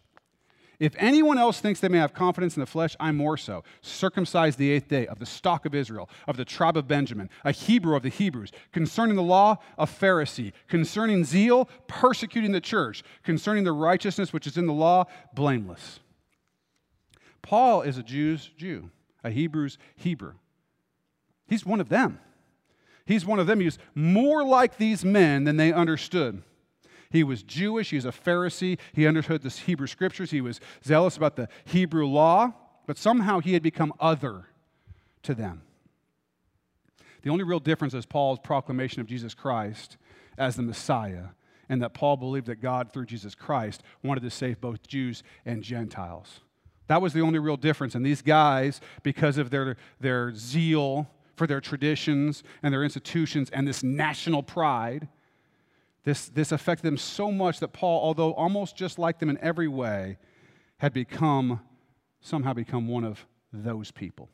If 0.83 0.97
anyone 0.99 1.39
else 1.39 1.61
thinks 1.61 1.79
they 1.79 1.87
may 1.87 1.99
have 1.99 2.13
confidence 2.13 2.57
in 2.57 2.61
the 2.61 2.67
flesh, 2.67 2.97
I'm 2.99 3.17
more 3.17 3.37
so. 3.37 3.63
Circumcised 3.83 4.59
the 4.59 4.73
eighth 4.73 4.89
day, 4.89 5.07
of 5.07 5.21
the 5.21 5.27
stock 5.27 5.65
of 5.65 5.77
Israel, 5.77 6.11
of 6.27 6.37
the 6.37 6.45
tribe 6.45 6.77
of 6.77 6.89
Benjamin, 6.89 7.31
a 7.45 7.53
Hebrew 7.53 7.95
of 7.95 8.03
the 8.03 8.09
Hebrews, 8.09 8.51
concerning 8.73 9.15
the 9.15 9.23
law, 9.23 9.59
a 9.79 9.87
Pharisee, 9.87 10.53
concerning 10.67 11.23
zeal, 11.23 11.69
persecuting 11.87 12.51
the 12.51 12.61
church, 12.61 13.05
concerning 13.23 13.63
the 13.63 13.71
righteousness 13.71 14.33
which 14.33 14.49
is 14.49 14.57
in 14.57 14.67
the 14.67 14.73
law, 14.73 15.05
blameless. 15.35 16.01
Paul 17.43 17.83
is 17.83 17.97
a 17.97 18.03
Jew's 18.03 18.51
Jew, 18.57 18.91
a 19.23 19.31
Hebrew's 19.31 19.79
Hebrew. 19.95 20.33
He's 21.47 21.65
one 21.65 21.81
of 21.81 21.91
them. 21.91 22.19
He's 23.05 23.25
one 23.25 23.39
of 23.39 23.47
them. 23.47 23.61
He's 23.61 23.79
more 23.95 24.43
like 24.43 24.79
these 24.79 25.05
men 25.05 25.45
than 25.45 25.59
they 25.59 25.73
understood. 25.73 26.43
He 27.13 27.23
was 27.23 27.43
Jewish, 27.43 27.91
he 27.91 27.97
was 27.97 28.07
a 28.07 28.11
Pharisee, 28.11 28.79
he 28.95 29.07
understood 29.07 29.43
the 29.43 29.51
Hebrew 29.51 29.87
scriptures, 29.87 30.31
he 30.31 30.41
was 30.41 30.61
zealous 30.83 31.19
about 31.19 31.37
the 31.37 31.47
Hebrew 31.67 32.07
law, 32.07 32.55
but 32.87 32.97
somehow 32.97 33.41
he 33.41 33.53
had 33.53 33.63
become 33.63 33.93
other 34.01 34.47
to 35.25 35.35
them. 35.35 35.61
The 37.21 37.29
only 37.29 37.45
real 37.45 37.61
difference 37.61 37.93
is 37.93 38.07
Paul's 38.07 38.39
proclamation 38.39 39.03
of 39.03 39.07
Jesus 39.07 39.35
Christ 39.35 39.99
as 40.39 40.57
the 40.57 40.63
Messiah, 40.63 41.27
and 41.69 41.83
that 41.83 41.93
Paul 41.93 42.17
believed 42.17 42.47
that 42.47 42.63
God, 42.63 42.91
through 42.93 43.07
Jesus 43.07 43.35
Christ, 43.35 43.83
wanted 44.03 44.23
to 44.23 44.31
save 44.31 44.59
both 44.59 44.87
Jews 44.89 45.23
and 45.45 45.63
Gentiles. 45.63 46.41
That 46.87 47.03
was 47.03 47.13
the 47.13 47.21
only 47.21 47.39
real 47.39 47.59
difference. 47.59 47.95
And 47.95 48.05
these 48.05 48.23
guys, 48.23 48.81
because 49.03 49.37
of 49.37 49.51
their, 49.51 49.77
their 50.01 50.35
zeal 50.35 51.11
for 51.37 51.47
their 51.47 51.61
traditions 51.61 52.43
and 52.63 52.73
their 52.73 52.83
institutions 52.83 53.51
and 53.51 53.69
this 53.69 53.83
national 53.83 54.43
pride, 54.43 55.09
this, 56.05 56.29
this 56.29 56.51
affected 56.51 56.85
them 56.85 56.97
so 56.97 57.31
much 57.31 57.61
that 57.61 57.69
Paul, 57.69 58.03
although 58.03 58.33
almost 58.35 58.77
just 58.77 58.99
like 58.99 59.19
them 59.19 59.31
in 59.31 59.39
every 59.39 59.69
way, 59.69 60.19
had 60.79 60.93
become, 60.93 61.61
somehow 62.21 62.53
become 62.53 62.89
one 62.89 63.05
of 63.05 63.25
those 63.53 63.93
people, 63.93 64.29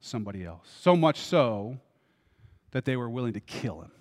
somebody 0.00 0.44
else. 0.44 0.68
So 0.80 0.96
much 0.96 1.20
so 1.20 1.78
that 2.72 2.84
they 2.84 2.96
were 2.96 3.08
willing 3.08 3.34
to 3.34 3.40
kill 3.40 3.82
him. 3.82 3.92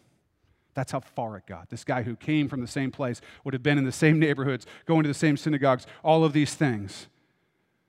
That's 0.73 0.91
how 0.91 1.01
far 1.01 1.37
it 1.37 1.45
got. 1.45 1.69
This 1.69 1.83
guy 1.83 2.03
who 2.03 2.15
came 2.15 2.47
from 2.47 2.61
the 2.61 2.67
same 2.67 2.89
place, 2.89 3.21
would 3.43 3.53
have 3.53 3.63
been 3.63 3.77
in 3.77 3.85
the 3.85 3.91
same 3.91 4.17
neighborhoods, 4.17 4.65
going 4.85 5.03
to 5.03 5.09
the 5.09 5.13
same 5.13 5.37
synagogues, 5.37 5.85
all 6.03 6.23
of 6.23 6.33
these 6.33 6.55
things 6.55 7.07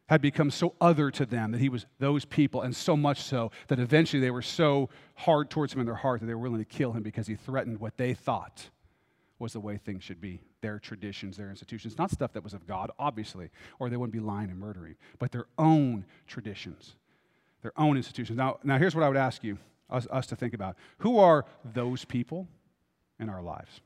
had 0.09 0.21
become 0.21 0.51
so 0.51 0.75
other 0.81 1.11
to 1.13 1.25
them 1.25 1.53
that 1.53 1.61
he 1.61 1.69
was 1.69 1.87
those 2.01 2.25
people, 2.25 2.63
and 2.63 2.75
so 2.75 2.97
much 2.97 3.23
so 3.23 3.53
that 3.69 3.79
eventually 3.79 4.21
they 4.21 4.33
were 4.33 4.43
so 4.43 4.91
hard 5.15 5.49
towards 5.49 5.73
him 5.73 5.79
in 5.79 5.87
their 5.87 5.95
heart 5.95 6.21
that 6.21 6.27
they 6.27 6.35
were 6.35 6.41
willing 6.41 6.59
to 6.59 6.65
kill 6.65 6.93
him 6.93 7.03
because 7.03 7.29
he 7.29 7.37
threatened 7.37 7.79
what 7.79 7.97
they 7.97 8.13
thought 8.13 8.69
was 9.41 9.55
the 9.55 9.61
way 9.61 9.79
things 9.79 10.05
should 10.05 10.21
be 10.21 10.39
their 10.61 10.79
traditions, 10.79 11.37
their 11.37 11.51
institutions. 11.51 11.99
Not 11.99 12.11
stuff 12.11 12.33
that 12.35 12.45
was 12.45 12.53
of 12.53 12.67
God, 12.67 12.91
obviously, 12.99 13.51
or 13.79 13.89
they 13.89 13.97
wouldn't 13.97 14.13
be 14.13 14.21
lying 14.21 14.51
and 14.51 14.61
murdering, 14.61 14.95
but 15.19 15.33
their 15.33 15.47
own 15.59 16.05
traditions, 16.27 16.95
their 17.63 17.73
own 17.77 17.97
institutions. 17.97 18.37
Now, 18.37 18.59
now 18.63 18.79
here's 18.79 18.95
what 18.95 19.03
I 19.03 19.09
would 19.09 19.17
ask 19.17 19.43
you, 19.43 19.59
us, 19.89 20.07
us 20.11 20.27
to 20.29 20.37
think 20.37 20.55
about. 20.55 20.77
Who 20.99 21.19
are 21.19 21.47
those 21.65 22.05
people 22.05 22.47
in 23.19 23.29
our 23.29 23.43
lives? 23.43 23.81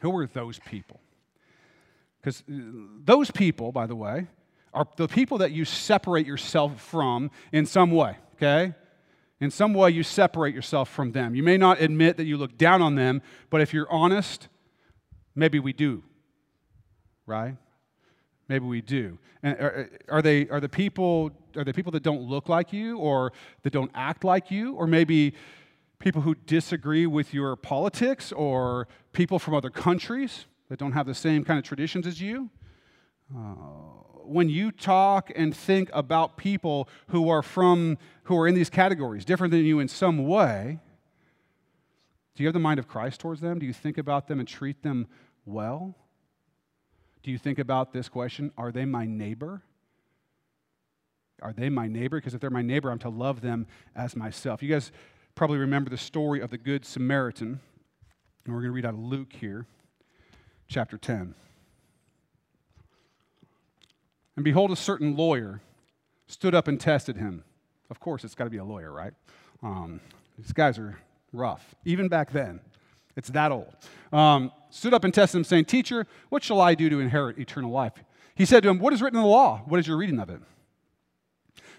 Who 0.00 0.16
are 0.16 0.26
those 0.26 0.58
people? 0.60 0.98
Because 2.20 2.42
uh, 2.50 2.54
those 3.04 3.30
people, 3.30 3.70
by 3.70 3.86
the 3.86 3.94
way, 3.94 4.26
are 4.72 4.86
the 4.96 5.08
people 5.08 5.38
that 5.38 5.52
you 5.52 5.64
separate 5.64 6.26
yourself 6.26 6.80
from 6.80 7.30
in 7.52 7.66
some 7.66 7.90
way, 7.90 8.16
okay? 8.34 8.74
In 9.40 9.50
some 9.50 9.74
way, 9.74 9.90
you 9.90 10.02
separate 10.02 10.54
yourself 10.54 10.88
from 10.88 11.12
them. 11.12 11.34
You 11.34 11.42
may 11.42 11.58
not 11.58 11.80
admit 11.80 12.16
that 12.16 12.24
you 12.24 12.36
look 12.36 12.56
down 12.56 12.80
on 12.80 12.94
them, 12.94 13.20
but 13.50 13.60
if 13.60 13.74
you're 13.74 13.90
honest, 13.90 14.48
maybe 15.34 15.58
we 15.58 15.72
do, 15.72 16.02
right? 17.26 17.56
Maybe 18.48 18.64
we 18.64 18.80
do. 18.80 19.18
And 19.42 19.58
are, 19.58 19.90
are, 20.08 20.22
they 20.22 20.48
are 20.48 20.60
the 20.60 20.68
people 20.68 21.32
are 21.56 21.64
they 21.64 21.72
people 21.72 21.92
that 21.92 22.02
don't 22.02 22.22
look 22.22 22.48
like 22.48 22.72
you 22.72 22.98
or 22.98 23.32
that 23.62 23.72
don't 23.72 23.90
act 23.94 24.24
like 24.24 24.50
you 24.50 24.74
or 24.74 24.86
maybe 24.86 25.34
people 25.98 26.22
who 26.22 26.34
disagree 26.34 27.06
with 27.06 27.34
your 27.34 27.56
politics 27.56 28.32
or 28.32 28.88
people 29.12 29.38
from 29.38 29.54
other 29.54 29.70
countries 29.70 30.46
that 30.68 30.78
don't 30.78 30.92
have 30.92 31.06
the 31.06 31.14
same 31.14 31.44
kind 31.44 31.58
of 31.58 31.64
traditions 31.64 32.06
as 32.06 32.20
you? 32.20 32.50
Uh, 33.34 34.15
when 34.28 34.48
you 34.48 34.70
talk 34.70 35.30
and 35.34 35.56
think 35.56 35.90
about 35.92 36.36
people 36.36 36.88
who 37.08 37.28
are 37.28 37.42
from, 37.42 37.98
who 38.24 38.38
are 38.38 38.46
in 38.46 38.54
these 38.54 38.70
categories, 38.70 39.24
different 39.24 39.52
than 39.52 39.64
you 39.64 39.80
in 39.80 39.88
some 39.88 40.26
way, 40.26 40.78
do 42.34 42.42
you 42.42 42.46
have 42.46 42.54
the 42.54 42.60
mind 42.60 42.78
of 42.78 42.86
Christ 42.86 43.20
towards 43.20 43.40
them? 43.40 43.58
Do 43.58 43.66
you 43.66 43.72
think 43.72 43.98
about 43.98 44.28
them 44.28 44.38
and 44.38 44.48
treat 44.48 44.82
them 44.82 45.06
well? 45.44 45.94
Do 47.22 47.30
you 47.30 47.38
think 47.38 47.58
about 47.58 47.92
this 47.92 48.08
question 48.08 48.52
Are 48.58 48.70
they 48.70 48.84
my 48.84 49.06
neighbor? 49.06 49.62
Are 51.42 51.52
they 51.52 51.68
my 51.68 51.86
neighbor? 51.86 52.18
Because 52.18 52.34
if 52.34 52.40
they're 52.40 52.50
my 52.50 52.62
neighbor, 52.62 52.90
I'm 52.90 52.98
to 53.00 53.08
love 53.08 53.40
them 53.40 53.66
as 53.94 54.16
myself. 54.16 54.62
You 54.62 54.68
guys 54.68 54.90
probably 55.34 55.58
remember 55.58 55.90
the 55.90 55.98
story 55.98 56.40
of 56.40 56.50
the 56.50 56.58
Good 56.58 56.84
Samaritan. 56.84 57.60
And 58.44 58.54
we're 58.54 58.60
going 58.60 58.70
to 58.70 58.74
read 58.74 58.86
out 58.86 58.94
of 58.94 59.00
Luke 59.00 59.32
here, 59.32 59.66
chapter 60.68 60.96
10. 60.96 61.34
And 64.36 64.44
behold, 64.44 64.70
a 64.70 64.76
certain 64.76 65.16
lawyer 65.16 65.60
stood 66.26 66.54
up 66.54 66.68
and 66.68 66.78
tested 66.78 67.16
him. 67.16 67.44
Of 67.90 68.00
course, 68.00 68.24
it's 68.24 68.34
got 68.34 68.44
to 68.44 68.50
be 68.50 68.58
a 68.58 68.64
lawyer, 68.64 68.92
right? 68.92 69.12
Um, 69.62 70.00
these 70.36 70.52
guys 70.52 70.78
are 70.78 70.98
rough, 71.32 71.74
even 71.84 72.08
back 72.08 72.32
then. 72.32 72.60
It's 73.16 73.30
that 73.30 73.50
old. 73.50 73.74
Um, 74.12 74.52
stood 74.70 74.92
up 74.92 75.04
and 75.04 75.14
tested 75.14 75.38
him, 75.38 75.44
saying, 75.44 75.64
Teacher, 75.64 76.06
what 76.28 76.44
shall 76.44 76.60
I 76.60 76.74
do 76.74 76.90
to 76.90 77.00
inherit 77.00 77.38
eternal 77.38 77.70
life? 77.70 77.92
He 78.34 78.44
said 78.44 78.62
to 78.64 78.68
him, 78.68 78.78
What 78.78 78.92
is 78.92 79.00
written 79.00 79.18
in 79.18 79.22
the 79.22 79.28
law? 79.28 79.62
What 79.64 79.80
is 79.80 79.86
your 79.86 79.96
reading 79.96 80.20
of 80.20 80.28
it? 80.28 80.40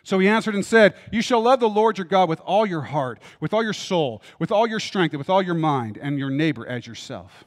So 0.04 0.18
he 0.20 0.28
answered 0.28 0.56
and 0.56 0.66
said, 0.66 0.96
You 1.12 1.22
shall 1.22 1.42
love 1.42 1.60
the 1.60 1.70
Lord 1.70 1.98
your 1.98 2.06
God 2.06 2.30
with 2.30 2.40
all 2.42 2.66
your 2.66 2.82
heart, 2.82 3.20
with 3.40 3.54
all 3.54 3.62
your 3.62 3.74
soul, 3.74 4.24
with 4.40 4.52
all 4.52 4.66
your 4.66 4.80
strength, 4.80 5.14
and 5.14 5.20
with 5.20 5.30
all 5.30 5.42
your 5.42 5.54
mind, 5.54 6.00
and 6.02 6.18
your 6.18 6.32
neighbor 6.32 6.66
as 6.66 6.88
yourself. 6.88 7.46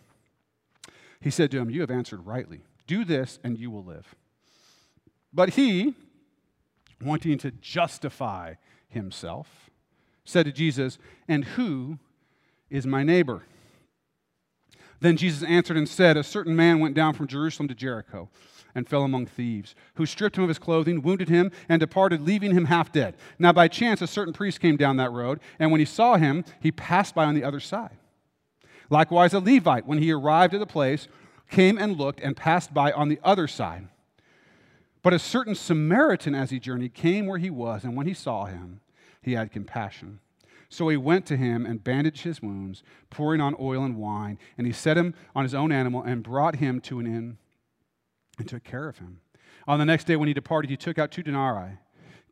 He 1.20 1.30
said 1.30 1.50
to 1.50 1.58
him, 1.58 1.70
You 1.70 1.80
have 1.80 1.90
answered 1.90 2.24
rightly. 2.26 2.61
Do 2.86 3.04
this, 3.04 3.38
and 3.42 3.58
you 3.58 3.70
will 3.70 3.84
live. 3.84 4.14
But 5.33 5.51
he, 5.51 5.95
wanting 7.03 7.39
to 7.39 7.51
justify 7.51 8.55
himself, 8.89 9.70
said 10.24 10.47
to 10.47 10.53
Jesus, 10.53 10.99
And 11.28 11.45
who 11.45 11.99
is 12.68 12.87
my 12.87 13.03
neighbor? 13.03 13.43
Then 15.01 15.16
Jesus 15.16 15.43
answered 15.43 15.76
and 15.76 15.89
said, 15.89 16.16
A 16.16 16.22
certain 16.22 16.55
man 16.55 16.78
went 16.78 16.95
down 16.95 17.14
from 17.14 17.26
Jerusalem 17.26 17.68
to 17.68 17.74
Jericho 17.74 18.28
and 18.74 18.89
fell 18.89 19.03
among 19.03 19.26
thieves, 19.26 19.74
who 19.95 20.07
stripped 20.07 20.37
him 20.37 20.45
of 20.45 20.49
his 20.49 20.59
clothing, 20.59 21.03
wounded 21.03 21.28
him, 21.28 21.51
and 21.68 21.81
departed, 21.81 22.20
leaving 22.20 22.53
him 22.53 22.66
half 22.66 22.93
dead. 22.93 23.16
Now, 23.39 23.53
by 23.53 23.66
chance, 23.66 24.01
a 24.01 24.07
certain 24.07 24.33
priest 24.33 24.61
came 24.61 24.76
down 24.76 24.97
that 24.99 25.11
road, 25.11 25.41
and 25.59 25.72
when 25.72 25.81
he 25.81 25.85
saw 25.85 26.16
him, 26.16 26.45
he 26.61 26.70
passed 26.70 27.14
by 27.14 27.24
on 27.24 27.35
the 27.35 27.45
other 27.45 27.61
side. 27.61 27.97
Likewise, 28.89 29.35
a 29.35 29.41
Levite, 29.41 29.87
when 29.87 29.99
he 29.99 30.12
arrived 30.12 30.55
at 30.55 30.61
the 30.61 30.66
place, 30.66 31.09
came 31.51 31.78
and 31.78 31.97
looked 31.97 32.20
and 32.20 32.37
passed 32.37 32.72
by 32.72 32.93
on 32.93 33.09
the 33.09 33.18
other 33.24 33.49
side. 33.49 33.89
But 35.03 35.14
a 35.14 35.18
certain 35.18 35.55
Samaritan, 35.55 36.34
as 36.34 36.51
he 36.51 36.61
journeyed, 36.61 36.94
came 36.94 37.26
where 37.26 37.38
he 37.38 37.51
was, 37.51 37.84
and 37.84 37.96
when 37.96 38.07
he 38.07 38.14
saw 38.14 38.44
him, 38.44 38.80
he 39.22 39.32
had 39.32 39.53
compassion. 39.53 40.20
So 40.68 40.88
he 40.88 40.96
went 40.96 41.26
to 41.26 41.36
him 41.36 41.66
and 41.66 41.82
bandaged 41.82 42.22
his 42.22 42.40
wounds, 42.40 42.82
pouring 43.11 43.40
on 43.40 43.57
oil 43.59 43.82
and 43.82 43.96
wine, 43.96 44.38
and 44.57 44.66
he 44.66 44.72
set 44.72 44.96
him 44.96 45.14
on 45.34 45.44
his 45.44 45.55
own 45.55 45.72
animal 45.72 46.03
and 46.03 46.22
brought 46.22 46.57
him 46.57 46.80
to 46.82 47.01
an 47.01 47.07
inn 47.07 47.38
and 48.38 48.48
took 48.48 48.62
care 48.62 48.88
of 48.88 48.98
him. 48.98 49.20
On 49.66 49.78
the 49.78 49.84
next 49.84 50.05
day, 50.05 50.16
when 50.16 50.28
he 50.28 50.34
departed, 50.34 50.70
he 50.70 50.76
took 50.76 50.98
out 50.98 51.11
two 51.11 51.22
denarii, 51.22 51.78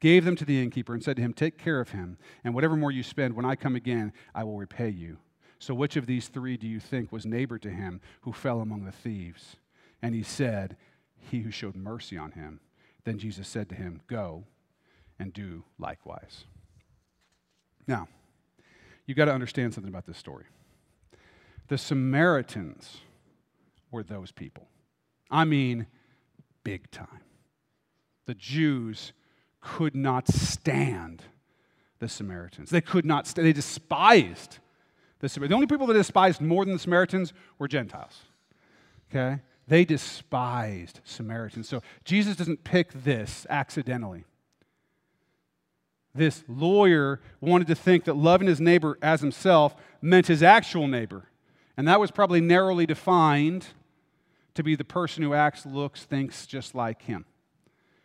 gave 0.00 0.24
them 0.24 0.36
to 0.36 0.44
the 0.44 0.62
innkeeper, 0.62 0.94
and 0.94 1.02
said 1.02 1.16
to 1.16 1.22
him, 1.22 1.32
Take 1.32 1.58
care 1.58 1.80
of 1.80 1.90
him, 1.90 2.16
and 2.44 2.54
whatever 2.54 2.76
more 2.76 2.92
you 2.92 3.02
spend, 3.02 3.34
when 3.34 3.44
I 3.44 3.56
come 3.56 3.74
again, 3.74 4.12
I 4.34 4.44
will 4.44 4.56
repay 4.56 4.88
you. 4.88 5.18
So 5.58 5.74
which 5.74 5.96
of 5.96 6.06
these 6.06 6.28
three 6.28 6.56
do 6.56 6.68
you 6.68 6.78
think 6.78 7.10
was 7.10 7.26
neighbor 7.26 7.58
to 7.58 7.70
him 7.70 8.00
who 8.20 8.32
fell 8.32 8.60
among 8.60 8.84
the 8.84 8.92
thieves? 8.92 9.56
And 10.00 10.14
he 10.14 10.22
said, 10.22 10.76
He 11.20 11.40
who 11.40 11.50
showed 11.50 11.76
mercy 11.76 12.16
on 12.16 12.32
him. 12.32 12.60
Then 13.04 13.18
Jesus 13.18 13.48
said 13.48 13.68
to 13.68 13.74
him, 13.74 14.00
Go 14.06 14.44
and 15.18 15.32
do 15.32 15.64
likewise. 15.78 16.44
Now, 17.86 18.08
you've 19.06 19.16
got 19.16 19.26
to 19.26 19.32
understand 19.32 19.74
something 19.74 19.90
about 19.92 20.06
this 20.06 20.18
story. 20.18 20.44
The 21.68 21.78
Samaritans 21.78 22.98
were 23.90 24.02
those 24.02 24.32
people. 24.32 24.68
I 25.30 25.44
mean, 25.44 25.86
big 26.64 26.90
time. 26.90 27.22
The 28.26 28.34
Jews 28.34 29.12
could 29.60 29.94
not 29.94 30.28
stand 30.28 31.22
the 31.98 32.08
Samaritans. 32.08 32.70
They 32.70 32.80
could 32.80 33.04
not, 33.04 33.26
they 33.26 33.52
despised 33.52 34.58
the 35.20 35.28
Samaritans. 35.28 35.50
The 35.50 35.54
only 35.54 35.66
people 35.66 35.86
that 35.86 35.94
despised 35.94 36.40
more 36.40 36.64
than 36.64 36.74
the 36.74 36.80
Samaritans 36.80 37.32
were 37.58 37.68
Gentiles. 37.68 38.22
Okay? 39.10 39.40
They 39.68 39.84
despised 39.84 41.00
Samaritans. 41.04 41.68
So 41.68 41.82
Jesus 42.04 42.36
doesn't 42.36 42.64
pick 42.64 42.90
this 42.92 43.46
accidentally. 43.50 44.24
This 46.14 46.42
lawyer 46.48 47.20
wanted 47.40 47.68
to 47.68 47.74
think 47.74 48.04
that 48.04 48.16
loving 48.16 48.48
his 48.48 48.60
neighbor 48.60 48.98
as 49.02 49.20
himself 49.20 49.76
meant 50.00 50.26
his 50.26 50.42
actual 50.42 50.88
neighbor. 50.88 51.28
And 51.76 51.86
that 51.86 52.00
was 52.00 52.10
probably 52.10 52.40
narrowly 52.40 52.86
defined 52.86 53.66
to 54.54 54.64
be 54.64 54.74
the 54.74 54.84
person 54.84 55.22
who 55.22 55.34
acts, 55.34 55.64
looks, 55.66 56.04
thinks 56.04 56.46
just 56.46 56.74
like 56.74 57.02
him. 57.02 57.26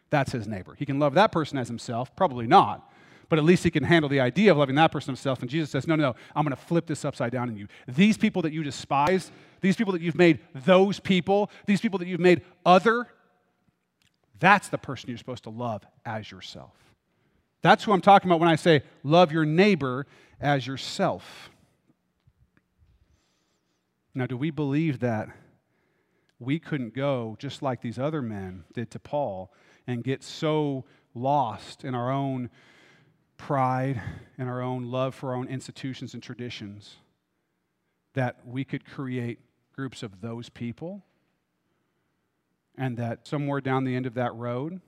That's 0.09 0.34
his 0.34 0.47
neighbor. 0.47 0.76
He 0.78 0.86
can 0.86 0.99
love 0.99 1.16
that 1.16 1.32
person 1.32 1.57
as 1.57 1.70
himself, 1.70 2.16
probably 2.16 2.45
not, 2.45 2.88
but 3.30 3.39
at 3.39 3.45
least 3.45 3.63
he 3.63 3.71
can 3.71 3.84
handle 3.84 4.09
the 4.09 4.19
idea 4.19 4.51
of 4.51 4.57
loving 4.57 4.76
that 4.76 4.91
person 4.91 5.11
himself. 5.11 5.41
And 5.41 5.49
Jesus 5.49 5.71
says, 5.71 5.88
No, 5.88 5.95
no, 5.95 6.03
no, 6.03 6.15
I'm 6.36 6.43
going 6.43 6.55
to 6.55 6.61
flip 6.61 6.86
this 6.86 7.05
upside 7.05 7.32
down 7.32 7.49
in 7.49 7.55
you. 7.55 7.67
These 7.88 8.17
people 8.17 8.41
that 8.43 8.53
you 8.53 8.63
despise, 8.63 9.32
these 9.61 9.76
people 9.76 9.93
that 9.93 10.01
you've 10.01 10.17
made 10.17 10.39
those 10.53 10.99
people, 10.99 11.49
these 11.65 11.82
people 11.82 11.99
that 11.99 12.07
you've 12.07 12.19
made 12.19 12.41
other, 12.65 13.07
that's 14.39 14.69
the 14.69 14.78
person 14.78 15.09
you're 15.09 15.17
supposed 15.17 15.43
to 15.43 15.49
love 15.49 15.86
as 16.05 16.30
yourself. 16.30 16.76
That's 17.61 17.84
who 17.84 17.93
I'm 17.93 18.01
talking 18.01 18.30
about 18.30 18.39
when 18.41 18.49
I 18.49 18.57
say 18.57 18.84
love 19.03 19.32
your 19.32 19.45
neighbor 19.45 20.05
as 20.41 20.67
yourself. 20.67 21.49
Now, 24.13 24.28
do 24.28 24.38
we 24.38 24.51
believe 24.51 24.99
that 24.99 25.30
we 26.39 26.59
couldn't 26.59 26.93
go 26.93 27.36
just 27.39 27.61
like 27.61 27.82
these 27.82 27.97
other 27.97 28.21
men 28.21 28.65
did 28.74 28.91
to 28.91 28.99
Paul 28.99 29.51
and 29.88 30.03
get 30.03 30.24
so 30.24 30.84
lost 31.15 31.84
in 31.84 31.95
our 31.95 32.11
own 32.11 32.49
pride 33.48 34.02
and 34.38 34.48
our 34.48 34.62
own 34.62 34.89
love 34.89 35.14
for 35.14 35.32
our 35.32 35.36
own 35.36 35.50
institutions 35.50 36.14
and 36.14 36.24
traditions 36.24 36.96
that 38.14 38.38
we 38.46 38.64
could 38.64 38.86
create 38.86 39.38
groups 39.76 40.02
of 40.02 40.22
those 40.22 40.48
people 40.48 41.04
and 42.78 42.96
that 42.96 43.28
somewhere 43.28 43.60
down 43.60 43.84
the 43.84 43.94
end 43.98 44.06
of 44.06 44.14
that 44.14 44.34
road 44.36 44.80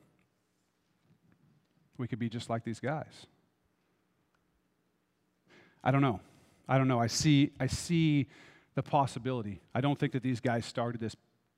we 1.98 2.08
could 2.08 2.18
be 2.18 2.30
just 2.30 2.50
like 2.50 2.64
these 2.64 2.80
guys. 2.80 3.28
I 5.84 5.92
don't 5.92 6.02
know. 6.02 6.22
I 6.66 6.78
don't 6.78 6.88
know. 6.88 7.00
I 7.00 7.08
see 7.08 7.52
i 7.60 7.68
see 7.68 8.28
the 8.74 8.84
possibility. 8.84 9.60
I 9.74 9.82
don't 9.82 10.00
think 10.00 10.14
that 10.14 10.24
these 10.24 10.40
guys 10.40 10.66
started 10.66 11.02
this 11.02 11.16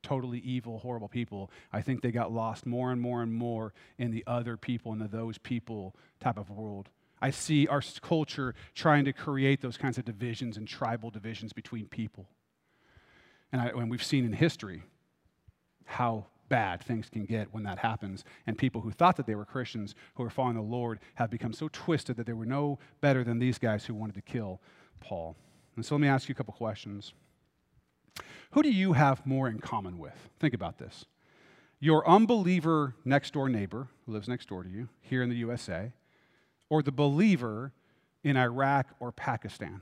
totally 0.08 0.40
evil, 0.40 0.80
horrible 0.80 1.10
people. 1.10 1.52
I 1.74 1.82
think 1.82 2.02
they 2.02 2.12
got 2.12 2.32
lost 2.32 2.66
more 2.66 2.92
and 2.92 3.02
more 3.02 3.22
and 3.22 3.34
more 3.34 3.74
in 3.98 4.12
the 4.12 4.24
other 4.26 4.56
people 4.56 4.94
and 4.94 5.02
the 5.02 5.08
those 5.08 5.38
people 5.38 5.96
type 6.22 6.38
of 6.38 6.50
world. 6.50 6.90
I 7.22 7.32
see 7.32 7.68
our 7.68 7.82
culture 8.02 8.56
trying 8.74 9.04
to 9.06 9.14
create 9.14 9.62
those 9.62 9.76
kinds 9.76 9.98
of 9.98 10.06
divisions 10.06 10.56
and 10.56 10.66
tribal 10.66 11.10
divisions 11.10 11.52
between 11.52 11.88
people. 11.88 12.30
And, 13.52 13.62
I, 13.62 13.68
and 13.68 13.90
we've 13.92 14.04
seen 14.04 14.24
in 14.24 14.32
history 14.32 14.84
how 15.86 16.28
bad 16.48 16.82
things 16.82 17.10
can 17.10 17.26
get 17.26 17.54
when 17.54 17.64
that 17.64 17.80
happens. 17.80 18.24
And 18.46 18.58
people 18.58 18.80
who 18.80 18.92
thought 18.92 19.18
that 19.18 19.26
they 19.26 19.36
were 19.36 19.46
Christians, 19.46 19.94
who 20.16 20.24
were 20.24 20.30
following 20.30 20.56
the 20.56 20.62
Lord, 20.62 21.00
have 21.16 21.30
become 21.30 21.52
so 21.52 21.68
twisted 21.74 22.16
that 22.16 22.26
they 22.26 22.34
were 22.34 22.46
no 22.46 22.80
better 23.02 23.26
than 23.26 23.40
these 23.40 23.58
guys 23.58 23.86
who 23.86 23.94
wanted 23.94 24.16
to 24.16 24.22
kill 24.22 24.62
Paul. 25.02 25.36
And 25.76 25.86
so 25.86 25.96
let 25.96 26.02
me 26.02 26.08
ask 26.08 26.30
you 26.30 26.34
a 26.34 26.36
couple 26.36 26.54
questions. 26.54 27.14
Who 28.52 28.64
do 28.64 28.72
you 28.72 28.94
have 28.94 29.26
more 29.26 29.48
in 29.48 29.60
common 29.60 29.98
with? 29.98 30.30
Think 30.40 30.54
about 30.54 30.78
this. 30.78 31.06
Your 31.80 32.08
unbeliever 32.08 32.96
next 33.06 33.34
door 33.34 33.50
neighbor 33.50 33.88
who 34.06 34.14
lives 34.14 34.28
next 34.28 34.48
door 34.48 34.64
to 34.64 34.70
you 34.70 34.90
here 35.02 35.22
in 35.22 35.30
the 35.30 35.36
USA, 35.36 35.92
or 36.70 36.82
the 36.82 36.92
believer 36.92 37.72
in 38.24 38.36
Iraq 38.36 38.88
or 39.00 39.12
Pakistan? 39.12 39.82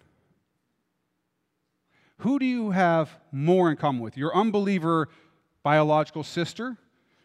Who 2.20 2.40
do 2.40 2.46
you 2.46 2.72
have 2.72 3.18
more 3.32 3.70
in 3.70 3.78
common 3.78 4.02
with? 4.02 4.18
Your 4.18 4.36
unbeliever 4.36 5.10
biological 5.64 6.24
sister 6.24 6.78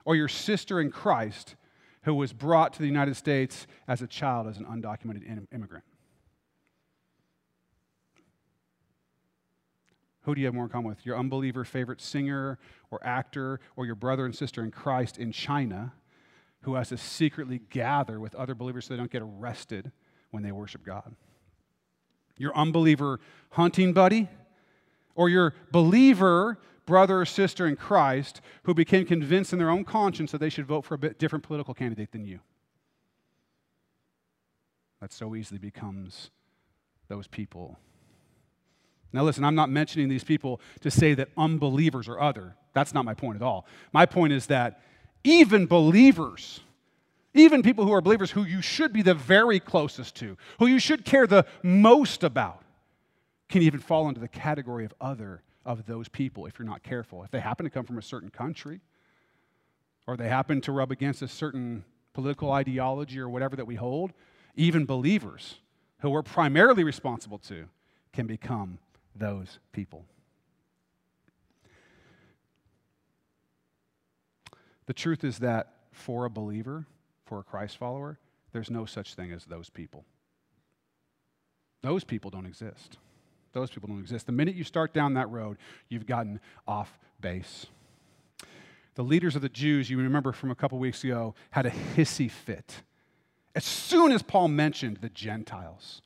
or 0.04 0.16
your 0.16 0.28
sister 0.28 0.80
in 0.80 0.90
Christ 0.90 1.56
who 2.02 2.14
was 2.14 2.32
brought 2.32 2.72
to 2.72 2.80
the 2.80 2.86
United 2.86 3.16
States 3.16 3.66
as 3.86 4.02
a 4.02 4.06
child 4.06 4.46
as 4.46 4.56
an 4.56 4.64
undocumented 4.64 5.46
immigrant? 5.52 5.84
Who 10.22 10.34
do 10.34 10.40
you 10.40 10.46
have 10.46 10.54
more 10.54 10.64
in 10.64 10.70
common 10.70 10.88
with? 10.90 11.04
Your 11.06 11.18
unbeliever 11.18 11.64
favorite 11.64 12.00
singer 12.00 12.58
or 12.90 13.04
actor, 13.06 13.60
or 13.76 13.86
your 13.86 13.94
brother 13.94 14.26
and 14.26 14.34
sister 14.34 14.62
in 14.62 14.70
Christ 14.70 15.18
in 15.18 15.32
China 15.32 15.92
who 16.62 16.74
has 16.74 16.90
to 16.90 16.96
secretly 16.98 17.60
gather 17.70 18.20
with 18.20 18.34
other 18.34 18.54
believers 18.54 18.84
so 18.84 18.94
they 18.94 18.98
don't 18.98 19.10
get 19.10 19.22
arrested 19.22 19.92
when 20.30 20.42
they 20.42 20.52
worship 20.52 20.84
God? 20.84 21.14
Your 22.36 22.54
unbeliever 22.56 23.20
hunting 23.50 23.92
buddy, 23.92 24.28
or 25.14 25.28
your 25.28 25.54
believer 25.70 26.58
brother 26.86 27.20
or 27.20 27.26
sister 27.26 27.66
in 27.66 27.76
Christ 27.76 28.40
who 28.64 28.74
became 28.74 29.06
convinced 29.06 29.52
in 29.52 29.58
their 29.58 29.70
own 29.70 29.84
conscience 29.84 30.32
that 30.32 30.38
they 30.38 30.48
should 30.48 30.66
vote 30.66 30.84
for 30.84 30.94
a 30.94 30.98
bit 30.98 31.18
different 31.18 31.44
political 31.44 31.72
candidate 31.72 32.10
than 32.12 32.24
you. 32.24 32.40
That 35.00 35.12
so 35.12 35.34
easily 35.34 35.58
becomes 35.58 36.30
those 37.08 37.26
people. 37.26 37.78
Now, 39.12 39.24
listen, 39.24 39.44
I'm 39.44 39.54
not 39.54 39.70
mentioning 39.70 40.08
these 40.08 40.24
people 40.24 40.60
to 40.80 40.90
say 40.90 41.14
that 41.14 41.28
unbelievers 41.36 42.08
are 42.08 42.20
other. 42.20 42.54
That's 42.72 42.94
not 42.94 43.04
my 43.04 43.14
point 43.14 43.36
at 43.36 43.42
all. 43.42 43.66
My 43.92 44.06
point 44.06 44.32
is 44.32 44.46
that 44.46 44.80
even 45.24 45.66
believers, 45.66 46.60
even 47.34 47.62
people 47.62 47.84
who 47.84 47.92
are 47.92 48.00
believers 48.00 48.30
who 48.30 48.44
you 48.44 48.62
should 48.62 48.92
be 48.92 49.02
the 49.02 49.14
very 49.14 49.58
closest 49.58 50.14
to, 50.16 50.36
who 50.58 50.66
you 50.66 50.78
should 50.78 51.04
care 51.04 51.26
the 51.26 51.44
most 51.62 52.22
about, 52.22 52.62
can 53.48 53.62
even 53.62 53.80
fall 53.80 54.08
into 54.08 54.20
the 54.20 54.28
category 54.28 54.84
of 54.84 54.94
other 55.00 55.42
of 55.64 55.84
those 55.86 56.08
people 56.08 56.46
if 56.46 56.58
you're 56.58 56.66
not 56.66 56.82
careful. 56.82 57.22
If 57.24 57.30
they 57.30 57.40
happen 57.40 57.64
to 57.64 57.70
come 57.70 57.84
from 57.84 57.98
a 57.98 58.02
certain 58.02 58.30
country, 58.30 58.80
or 60.06 60.16
they 60.16 60.28
happen 60.28 60.60
to 60.62 60.72
rub 60.72 60.90
against 60.90 61.22
a 61.22 61.28
certain 61.28 61.84
political 62.12 62.52
ideology 62.52 63.18
or 63.18 63.28
whatever 63.28 63.56
that 63.56 63.66
we 63.66 63.74
hold, 63.74 64.12
even 64.56 64.84
believers 64.84 65.56
who 66.00 66.10
we're 66.10 66.22
primarily 66.22 66.84
responsible 66.84 67.38
to 67.38 67.66
can 68.12 68.26
become 68.26 68.78
those 69.20 69.60
people. 69.70 70.04
The 74.86 74.94
truth 74.94 75.22
is 75.22 75.38
that 75.38 75.74
for 75.92 76.24
a 76.24 76.30
believer, 76.30 76.86
for 77.24 77.38
a 77.38 77.44
Christ 77.44 77.76
follower, 77.76 78.18
there's 78.52 78.70
no 78.70 78.84
such 78.86 79.14
thing 79.14 79.30
as 79.30 79.44
those 79.44 79.70
people. 79.70 80.04
Those 81.82 82.02
people 82.02 82.30
don't 82.30 82.46
exist. 82.46 82.96
Those 83.52 83.70
people 83.70 83.88
don't 83.88 84.00
exist. 84.00 84.26
The 84.26 84.32
minute 84.32 84.56
you 84.56 84.64
start 84.64 84.92
down 84.92 85.14
that 85.14 85.30
road, 85.30 85.58
you've 85.88 86.06
gotten 86.06 86.40
off 86.66 86.98
base. 87.20 87.66
The 88.96 89.04
leaders 89.04 89.36
of 89.36 89.42
the 89.42 89.48
Jews, 89.48 89.88
you 89.88 89.98
remember 89.98 90.32
from 90.32 90.50
a 90.50 90.54
couple 90.56 90.78
weeks 90.78 91.04
ago, 91.04 91.34
had 91.50 91.66
a 91.66 91.70
hissy 91.70 92.30
fit. 92.30 92.82
As 93.54 93.64
soon 93.64 94.12
as 94.12 94.22
Paul 94.22 94.48
mentioned 94.48 94.98
the 94.98 95.08
Gentiles, 95.08 96.02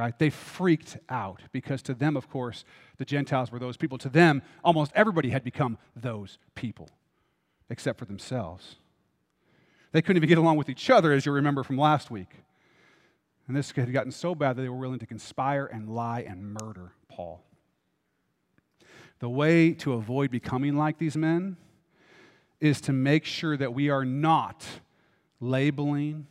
right, 0.00 0.18
they 0.18 0.30
freaked 0.30 0.98
out 1.08 1.42
because 1.52 1.82
to 1.82 1.94
them, 1.94 2.16
of 2.16 2.28
course, 2.28 2.64
the 2.98 3.04
Gentiles 3.04 3.50
were 3.50 3.58
those 3.58 3.76
people. 3.76 3.98
To 3.98 4.08
them, 4.08 4.42
almost 4.64 4.92
everybody 4.94 5.30
had 5.30 5.44
become 5.44 5.78
those 5.96 6.38
people, 6.54 6.88
except 7.68 7.98
for 7.98 8.04
themselves. 8.04 8.76
They 9.92 10.02
couldn't 10.02 10.18
even 10.18 10.28
get 10.28 10.38
along 10.38 10.56
with 10.56 10.68
each 10.68 10.90
other, 10.90 11.12
as 11.12 11.26
you 11.26 11.32
remember 11.32 11.62
from 11.62 11.76
last 11.76 12.10
week. 12.10 12.30
And 13.48 13.56
this 13.56 13.72
had 13.72 13.92
gotten 13.92 14.12
so 14.12 14.34
bad 14.34 14.56
that 14.56 14.62
they 14.62 14.68
were 14.68 14.76
willing 14.76 15.00
to 15.00 15.06
conspire 15.06 15.66
and 15.66 15.88
lie 15.88 16.20
and 16.20 16.54
murder 16.60 16.92
Paul. 17.08 17.42
The 19.18 19.28
way 19.28 19.72
to 19.74 19.94
avoid 19.94 20.30
becoming 20.30 20.76
like 20.76 20.98
these 20.98 21.16
men 21.16 21.56
is 22.60 22.80
to 22.82 22.92
make 22.92 23.24
sure 23.24 23.56
that 23.56 23.74
we 23.74 23.90
are 23.90 24.04
not 24.04 24.64
labeling 25.40 26.26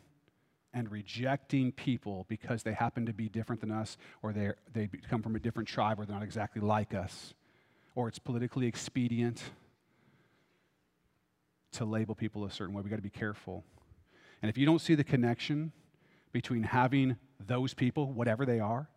and 0.74 0.92
rejecting 0.92 1.72
people 1.72 2.26
because 2.30 2.64
they 2.64 2.74
happen 2.74 3.06
to 3.06 3.14
be 3.14 3.28
different 3.28 3.62
than 3.62 3.72
us 3.72 3.98
or 4.22 4.34
they 4.34 4.52
they 4.74 4.90
come 5.10 5.22
from 5.22 5.36
a 5.36 5.40
different 5.40 5.68
tribe 5.68 6.00
or 6.00 6.06
they're 6.06 6.16
not 6.16 6.24
exactly 6.24 6.62
like 6.62 6.94
us 6.94 7.34
or 7.96 8.08
it's 8.08 8.20
politically 8.20 8.68
expedient 8.68 9.44
to 11.72 11.86
label 11.86 12.16
people 12.16 12.46
a 12.46 12.52
certain 12.52 12.74
way. 12.74 12.82
We've 12.82 12.90
got 12.90 12.98
to 12.98 13.02
be 13.02 13.10
careful. 13.10 13.64
And 14.42 14.50
if 14.50 14.58
you 14.58 14.66
don't 14.66 14.80
see 14.80 14.96
the 14.96 15.04
connection 15.04 15.72
between 16.32 16.64
having 16.64 17.18
those 17.46 17.74
people, 17.74 18.12
whatever 18.12 18.46
they 18.46 18.60
are, 18.60 18.88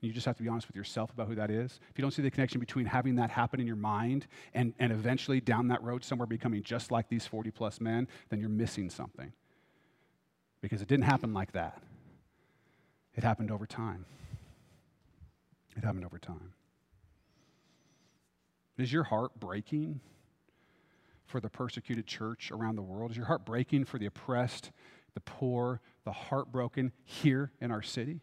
you 0.00 0.12
just 0.12 0.26
have 0.26 0.36
to 0.36 0.42
be 0.42 0.48
honest 0.48 0.68
with 0.68 0.76
yourself 0.76 1.10
about 1.12 1.26
who 1.26 1.34
that 1.34 1.50
is. 1.50 1.80
If 1.90 1.98
you 1.98 2.02
don't 2.02 2.12
see 2.12 2.22
the 2.22 2.30
connection 2.30 2.60
between 2.60 2.86
having 2.86 3.16
that 3.16 3.30
happen 3.30 3.58
in 3.58 3.66
your 3.66 3.76
mind 3.76 4.28
and, 4.54 4.72
and 4.78 4.92
eventually 4.92 5.40
down 5.40 5.68
that 5.68 5.82
road 5.82 6.04
somewhere 6.04 6.26
becoming 6.26 6.62
just 6.62 6.92
like 6.92 7.08
these 7.08 7.26
40 7.26 7.50
plus 7.50 7.80
men, 7.80 8.06
then 8.28 8.38
you're 8.38 8.48
missing 8.48 8.90
something. 8.90 9.32
Because 10.60 10.82
it 10.82 10.88
didn't 10.88 11.04
happen 11.04 11.32
like 11.32 11.52
that, 11.52 11.80
it 13.14 13.22
happened 13.22 13.50
over 13.50 13.66
time. 13.66 14.04
It 15.76 15.84
happened 15.84 16.04
over 16.04 16.18
time. 16.18 16.52
Is 18.76 18.92
your 18.92 19.04
heart 19.04 19.38
breaking 19.38 20.00
for 21.26 21.40
the 21.40 21.48
persecuted 21.48 22.06
church 22.06 22.50
around 22.50 22.76
the 22.76 22.82
world? 22.82 23.10
Is 23.10 23.16
your 23.16 23.26
heart 23.26 23.44
breaking 23.44 23.84
for 23.84 23.98
the 23.98 24.06
oppressed, 24.06 24.70
the 25.14 25.20
poor, 25.20 25.80
the 26.04 26.12
heartbroken 26.12 26.92
here 27.04 27.52
in 27.60 27.70
our 27.70 27.82
city? 27.82 28.20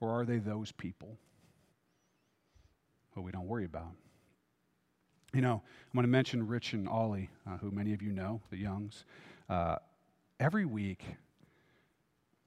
Or 0.00 0.20
are 0.20 0.24
they 0.24 0.38
those 0.38 0.72
people 0.72 1.18
who 3.14 3.22
we 3.22 3.32
don't 3.32 3.46
worry 3.46 3.64
about? 3.64 3.92
You 5.38 5.42
know, 5.42 5.62
I'm 5.62 5.92
going 5.94 6.02
to 6.02 6.08
mention 6.08 6.44
Rich 6.44 6.72
and 6.72 6.88
Ollie, 6.88 7.30
uh, 7.46 7.58
who 7.58 7.70
many 7.70 7.92
of 7.92 8.02
you 8.02 8.10
know, 8.10 8.40
the 8.50 8.56
Youngs. 8.56 9.04
Uh, 9.48 9.76
every 10.40 10.64
week, 10.64 11.04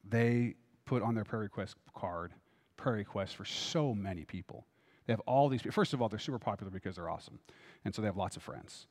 they 0.03 0.55
put 0.83 1.01
on 1.01 1.15
their 1.15 1.23
prayer 1.23 1.43
request 1.43 1.77
card 1.95 2.33
prayer 2.75 2.95
requests 2.95 3.31
for 3.31 3.45
so 3.45 3.95
many 3.95 4.25
people. 4.25 4.65
They 5.07 5.13
have 5.13 5.21
all 5.21 5.47
these. 5.47 5.61
First 5.71 5.93
of 5.93 6.01
all, 6.01 6.09
they're 6.09 6.19
super 6.19 6.37
popular 6.37 6.69
because 6.69 6.97
they're 6.97 7.09
awesome, 7.09 7.39
and 7.85 7.95
so 7.95 8.01
they 8.01 8.09
have 8.09 8.17
lots 8.17 8.35
of 8.35 8.43
friends. 8.43 8.87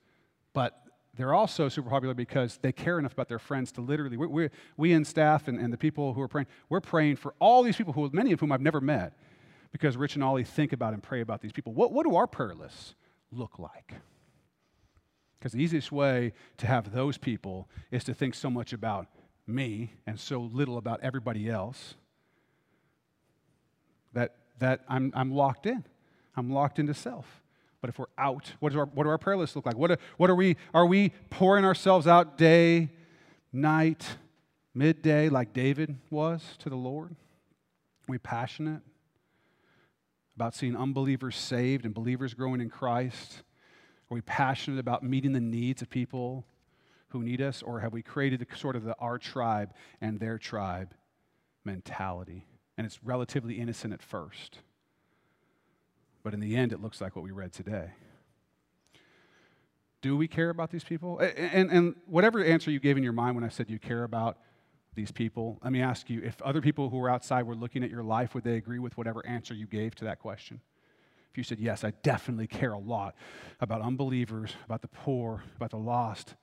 But 0.54 0.80
they're 1.14 1.34
also 1.34 1.68
super 1.68 1.90
popular 1.90 2.14
because 2.14 2.58
they 2.62 2.72
care 2.72 2.98
enough 2.98 3.12
about 3.12 3.28
their 3.28 3.38
friends 3.38 3.70
to 3.72 3.82
literally, 3.82 4.16
we, 4.16 4.26
we, 4.26 4.48
we 4.78 4.92
in 4.94 5.04
staff 5.04 5.46
and, 5.46 5.60
and 5.60 5.70
the 5.70 5.76
people 5.76 6.14
who 6.14 6.22
are 6.22 6.28
praying, 6.28 6.46
we're 6.70 6.80
praying 6.80 7.16
for 7.16 7.34
all 7.38 7.62
these 7.62 7.76
people, 7.76 7.92
who, 7.92 8.08
many 8.14 8.32
of 8.32 8.40
whom 8.40 8.50
I've 8.50 8.62
never 8.62 8.80
met, 8.80 9.18
because 9.72 9.98
Rich 9.98 10.14
and 10.14 10.24
Ollie 10.24 10.44
think 10.44 10.72
about 10.72 10.94
and 10.94 11.02
pray 11.02 11.20
about 11.20 11.42
these 11.42 11.52
people. 11.52 11.74
What, 11.74 11.92
what 11.92 12.06
do 12.06 12.16
our 12.16 12.26
prayer 12.26 12.54
lists 12.54 12.94
look 13.32 13.58
like? 13.58 13.94
Because 15.38 15.52
the 15.52 15.62
easiest 15.62 15.90
way 15.90 16.32
to 16.58 16.66
have 16.66 16.92
those 16.92 17.16
people 17.16 17.68
is 17.90 18.04
to 18.04 18.14
think 18.14 18.34
so 18.34 18.50
much 18.50 18.72
about 18.72 19.06
me 19.46 19.94
and 20.06 20.20
so 20.20 20.40
little 20.40 20.76
about 20.76 21.00
everybody 21.02 21.48
else 21.48 21.94
that, 24.12 24.36
that 24.58 24.80
I'm, 24.88 25.12
I'm 25.14 25.32
locked 25.32 25.66
in. 25.66 25.84
I'm 26.36 26.50
locked 26.52 26.78
into 26.78 26.94
self. 26.94 27.42
But 27.80 27.88
if 27.88 27.98
we're 27.98 28.06
out, 28.18 28.52
what, 28.60 28.76
our, 28.76 28.84
what 28.86 29.04
do 29.04 29.10
our 29.10 29.18
prayer 29.18 29.36
lists 29.36 29.56
look 29.56 29.64
like? 29.64 29.76
What, 29.76 29.98
what 30.18 30.28
are 30.28 30.34
we? 30.34 30.56
Are 30.74 30.84
we 30.84 31.12
pouring 31.30 31.64
ourselves 31.64 32.06
out 32.06 32.36
day, 32.36 32.90
night, 33.52 34.06
midday, 34.74 35.30
like 35.30 35.54
David 35.54 35.96
was 36.10 36.42
to 36.58 36.68
the 36.68 36.76
Lord? 36.76 37.12
Are 37.12 38.08
we 38.08 38.18
passionate 38.18 38.82
about 40.40 40.54
seeing 40.54 40.74
unbelievers 40.74 41.36
saved 41.36 41.84
and 41.84 41.92
believers 41.92 42.32
growing 42.32 42.62
in 42.62 42.70
Christ? 42.70 43.42
Are 44.10 44.14
we 44.14 44.22
passionate 44.22 44.80
about 44.80 45.02
meeting 45.02 45.32
the 45.32 45.40
needs 45.40 45.82
of 45.82 45.90
people 45.90 46.46
who 47.08 47.22
need 47.22 47.42
us? 47.42 47.62
Or 47.62 47.80
have 47.80 47.92
we 47.92 48.00
created 48.00 48.40
the, 48.40 48.56
sort 48.56 48.74
of 48.74 48.82
the 48.82 48.96
our 48.98 49.18
tribe 49.18 49.74
and 50.00 50.18
their 50.18 50.38
tribe 50.38 50.94
mentality? 51.62 52.46
And 52.78 52.86
it's 52.86 53.04
relatively 53.04 53.60
innocent 53.60 53.92
at 53.92 54.00
first. 54.00 54.60
But 56.22 56.32
in 56.32 56.40
the 56.40 56.56
end, 56.56 56.72
it 56.72 56.80
looks 56.80 57.02
like 57.02 57.14
what 57.14 57.22
we 57.22 57.32
read 57.32 57.52
today. 57.52 57.90
Do 60.00 60.16
we 60.16 60.26
care 60.26 60.48
about 60.48 60.70
these 60.70 60.84
people? 60.84 61.18
And, 61.18 61.70
and 61.70 61.96
whatever 62.06 62.42
answer 62.42 62.70
you 62.70 62.80
gave 62.80 62.96
in 62.96 63.02
your 63.02 63.12
mind 63.12 63.34
when 63.34 63.44
I 63.44 63.50
said 63.50 63.68
you 63.68 63.78
care 63.78 64.04
about 64.04 64.38
these 64.94 65.12
people, 65.12 65.58
let 65.62 65.72
me 65.72 65.80
ask 65.80 66.10
you 66.10 66.20
if 66.22 66.40
other 66.42 66.60
people 66.60 66.90
who 66.90 66.98
were 66.98 67.08
outside 67.08 67.44
were 67.44 67.54
looking 67.54 67.84
at 67.84 67.90
your 67.90 68.02
life, 68.02 68.34
would 68.34 68.44
they 68.44 68.56
agree 68.56 68.78
with 68.78 68.96
whatever 68.96 69.24
answer 69.26 69.54
you 69.54 69.66
gave 69.66 69.94
to 69.96 70.04
that 70.04 70.18
question? 70.18 70.60
If 71.30 71.38
you 71.38 71.44
said, 71.44 71.60
Yes, 71.60 71.84
I 71.84 71.92
definitely 72.02 72.46
care 72.46 72.72
a 72.72 72.78
lot 72.78 73.14
about 73.60 73.82
unbelievers, 73.82 74.54
about 74.64 74.82
the 74.82 74.88
poor, 74.88 75.44
about 75.56 75.70
the 75.70 75.78
lost, 75.78 76.34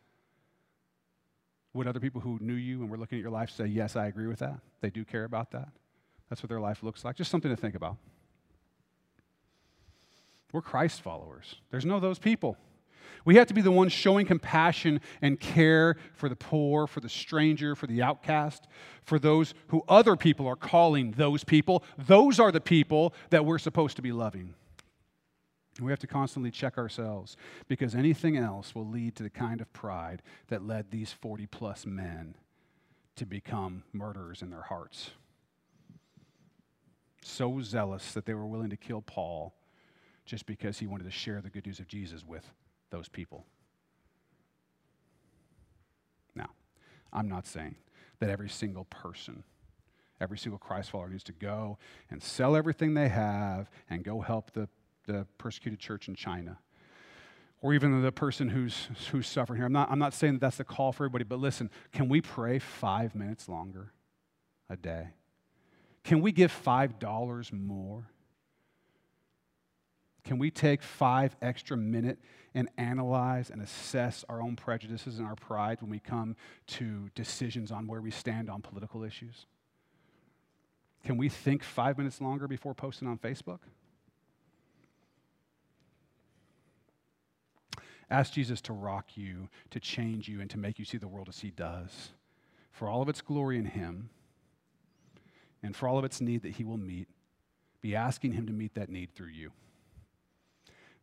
would 1.73 1.87
other 1.87 1.99
people 1.99 2.21
who 2.21 2.39
knew 2.41 2.53
you 2.53 2.81
and 2.81 2.89
were 2.89 2.97
looking 2.97 3.17
at 3.17 3.21
your 3.21 3.31
life 3.31 3.49
say, 3.49 3.65
Yes, 3.65 3.95
I 3.95 4.07
agree 4.07 4.27
with 4.27 4.39
that? 4.39 4.59
They 4.81 4.89
do 4.89 5.03
care 5.03 5.25
about 5.25 5.51
that? 5.51 5.67
That's 6.29 6.41
what 6.41 6.49
their 6.49 6.59
life 6.59 6.83
looks 6.83 7.03
like. 7.03 7.15
Just 7.15 7.31
something 7.31 7.51
to 7.51 7.57
think 7.57 7.75
about. 7.75 7.97
We're 10.53 10.61
Christ 10.61 11.01
followers. 11.01 11.55
There's 11.71 11.85
no 11.85 11.99
those 11.99 12.19
people. 12.19 12.57
We 13.25 13.35
have 13.35 13.47
to 13.47 13.53
be 13.53 13.61
the 13.61 13.71
ones 13.71 13.91
showing 13.91 14.25
compassion 14.25 15.01
and 15.21 15.39
care 15.39 15.97
for 16.13 16.29
the 16.29 16.35
poor, 16.35 16.87
for 16.87 16.99
the 16.99 17.09
stranger, 17.09 17.75
for 17.75 17.87
the 17.87 18.01
outcast, 18.01 18.67
for 19.03 19.19
those 19.19 19.53
who 19.67 19.83
other 19.87 20.15
people 20.15 20.47
are 20.47 20.55
calling 20.55 21.11
those 21.11 21.43
people. 21.43 21.83
Those 21.97 22.39
are 22.39 22.51
the 22.51 22.61
people 22.61 23.13
that 23.29 23.45
we're 23.45 23.59
supposed 23.59 23.95
to 23.97 24.01
be 24.01 24.11
loving. 24.11 24.53
We 25.79 25.91
have 25.91 25.99
to 25.99 26.07
constantly 26.07 26.51
check 26.51 26.77
ourselves 26.77 27.37
because 27.67 27.93
anything 27.93 28.37
else 28.37 28.73
will 28.73 28.87
lead 28.87 29.15
to 29.17 29.23
the 29.23 29.29
kind 29.29 29.61
of 29.61 29.71
pride 29.73 30.21
that 30.47 30.65
led 30.65 30.91
these 30.91 31.11
40 31.11 31.45
plus 31.47 31.85
men 31.85 32.35
to 33.15 33.25
become 33.25 33.83
murderers 33.93 34.41
in 34.41 34.49
their 34.49 34.61
hearts. 34.61 35.11
So 37.23 37.61
zealous 37.61 38.13
that 38.13 38.25
they 38.25 38.33
were 38.33 38.45
willing 38.45 38.69
to 38.69 38.77
kill 38.77 39.01
Paul 39.01 39.53
just 40.25 40.45
because 40.45 40.79
he 40.79 40.87
wanted 40.87 41.05
to 41.05 41.11
share 41.11 41.41
the 41.41 41.49
good 41.49 41.65
news 41.65 41.79
of 41.79 41.87
Jesus 41.87 42.23
with 42.25 42.49
those 42.89 43.09
people. 43.09 43.45
Now, 46.35 46.49
I'm 47.11 47.27
not 47.27 47.45
saying 47.45 47.75
that 48.19 48.29
every 48.29 48.49
single 48.49 48.85
person 48.85 49.43
Every 50.19 50.37
single 50.37 50.57
Christ 50.57 50.89
follower 50.89 51.09
needs 51.09 51.23
to 51.25 51.31
go 51.31 51.77
and 52.09 52.21
sell 52.21 52.55
everything 52.55 52.93
they 52.93 53.09
have 53.09 53.69
and 53.89 54.03
go 54.03 54.21
help 54.21 54.51
the, 54.51 54.67
the 55.05 55.27
persecuted 55.37 55.79
church 55.79 56.07
in 56.07 56.15
China. 56.15 56.57
Or 57.61 57.73
even 57.73 58.01
the 58.01 58.11
person 58.11 58.49
who's, 58.49 58.87
who's 59.11 59.27
suffering 59.27 59.57
here. 59.57 59.65
I'm 59.65 59.73
not, 59.73 59.91
I'm 59.91 59.99
not 59.99 60.13
saying 60.13 60.33
that 60.33 60.41
that's 60.41 60.57
the 60.57 60.63
call 60.63 60.91
for 60.91 61.03
everybody, 61.03 61.23
but 61.23 61.39
listen, 61.39 61.69
can 61.91 62.07
we 62.09 62.21
pray 62.21 62.59
five 62.59 63.15
minutes 63.15 63.47
longer 63.47 63.93
a 64.69 64.75
day? 64.75 65.09
Can 66.03 66.21
we 66.21 66.31
give 66.31 66.51
$5 66.51 67.53
more? 67.53 68.07
Can 70.27 70.39
we 70.39 70.51
take 70.51 70.83
five 70.83 71.37
extra 71.41 71.77
minutes 71.77 72.21
and 72.53 72.67
analyze 72.77 73.49
and 73.49 73.61
assess 73.61 74.25
our 74.27 74.41
own 74.41 74.57
prejudices 74.57 75.19
and 75.19 75.25
our 75.25 75.35
pride 75.35 75.77
when 75.79 75.89
we 75.89 75.99
come 75.99 76.35
to 76.67 77.09
decisions 77.15 77.71
on 77.71 77.87
where 77.87 78.01
we 78.01 78.11
stand 78.11 78.49
on 78.49 78.61
political 78.61 79.05
issues? 79.05 79.45
Can 81.05 81.15
we 81.15 81.29
think 81.29 81.63
five 81.63 81.97
minutes 81.97 82.19
longer 82.19 82.45
before 82.45 82.73
posting 82.73 83.07
on 83.07 83.17
Facebook? 83.17 83.59
Ask 88.09 88.33
Jesus 88.33 88.59
to 88.63 88.73
rock 88.73 89.15
you, 89.15 89.47
to 89.69 89.79
change 89.79 90.27
you, 90.27 90.41
and 90.41 90.49
to 90.49 90.57
make 90.57 90.77
you 90.77 90.83
see 90.83 90.97
the 90.97 91.07
world 91.07 91.29
as 91.29 91.39
He 91.39 91.51
does. 91.51 92.09
For 92.73 92.89
all 92.89 93.01
of 93.01 93.07
its 93.07 93.21
glory 93.21 93.57
in 93.57 93.65
Him, 93.65 94.09
and 95.63 95.73
for 95.73 95.87
all 95.87 95.97
of 95.97 96.03
its 96.03 96.19
need 96.19 96.41
that 96.41 96.55
He 96.55 96.65
will 96.65 96.77
meet, 96.77 97.07
be 97.79 97.95
asking 97.95 98.33
Him 98.33 98.45
to 98.47 98.53
meet 98.53 98.75
that 98.75 98.89
need 98.89 99.15
through 99.15 99.27
you. 99.27 99.53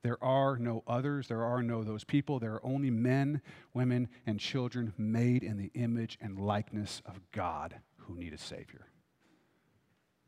There 0.04 0.22
are 0.22 0.58
no 0.58 0.84
others. 0.86 1.28
There 1.28 1.42
are 1.42 1.62
no 1.62 1.82
those 1.82 2.04
people. 2.04 2.38
There 2.38 2.52
are 2.52 2.64
only 2.64 2.90
men, 2.90 3.40
women, 3.72 4.08
and 4.26 4.38
children 4.38 4.92
made 4.98 5.42
in 5.42 5.56
the 5.56 5.70
image 5.74 6.18
and 6.20 6.38
likeness 6.38 7.00
of 7.06 7.18
God 7.32 7.76
who 7.96 8.14
need 8.14 8.34
a 8.34 8.38
Savior. 8.38 8.86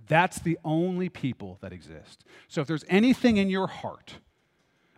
That's 0.08 0.38
the 0.38 0.58
only 0.64 1.10
people 1.10 1.58
that 1.60 1.74
exist. 1.74 2.24
So 2.48 2.62
if 2.62 2.66
there's 2.66 2.86
anything 2.88 3.36
in 3.36 3.50
your 3.50 3.66
heart 3.66 4.14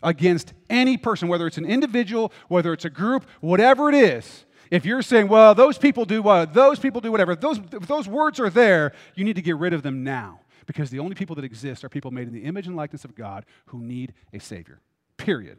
against 0.01 0.53
any 0.71 0.97
person, 0.97 1.27
whether 1.27 1.49
it's 1.49 1.59
an 1.59 1.67
individual, 1.67 2.33
whether 2.47 2.73
it's 2.73 2.85
a 2.85 2.91
group, 2.91 3.27
whatever 3.41 3.89
it 3.89 3.97
is, 3.97 4.45
if 4.71 4.87
you're 4.87 5.03
saying, 5.03 5.27
well, 5.27 5.57
those 5.57 5.77
people 5.77 6.05
do 6.05 6.23
what, 6.23 6.55
those 6.55 6.79
people 6.79 7.01
do 7.01 7.11
whatever, 7.11 7.35
those, 7.35 7.59
those 7.61 8.07
words 8.07 8.39
are 8.39 8.51
there, 8.51 8.93
you 9.17 9.25
need 9.25 9.35
to 9.35 9.43
get 9.43 9.57
rid 9.57 9.73
of 9.73 9.83
them 9.83 10.05
now. 10.05 10.39
Because 10.69 10.91
the 10.91 10.99
only 10.99 11.15
people 11.15 11.35
that 11.37 11.47
exist 11.47 11.83
are 11.83 11.89
people 11.89 12.11
made 12.11 12.29
in 12.29 12.35
the 12.35 12.45
image 12.45 12.67
and 12.67 12.77
likeness 12.77 13.03
of 13.03 13.15
God 13.15 13.47
who 13.67 13.81
need 13.81 14.13
a 14.35 14.39
Savior. 14.39 14.81
Period. 15.17 15.59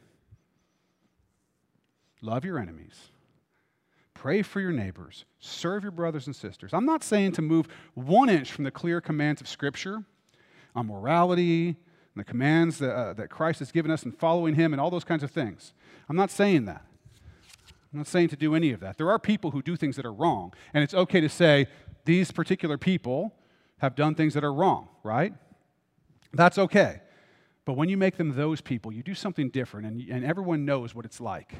Love 2.21 2.45
your 2.45 2.59
enemies. 2.59 3.09
Pray 4.13 4.43
for 4.43 4.61
your 4.61 4.71
neighbors. 4.71 5.25
Serve 5.39 5.81
your 5.81 5.91
brothers 5.91 6.27
and 6.27 6.35
sisters. 6.35 6.75
I'm 6.75 6.85
not 6.85 7.03
saying 7.03 7.31
to 7.33 7.41
move 7.41 7.67
one 7.95 8.29
inch 8.29 8.51
from 8.51 8.65
the 8.65 8.71
clear 8.71 9.01
commands 9.01 9.41
of 9.41 9.47
Scripture 9.47 10.03
on 10.75 10.85
morality 10.85 11.69
and 11.69 11.75
the 12.15 12.23
commands 12.23 12.77
that, 12.77 12.93
uh, 12.93 13.13
that 13.13 13.31
Christ 13.31 13.59
has 13.59 13.71
given 13.71 13.89
us 13.89 14.03
and 14.03 14.15
following 14.15 14.53
Him 14.53 14.73
and 14.73 14.79
all 14.79 14.91
those 14.91 15.03
kinds 15.03 15.23
of 15.23 15.31
things. 15.31 15.73
I'm 16.07 16.15
not 16.15 16.29
saying 16.29 16.65
that. 16.65 16.85
I'm 17.91 17.99
not 17.99 18.07
saying 18.07 18.27
to 18.27 18.35
do 18.35 18.53
any 18.53 18.73
of 18.73 18.79
that. 18.81 18.99
There 18.99 19.09
are 19.09 19.17
people 19.17 19.49
who 19.49 19.63
do 19.63 19.75
things 19.75 19.95
that 19.95 20.05
are 20.05 20.13
wrong, 20.13 20.53
and 20.71 20.83
it's 20.83 20.93
okay 20.93 21.19
to 21.19 21.29
say 21.29 21.65
these 22.05 22.31
particular 22.31 22.77
people 22.77 23.33
have 23.79 23.95
done 23.95 24.15
things 24.15 24.33
that 24.35 24.43
are 24.43 24.53
wrong, 24.53 24.87
right? 25.03 25.33
That's 26.33 26.57
okay. 26.57 27.01
But 27.65 27.73
when 27.73 27.89
you 27.89 27.97
make 27.97 28.17
them 28.17 28.35
those 28.35 28.61
people, 28.61 28.91
you 28.91 29.03
do 29.03 29.15
something 29.15 29.49
different, 29.49 29.87
and, 29.87 30.01
and 30.09 30.25
everyone 30.25 30.65
knows 30.65 30.95
what 30.95 31.05
it's 31.05 31.19
like. 31.19 31.53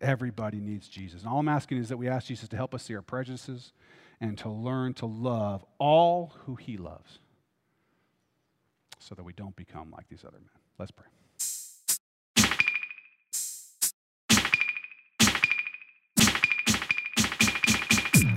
Everybody 0.00 0.58
needs 0.60 0.88
Jesus. 0.88 1.22
And 1.22 1.30
all 1.30 1.38
I'm 1.38 1.48
asking 1.48 1.78
is 1.78 1.90
that 1.90 1.98
we 1.98 2.08
ask 2.08 2.26
Jesus 2.26 2.48
to 2.48 2.56
help 2.56 2.74
us 2.74 2.84
see 2.84 2.94
our 2.94 3.02
prejudices 3.02 3.72
and 4.20 4.38
to 4.38 4.48
learn 4.48 4.94
to 4.94 5.06
love 5.06 5.64
all 5.78 6.32
who 6.46 6.56
he 6.56 6.76
loves 6.76 7.18
so 8.98 9.14
that 9.14 9.22
we 9.22 9.32
don't 9.32 9.56
become 9.56 9.90
like 9.90 10.08
these 10.08 10.24
other 10.24 10.38
men. 10.38 10.48
Let's 10.78 10.90
pray. 10.90 11.06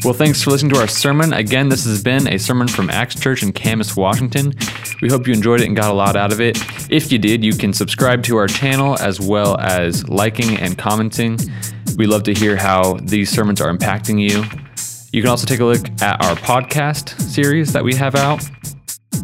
Well, 0.04 0.14
thanks 0.14 0.44
for 0.44 0.52
listening 0.52 0.74
to 0.74 0.82
our 0.82 0.88
sermon. 0.88 1.32
Again, 1.32 1.70
this 1.70 1.86
has 1.86 2.04
been 2.04 2.28
a 2.28 2.38
sermon 2.38 2.68
from 2.68 2.90
Axe 2.90 3.16
Church 3.16 3.42
in 3.42 3.54
Camas, 3.54 3.96
Washington. 3.96 4.52
We 5.02 5.08
hope 5.08 5.28
you 5.28 5.34
enjoyed 5.34 5.62
it 5.62 5.68
and 5.68 5.78
got 5.78 5.92
a 5.92 5.94
lot 5.94 6.18
out 6.18 6.34
of 6.34 6.42
it. 6.42 6.58
If 6.92 7.10
you 7.10 7.18
did, 7.18 7.42
you 7.42 7.54
can 7.54 7.72
subscribe 7.72 8.22
to 8.24 8.36
our 8.36 8.48
channel 8.48 9.00
as 9.00 9.22
well 9.22 9.58
as 9.62 10.06
liking 10.10 10.58
and 10.58 10.78
commenting. 10.78 11.40
We 11.98 12.06
love 12.06 12.24
to 12.24 12.34
hear 12.34 12.58
how 12.58 12.98
these 13.04 13.30
sermons 13.30 13.62
are 13.62 13.74
impacting 13.74 14.20
you. 14.20 14.44
You 15.14 15.22
can 15.22 15.30
also 15.30 15.48
take 15.48 15.62
a 15.62 15.66
look 15.66 15.88
at 16.02 16.22
our 16.26 16.36
podcast 16.36 17.22
series 17.22 17.72
that 17.72 17.86
we 17.86 17.96
have 17.96 18.16
out. 18.16 18.44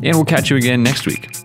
And 0.01 0.15
we'll 0.15 0.23
catch 0.23 0.49
you 0.49 0.55
again 0.55 0.81
next 0.81 1.05
week. 1.05 1.38